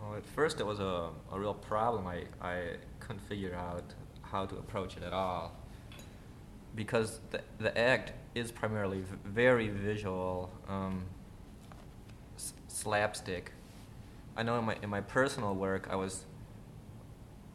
Well, 0.00 0.16
at 0.16 0.26
first 0.26 0.60
it 0.60 0.66
was 0.66 0.80
a, 0.80 1.10
a 1.32 1.38
real 1.38 1.54
problem. 1.54 2.06
I, 2.06 2.24
I 2.40 2.76
couldn't 3.00 3.22
figure 3.28 3.54
out 3.54 3.84
how 4.22 4.46
to 4.46 4.56
approach 4.56 4.96
it 4.96 5.02
at 5.02 5.12
all. 5.12 5.52
Because 6.74 7.18
the, 7.30 7.40
the 7.58 7.76
act 7.76 8.12
is 8.34 8.52
primarily 8.52 9.00
v- 9.00 9.16
very 9.24 9.68
visual, 9.68 10.50
um, 10.68 11.04
slapstick. 12.68 13.52
I 14.36 14.42
know 14.42 14.58
in 14.58 14.64
my, 14.64 14.76
in 14.82 14.90
my 14.90 15.00
personal 15.00 15.54
work, 15.54 15.88
I 15.90 15.96
was, 15.96 16.24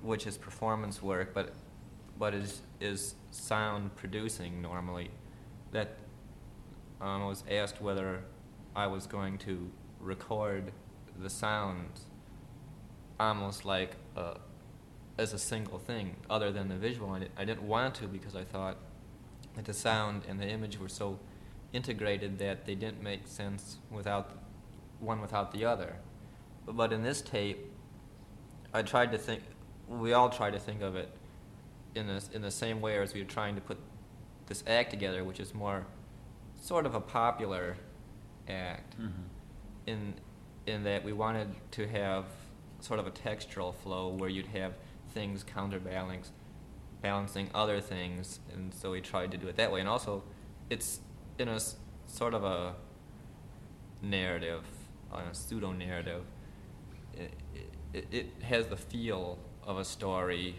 which 0.02 0.28
is 0.28 0.38
performance 0.38 1.02
work, 1.02 1.34
but, 1.34 1.54
but 2.20 2.34
is, 2.34 2.62
is 2.80 3.16
sound 3.32 3.96
producing 3.96 4.62
normally, 4.62 5.10
that 5.72 5.98
um, 7.02 7.24
I 7.24 7.26
was 7.26 7.44
asked 7.50 7.82
whether 7.82 8.24
I 8.76 8.88
was 8.88 9.08
going 9.08 9.38
to 9.40 9.70
record 10.00 10.72
the 11.20 11.30
sounds 11.30 12.06
almost 13.20 13.66
like 13.66 13.96
uh, 14.16 14.36
as 15.18 15.34
a 15.34 15.40
single 15.40 15.80
thing, 15.80 16.16
other 16.30 16.52
than 16.52 16.68
the 16.68 16.76
visual. 16.76 17.10
I, 17.12 17.28
I 17.38 17.46
didn't 17.46 17.64
want 17.64 17.96
to 17.96 18.08
because 18.08 18.36
I 18.36 18.44
thought 18.44 18.78
that 19.56 19.66
the 19.66 19.74
sound 19.74 20.24
and 20.28 20.40
the 20.40 20.48
image 20.48 20.80
were 20.80 20.90
so 20.90 21.20
integrated 21.72 22.38
that 22.40 22.66
they 22.66 22.76
didn't 22.76 23.02
make 23.02 23.28
sense 23.28 23.78
without 23.90 24.32
one 25.00 25.22
without 25.22 25.52
the 25.52 25.66
other. 25.66 25.98
But, 26.68 26.92
in 26.94 27.04
this 27.04 27.22
tape, 27.22 27.72
I 28.74 28.82
tried 28.82 29.12
to 29.12 29.18
think. 29.18 29.42
We 29.88 30.14
all 30.14 30.30
try 30.30 30.50
to 30.50 30.60
think 30.60 30.82
of 30.82 30.96
it 30.96 31.10
in 31.94 32.08
the 32.08 32.24
in 32.34 32.42
the 32.42 32.52
same 32.52 32.82
way 32.82 32.98
as 33.00 33.14
we 33.14 33.22
were 33.22 33.30
trying 33.30 33.56
to 33.56 33.62
put 33.62 33.78
this 34.48 34.64
act 34.68 34.90
together, 34.90 35.24
which 35.24 35.40
is 35.40 35.54
more 35.54 35.86
sort 36.60 36.86
of 36.86 36.96
a 36.96 37.00
popular 37.02 37.78
act 38.48 39.00
Mm-hmm. 39.00 39.22
in 39.88 40.14
in 40.66 40.84
that 40.84 41.04
we 41.04 41.14
wanted 41.14 41.54
to 41.72 41.88
have 41.88 42.26
sort 42.80 43.00
of 43.00 43.08
a 43.08 43.12
textural 43.12 43.74
flow 43.74 44.10
where 44.10 44.30
you'd 44.30 44.48
have 44.48 44.74
things 45.14 45.44
counterbalance 45.44 46.32
balancing 47.02 47.50
other 47.54 47.80
things 47.82 48.40
and 48.54 48.74
so 48.74 48.92
we 48.92 49.02
tried 49.02 49.32
to 49.32 49.38
do 49.38 49.48
it 49.48 49.56
that 49.56 49.72
way 49.72 49.80
and 49.80 49.90
also 49.90 50.24
it's 50.70 51.00
in 51.40 51.48
a 51.48 51.60
sort 52.08 52.34
of 52.34 52.44
a 52.44 52.74
narrative 54.02 54.64
a 55.14 55.34
pseudo 55.34 55.72
narrative 55.72 56.24
it, 57.96 58.08
it 58.12 58.44
has 58.44 58.68
the 58.68 58.78
feel 58.78 59.38
of 59.64 59.78
a 59.78 59.86
story 59.86 60.56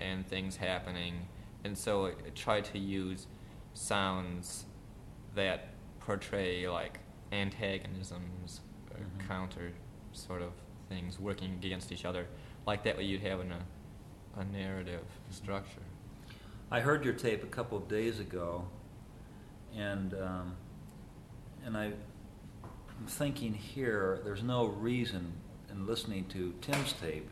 and 0.00 0.26
things 0.26 0.56
happening 0.56 1.26
and 1.64 1.76
so 1.78 2.06
it, 2.06 2.18
it 2.26 2.34
tried 2.34 2.64
to 2.64 2.78
use 2.78 3.26
sounds 3.74 4.64
that 5.34 5.68
portray 6.00 6.68
like 6.68 6.98
antagonisms 7.32 8.60
or 8.90 8.98
Mhm. 9.00 9.26
counter 9.28 9.72
sort 10.12 10.42
of 10.42 10.52
things 10.88 11.18
working 11.18 11.52
against 11.64 11.90
each 11.92 12.04
other 12.04 12.26
like 12.66 12.82
that 12.84 12.96
way 12.96 13.04
you'd 13.04 13.22
have 13.22 13.40
in 13.40 13.50
a, 13.52 13.60
a 14.40 14.44
narrative 14.44 15.04
structure 15.30 15.82
I 16.70 16.80
heard 16.80 17.04
your 17.04 17.14
tape 17.14 17.42
a 17.44 17.46
couple 17.46 17.78
of 17.78 17.86
days 17.88 18.18
ago, 18.18 18.64
and 19.76 20.12
um, 20.14 20.56
and 21.64 21.76
I, 21.76 21.84
I'm 21.84 23.06
thinking 23.06 23.52
here. 23.54 24.20
There's 24.24 24.42
no 24.42 24.64
reason 24.66 25.34
in 25.74 25.86
listening 25.86 26.26
to 26.26 26.54
Tim's 26.60 26.92
tape, 26.94 27.28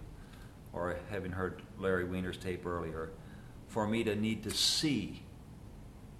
or 0.73 0.97
having 1.11 1.33
heard 1.33 1.63
Larry 1.79 2.05
Weiner's 2.05 2.37
tape 2.37 2.67
earlier, 2.67 3.11
for 3.69 3.87
me 3.87 4.05
to 4.05 4.17
need 4.17 4.43
to 4.43 4.51
see 4.51 5.23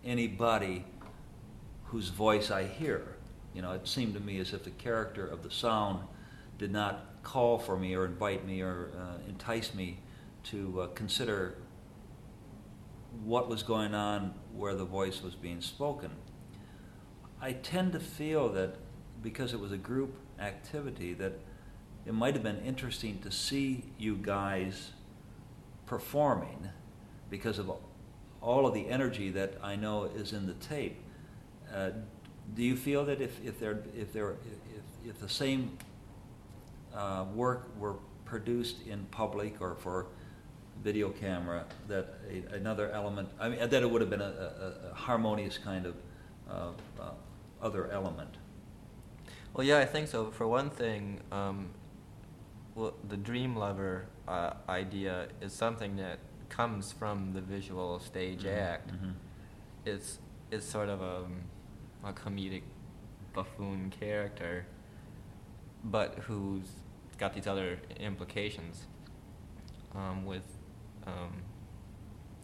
anybody 0.05 0.85
whose 1.85 2.09
voice 2.09 2.51
I 2.51 2.65
hear. 2.65 3.17
You 3.55 3.63
know, 3.63 3.73
it 3.73 3.87
seemed 3.87 4.15
to 4.15 4.21
me 4.21 4.39
as 4.39 4.53
if 4.53 4.65
the 4.65 4.71
character 4.71 5.27
of 5.27 5.43
the 5.43 5.51
sound 5.51 6.05
did 6.59 6.73
not 6.73 7.23
call 7.23 7.59
for 7.59 7.77
me 7.77 7.95
or 7.95 8.05
invite 8.05 8.47
me 8.47 8.63
or 8.63 8.91
uh, 8.99 9.29
entice 9.29 9.75
me 9.75 9.99
to 10.45 10.83
uh, 10.83 10.87
consider 10.89 11.57
what 13.25 13.49
was 13.49 13.63
going 13.63 13.95
on 13.95 14.35
where 14.55 14.75
the 14.75 14.85
voice 14.85 15.23
was 15.23 15.35
being 15.35 15.61
spoken. 15.61 16.11
I 17.41 17.53
tend 17.53 17.93
to 17.93 18.01
feel 18.01 18.49
that 18.51 18.77
because 19.23 19.53
it 19.53 19.61
was 19.61 19.73
a 19.73 19.77
group 19.77 20.17
activity 20.39 21.15
that 21.15 21.39
it 22.07 22.15
might 22.15 22.35
have 22.35 22.43
been 22.43 22.61
interesting 22.61 23.19
to 23.21 23.31
see 23.31 23.85
you 23.99 24.17
guys 24.17 24.91
performing 25.87 26.69
because 27.31 27.59
of 27.59 27.71
all 28.41 28.67
of 28.67 28.75
the 28.75 28.89
energy 28.89 29.31
that 29.31 29.55
I 29.63 29.77
know 29.77 30.05
is 30.05 30.33
in 30.33 30.47
the 30.47 30.55
tape. 30.55 30.97
Uh, 31.73 31.91
do 32.55 32.63
you 32.63 32.77
feel 32.77 33.05
that 33.05 33.21
if, 33.21 33.43
if, 33.45 33.59
there, 33.61 33.83
if, 33.97 34.13
there, 34.13 34.33
if, 34.33 35.11
if 35.11 35.19
the 35.21 35.29
same 35.29 35.79
uh, 36.95 37.25
work 37.35 37.69
were 37.79 37.95
produced 38.25 38.87
in 38.87 39.05
public 39.11 39.61
or 39.61 39.77
for 39.77 40.07
video 40.83 41.11
camera, 41.11 41.65
that 41.89 42.15
a, 42.29 42.55
another 42.55 42.91
element, 42.91 43.29
I 43.39 43.49
mean, 43.49 43.59
that 43.61 43.83
it 43.83 43.89
would 43.89 44.01
have 44.01 44.11
been 44.11 44.21
a, 44.21 44.25
a, 44.25 44.91
a 44.91 44.95
harmonious 44.95 45.57
kind 45.57 45.87
of 45.87 45.95
uh, 46.51 46.69
uh, 47.01 47.11
other 47.63 47.91
element? 47.91 48.37
Well, 49.55 49.67
yeah, 49.67 49.79
I 49.79 49.85
think 49.85 50.09
so. 50.09 50.31
For 50.31 50.49
one 50.49 50.71
thing, 50.71 51.21
um, 51.31 51.69
the 52.75 53.17
dream 53.17 53.57
lover 53.57 54.07
uh, 54.27 54.55
idea 54.69 55.29
is 55.41 55.53
something 55.53 55.97
that 55.97 56.19
comes 56.49 56.93
from 56.93 57.33
the 57.33 57.41
visual 57.41 57.99
stage 58.01 58.45
Mhm, 58.45 58.57
act. 58.73 58.89
mhm. 58.93 59.15
It's 59.85 60.19
it's 60.51 60.67
sort 60.67 60.89
of 60.89 61.01
a, 61.01 61.25
a 62.05 62.13
comedic 62.13 62.63
buffoon 63.33 63.91
character, 63.91 64.67
but 65.85 66.19
who's 66.27 66.69
got 67.19 67.33
these 67.35 67.47
other 67.47 67.79
implications 67.99 68.87
um, 69.95 70.25
with 70.27 70.45
um, 71.07 71.43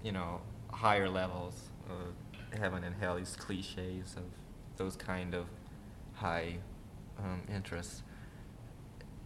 you 0.03 0.13
know 0.13 0.41
higher 0.71 1.09
levels 1.09 1.69
of 1.91 2.15
heaven 2.59 2.85
and 2.85 2.95
hell, 2.97 3.17
these 3.17 3.37
cliches 3.37 4.17
of 4.17 4.25
those 4.77 4.97
kind 4.97 5.35
of 5.35 5.47
high 6.15 6.59
um, 7.19 7.43
interests. 7.55 8.03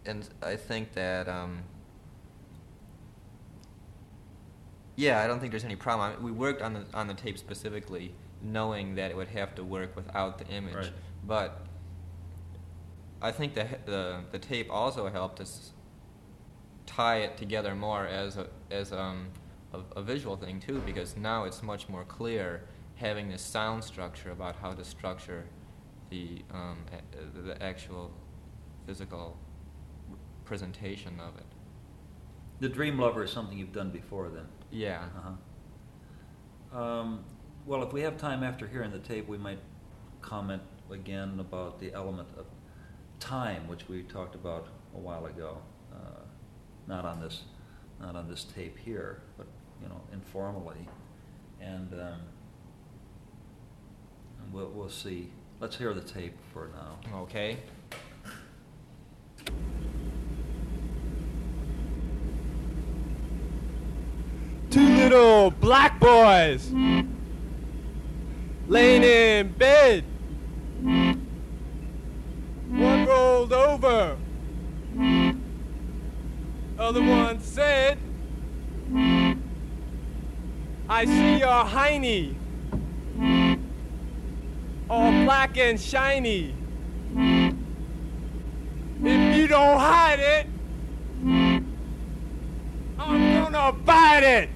And 0.05 0.27
I 0.41 0.55
think 0.55 0.93
that 0.93 1.27
um, 1.29 1.63
yeah, 4.95 5.21
I 5.21 5.27
don't 5.27 5.39
think 5.39 5.51
there's 5.51 5.63
any 5.63 5.75
problem. 5.75 6.11
I 6.11 6.15
mean, 6.15 6.23
we 6.23 6.31
worked 6.31 6.61
on 6.61 6.73
the 6.73 6.85
on 6.93 7.07
the 7.07 7.13
tape 7.13 7.37
specifically, 7.37 8.13
knowing 8.41 8.95
that 8.95 9.11
it 9.11 9.17
would 9.17 9.29
have 9.29 9.55
to 9.55 9.63
work 9.63 9.95
without 9.95 10.37
the 10.37 10.47
image. 10.47 10.75
Right. 10.75 10.91
But 11.25 11.65
I 13.21 13.31
think 13.31 13.55
the 13.55 13.67
the 13.85 14.21
the 14.31 14.39
tape 14.39 14.67
also 14.69 15.09
helped 15.09 15.39
us 15.39 15.71
tie 16.85 17.17
it 17.17 17.37
together 17.37 17.73
more 17.73 18.05
as 18.05 18.37
a 18.37 18.47
as 18.69 18.91
um, 18.91 19.29
a, 19.73 19.79
a 19.95 20.01
visual 20.01 20.35
thing 20.35 20.59
too, 20.59 20.81
because 20.85 21.15
now 21.17 21.45
it's 21.45 21.63
much 21.63 21.89
more 21.89 22.03
clear 22.03 22.63
having 22.95 23.29
this 23.29 23.41
sound 23.41 23.83
structure 23.83 24.31
about 24.31 24.55
how 24.57 24.73
to 24.73 24.83
structure 24.83 25.45
the 26.09 26.43
um, 26.53 26.77
the 27.33 27.61
actual 27.63 28.11
physical 28.85 29.37
presentation 30.45 31.19
of 31.19 31.37
it. 31.37 31.45
The 32.59 32.69
Dream 32.69 32.99
Lover 32.99 33.23
is 33.23 33.31
something 33.31 33.57
you've 33.57 33.73
done 33.73 33.89
before, 33.89 34.29
then. 34.29 34.45
Yeah. 34.71 35.05
Uh-huh. 35.17 36.79
Um, 36.79 37.25
well, 37.65 37.83
if 37.83 37.93
we 37.93 38.01
have 38.01 38.17
time 38.17 38.43
after 38.43 38.67
hearing 38.67 38.91
the 38.91 38.99
tape, 38.99 39.27
we 39.27 39.37
might 39.37 39.59
comment 40.21 40.61
again 40.91 41.39
about 41.39 41.79
the 41.79 41.93
element 41.93 42.29
of 42.37 42.45
time, 43.19 43.67
which 43.67 43.87
we 43.87 44.03
talked 44.03 44.35
about 44.35 44.67
a 44.95 44.99
while 44.99 45.25
ago. 45.25 45.57
Uh, 45.93 46.21
not 46.87 47.05
on 47.05 47.21
this, 47.21 47.43
not 48.01 48.15
on 48.15 48.27
this 48.27 48.43
tape 48.43 48.77
here, 48.77 49.21
but 49.37 49.47
you 49.81 49.87
know, 49.87 50.01
informally, 50.11 50.87
and, 51.61 51.93
um, 51.93 52.19
and 54.41 54.53
we'll 54.53 54.69
we'll 54.69 54.89
see. 54.89 55.29
Let's 55.59 55.77
hear 55.77 55.93
the 55.93 56.01
tape 56.01 56.37
for 56.51 56.69
now. 56.73 57.19
Okay. 57.21 57.57
Two 64.69 65.02
little 65.13 65.51
black 65.51 65.99
boys 65.99 66.71
laying 68.67 69.03
in 69.03 69.51
bed. 69.53 70.03
One 72.71 73.05
rolled 73.05 73.53
over. 73.53 74.17
Other 76.79 77.03
one 77.03 77.39
said, 77.41 77.99
I 80.89 81.05
see 81.05 81.37
your 81.37 81.63
hiney, 81.63 82.35
all 84.89 85.11
black 85.25 85.55
and 85.59 85.79
shiny. 85.79 86.55
If 89.03 89.37
you 89.37 89.47
don't 89.47 89.79
hide 89.79 90.19
it, 90.19 90.47
I'm 92.97 93.51
gonna 93.51 93.71
bite 93.73 94.23
it. 94.23 94.49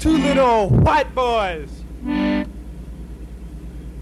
Two 0.00 0.16
little 0.16 0.70
white 0.70 1.14
boys 1.14 1.68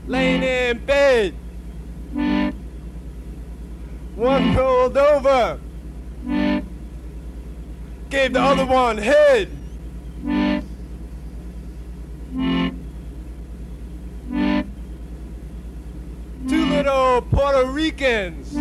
laying 0.06 0.44
in 0.44 0.78
bed. 0.86 1.34
One 4.14 4.54
rolled 4.54 4.96
over, 4.96 5.58
gave 8.10 8.32
the 8.32 8.40
other 8.40 8.64
one 8.64 8.98
head. 8.98 9.50
Two 16.48 16.64
little 16.66 17.22
Puerto 17.22 17.64
Ricans 17.72 18.52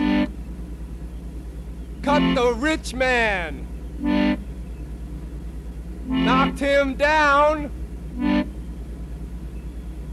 cut 2.02 2.34
the 2.34 2.54
rich 2.58 2.96
man, 2.96 3.68
knocked 6.08 6.60
him 6.60 6.96
down, 6.96 7.72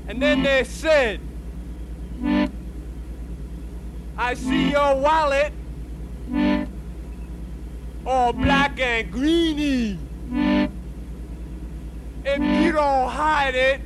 and 0.06 0.20
then 0.20 0.42
they 0.42 0.64
said, 0.64 1.20
I 4.16 4.34
see 4.34 4.70
your 4.70 4.96
wallet, 4.96 5.52
all 8.04 8.32
black 8.32 8.78
and 8.80 9.10
greeny. 9.10 9.98
If 12.26 12.40
you 12.62 12.72
don't 12.72 13.08
hide 13.10 13.54
it, 13.54 13.80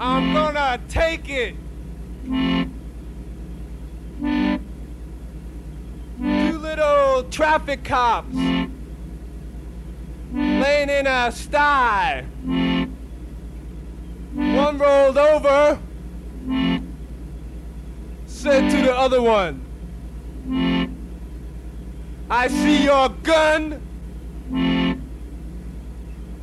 I'm 0.00 0.32
gonna 0.32 0.80
take 0.88 1.28
it. 1.28 1.54
Two 6.22 6.58
little 6.58 7.24
traffic 7.24 7.84
cops 7.84 8.34
laying 10.60 10.90
in 10.90 11.06
a 11.06 11.32
sty. 11.32 12.24
One 14.34 14.78
rolled 14.78 15.18
over, 15.18 15.78
said 18.26 18.70
to 18.70 18.82
the 18.82 18.94
other 18.94 19.22
one, 19.22 19.64
I 22.30 22.48
see 22.48 22.84
your 22.84 23.08
gun, 23.08 23.82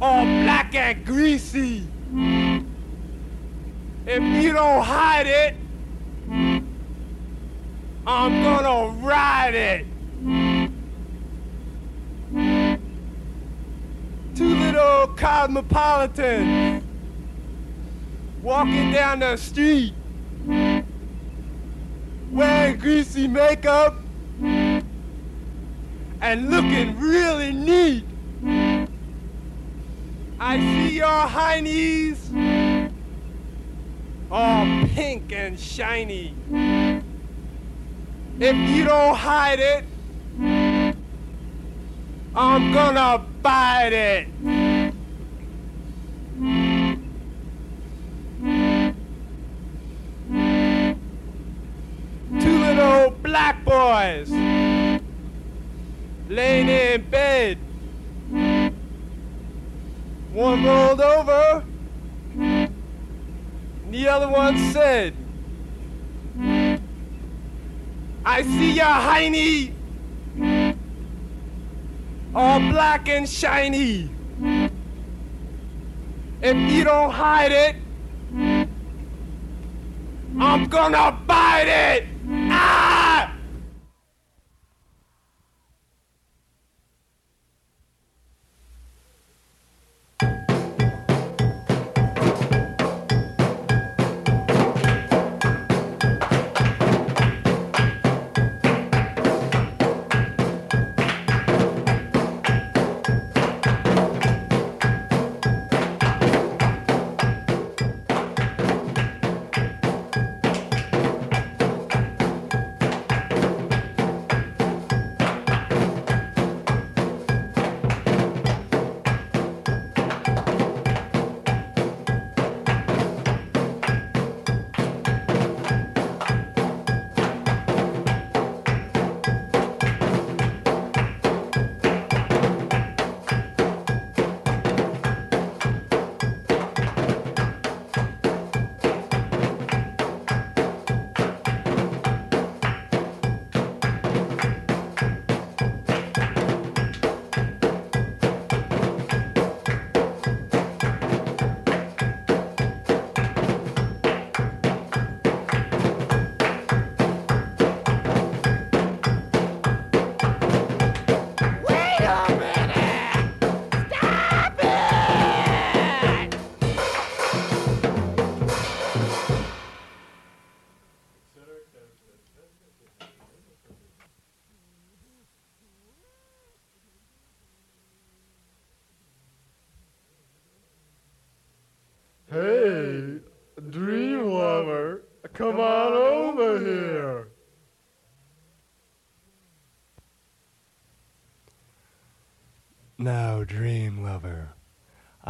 all 0.01 0.25
black 0.25 0.75
and 0.75 1.05
greasy. 1.05 1.87
If 4.05 4.43
you 4.43 4.53
don't 4.53 4.83
hide 4.83 5.27
it, 5.27 5.55
I'm 8.05 8.43
gonna 8.43 8.89
ride 9.05 9.55
it. 9.55 9.85
Two 14.77 14.83
little 14.83 15.07
cosmopolitans 15.15 16.83
walking 18.43 18.91
down 18.91 19.19
the 19.19 19.35
street, 19.35 19.95
wearing 22.31 22.77
greasy 22.77 23.27
makeup 23.27 23.95
and 26.21 26.51
looking 26.51 26.99
really 26.99 27.51
neat. 27.53 28.03
I 30.39 30.59
see 30.59 30.97
your 30.97 31.07
heinies 31.27 32.91
all 34.29 34.87
pink 34.89 35.33
and 35.33 35.59
shiny. 35.59 36.35
If 38.39 38.55
you 38.69 38.83
don't 38.83 39.15
hide 39.15 39.59
it, 39.59 39.85
I'm 42.35 42.71
gonna 42.71 43.25
bite 43.41 43.93
it. 43.93 44.66
eyes, 54.07 54.29
laying 56.29 56.69
in 56.69 57.09
bed. 57.09 57.57
One 60.31 60.63
rolled 60.63 61.01
over, 61.01 61.63
the 63.91 64.07
other 64.07 64.29
one 64.29 64.57
said, 64.71 65.13
I 68.25 68.43
see 68.43 68.73
your 68.73 68.85
hiney, 68.85 69.73
all 72.35 72.59
black 72.59 73.09
and 73.09 73.27
shiny. 73.27 74.09
If 76.39 76.71
you 76.71 76.83
don't 76.83 77.11
hide 77.11 77.51
it, 77.51 77.75
I'm 80.39 80.65
gonna 80.65 81.19
bite 81.25 81.67
it! 81.67 82.16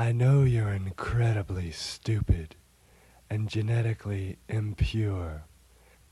I 0.07 0.13
know 0.13 0.43
you're 0.43 0.71
incredibly 0.71 1.69
stupid 1.71 2.55
and 3.29 3.49
genetically 3.49 4.37
impure, 4.47 5.43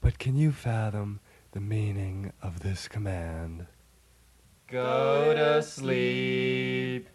but 0.02 0.20
can 0.20 0.36
you 0.36 0.52
fathom 0.52 1.22
the 1.54 1.62
meaning 1.62 2.34
of 2.42 2.60
this 2.60 2.90
command? 2.90 3.68
Go 4.68 5.34
to 5.34 5.64
sleep. 5.64 7.08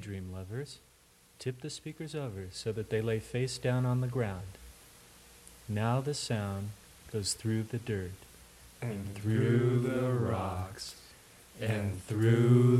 Dream 0.00 0.32
lovers, 0.32 0.78
tip 1.38 1.60
the 1.60 1.70
speakers 1.70 2.14
over 2.14 2.46
so 2.50 2.72
that 2.72 2.90
they 2.90 3.00
lay 3.00 3.18
face 3.18 3.58
down 3.58 3.86
on 3.86 4.00
the 4.00 4.06
ground. 4.06 4.58
Now 5.68 6.00
the 6.00 6.14
sound 6.14 6.70
goes 7.12 7.34
through 7.34 7.64
the 7.64 7.78
dirt, 7.78 8.10
and 8.82 9.14
through 9.14 9.80
the 9.80 10.10
rocks, 10.10 10.96
and 11.60 12.02
through 12.04 12.78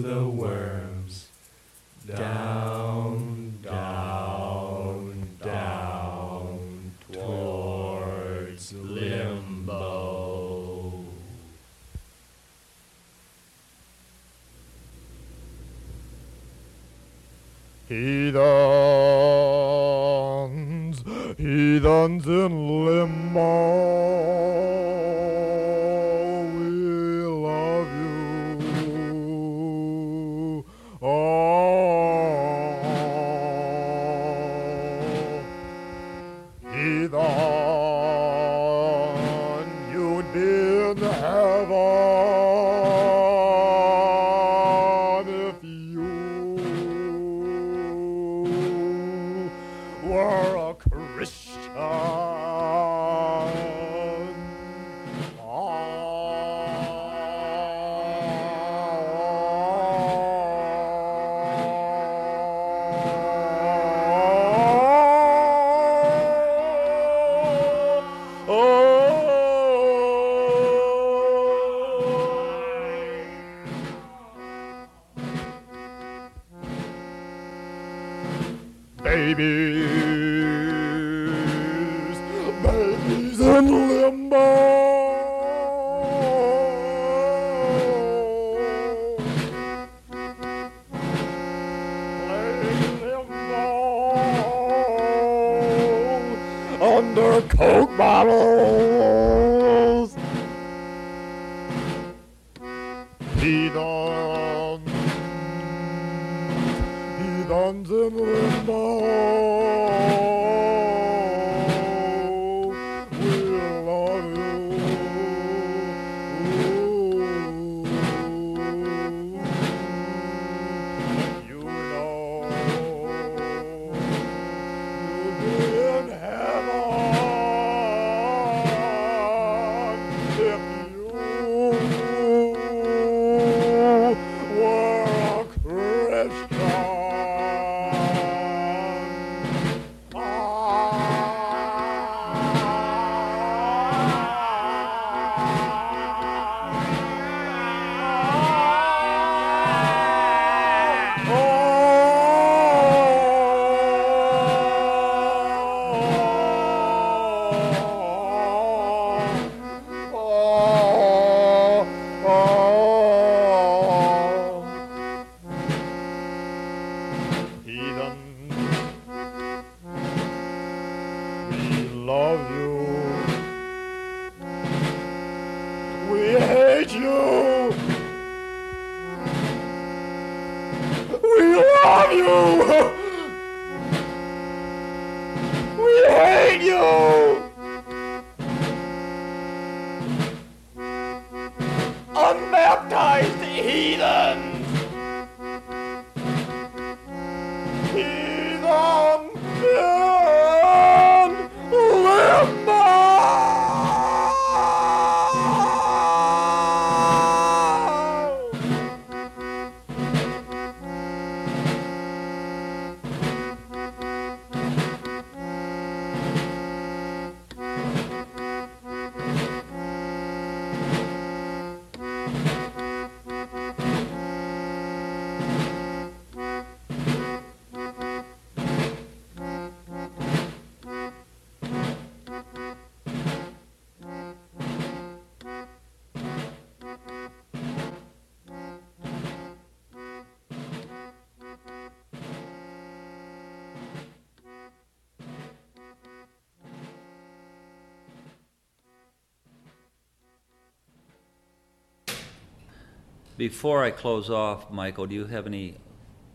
Before 253.41 253.83
I 253.83 253.91
close 253.91 254.29
off, 254.29 254.71
Michael, 254.71 255.07
do 255.07 255.15
you 255.15 255.25
have 255.25 255.47
any 255.47 255.77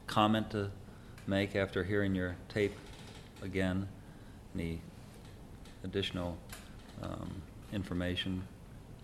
comment 0.07 0.49
to 0.49 0.71
make 1.27 1.55
after 1.55 1.83
hearing 1.83 2.15
your 2.15 2.35
tape 2.49 2.73
again? 3.43 3.87
Any 4.55 4.81
additional 5.83 6.35
um, 7.03 7.43
information 7.71 8.41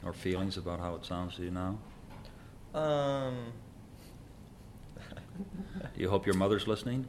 or 0.03 0.13
feelings 0.13 0.57
about 0.57 0.79
how 0.79 0.95
it 0.95 1.05
sounds 1.05 1.35
to 1.35 1.43
you 1.43 1.51
now? 1.51 1.77
Um, 2.73 3.35
Do 4.97 5.91
you 5.95 6.09
hope 6.09 6.25
your 6.25 6.33
mother's 6.33 6.67
listening? 6.67 7.05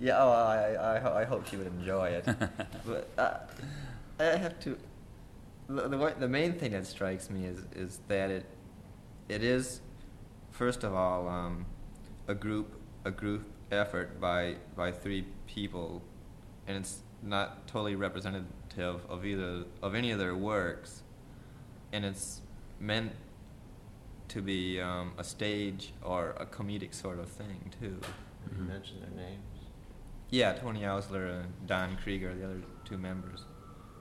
Yeah, 0.00 0.16
oh, 0.18 0.32
I, 0.32 0.72
I, 0.72 1.20
I 1.20 1.24
hope 1.24 1.46
she 1.46 1.56
would 1.56 1.68
enjoy 1.68 2.08
it. 2.08 2.24
but 2.84 3.08
uh, 3.16 3.38
I 4.18 4.36
have 4.38 4.58
to. 4.58 4.76
The, 5.68 5.86
the, 5.86 6.14
the 6.18 6.28
main 6.28 6.54
thing 6.54 6.72
that 6.72 6.84
strikes 6.84 7.30
me 7.30 7.44
is, 7.44 7.60
is 7.76 8.00
that 8.08 8.32
it 8.32 8.44
it 9.28 9.42
is, 9.42 9.80
first 10.56 10.84
of 10.84 10.94
all, 10.94 11.28
um, 11.28 11.66
a 12.28 12.34
group 12.34 12.80
a 13.04 13.10
group 13.10 13.44
effort 13.70 14.20
by 14.20 14.56
by 14.74 14.90
three 14.90 15.26
people, 15.46 16.02
and 16.66 16.76
it's 16.76 17.02
not 17.22 17.66
totally 17.66 17.94
representative 17.94 19.00
of 19.08 19.24
either 19.24 19.64
of 19.82 19.94
any 19.94 20.10
of 20.10 20.18
their 20.18 20.34
works, 20.34 21.02
and 21.92 22.04
it's 22.04 22.40
meant 22.80 23.12
to 24.28 24.42
be 24.42 24.80
um, 24.80 25.12
a 25.18 25.24
stage 25.24 25.92
or 26.02 26.30
a 26.38 26.46
comedic 26.46 26.94
sort 26.94 27.20
of 27.20 27.28
thing 27.28 27.70
too. 27.80 28.00
You 28.56 28.64
mentioned 28.64 29.02
their 29.02 29.24
names. 29.24 29.42
Yeah, 30.30 30.54
Tony 30.54 30.80
Oursler 30.80 31.40
and 31.40 31.66
Don 31.66 31.96
Krieger, 32.02 32.34
the 32.34 32.44
other 32.44 32.62
two 32.84 32.98
members 32.98 33.44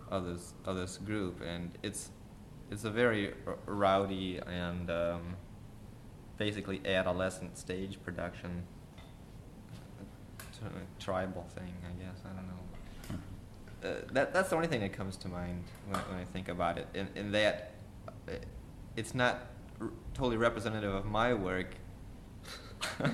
of 0.09 0.25
this 0.25 0.53
of 0.65 0.77
this 0.77 0.97
group, 0.97 1.41
and 1.41 1.71
it's 1.83 2.09
it's 2.71 2.83
a 2.85 2.89
very 2.89 3.33
r- 3.45 3.57
rowdy 3.67 4.39
and 4.47 4.89
um, 4.89 5.35
basically 6.37 6.81
adolescent 6.85 7.57
stage 7.57 7.99
production, 8.03 8.63
sort 10.59 10.71
tribal 10.99 11.45
thing, 11.55 11.73
I 11.83 12.03
guess. 12.03 12.21
I 12.25 12.33
don't 12.35 12.47
know. 12.47 13.89
Uh, 13.89 14.01
that 14.13 14.33
that's 14.33 14.49
the 14.49 14.55
only 14.55 14.67
thing 14.67 14.81
that 14.81 14.93
comes 14.93 15.15
to 15.17 15.27
mind 15.27 15.63
when, 15.87 15.99
when 16.01 16.17
I 16.19 16.23
think 16.25 16.49
about 16.49 16.77
it. 16.77 16.87
In 17.15 17.31
that, 17.31 17.73
uh, 18.27 18.31
it's 18.95 19.13
not 19.13 19.47
r- 19.79 19.89
totally 20.13 20.37
representative 20.37 20.93
of 20.93 21.05
my 21.05 21.33
work. 21.33 21.75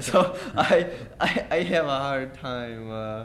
so 0.00 0.36
I, 0.56 0.90
I 1.20 1.46
I 1.50 1.62
have 1.62 1.86
a 1.86 1.98
hard 1.98 2.34
time 2.34 2.90
uh, 2.90 3.24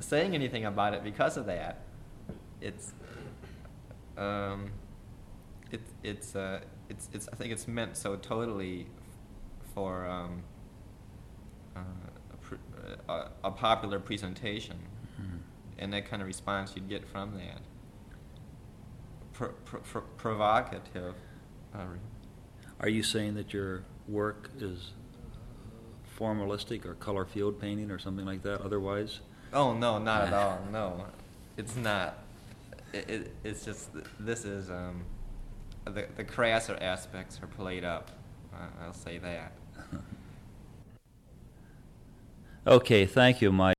saying 0.00 0.34
anything 0.34 0.64
about 0.64 0.94
it 0.94 1.04
because 1.04 1.36
of 1.36 1.46
that. 1.46 1.82
It's 2.60 2.92
um, 4.16 4.70
it, 5.70 5.80
it's 6.02 6.34
uh, 6.34 6.60
it's 6.90 7.08
it's 7.12 7.28
I 7.32 7.36
think 7.36 7.52
it's 7.52 7.66
meant 7.68 7.96
so 7.96 8.16
totally 8.16 8.86
for 9.74 10.04
um, 10.06 10.42
uh, 11.76 11.80
a, 12.32 12.36
pr- 12.36 12.54
uh, 13.08 13.12
a, 13.44 13.48
a 13.48 13.50
popular 13.52 14.00
presentation, 14.00 14.76
Mhm. 15.20 15.38
and 15.78 15.92
that 15.92 16.06
kind 16.10 16.20
of 16.20 16.26
response 16.26 16.74
you'd 16.74 16.88
get 16.88 17.06
from 17.08 17.34
that. 17.36 17.60
Pro- 19.32 19.52
pro- 19.64 19.80
pro- 19.80 20.02
provocative. 20.18 21.14
Uh, 21.74 21.84
Are 22.80 22.88
you 22.88 23.02
saying 23.02 23.34
that 23.34 23.52
your 23.52 23.84
work 24.08 24.50
is 24.58 24.92
formalistic 26.18 26.84
or 26.84 26.94
color 26.94 27.24
field 27.24 27.60
painting 27.60 27.90
or 27.90 27.98
something 27.98 28.26
like 28.26 28.42
that 28.42 28.60
otherwise? 28.60 29.20
Oh 29.52 29.72
no, 29.72 29.98
not 29.98 30.22
at 30.28 30.32
all. 30.42 30.60
No, 30.72 31.06
it's 31.56 31.76
not. 31.76 32.18
It, 32.92 33.08
it, 33.08 33.34
it's 33.44 33.64
just 33.64 33.90
this 34.18 34.44
is 34.44 34.68
um, 34.70 35.04
the 35.84 36.06
the 36.16 36.24
crasser 36.24 36.76
aspects 36.80 37.40
are 37.42 37.46
played 37.46 37.84
up. 37.84 38.10
Uh, 38.52 38.84
I'll 38.84 38.92
say 38.92 39.18
that. 39.18 39.52
Okay, 42.66 43.06
thank 43.06 43.40
you, 43.40 43.50
Mike. 43.50 43.68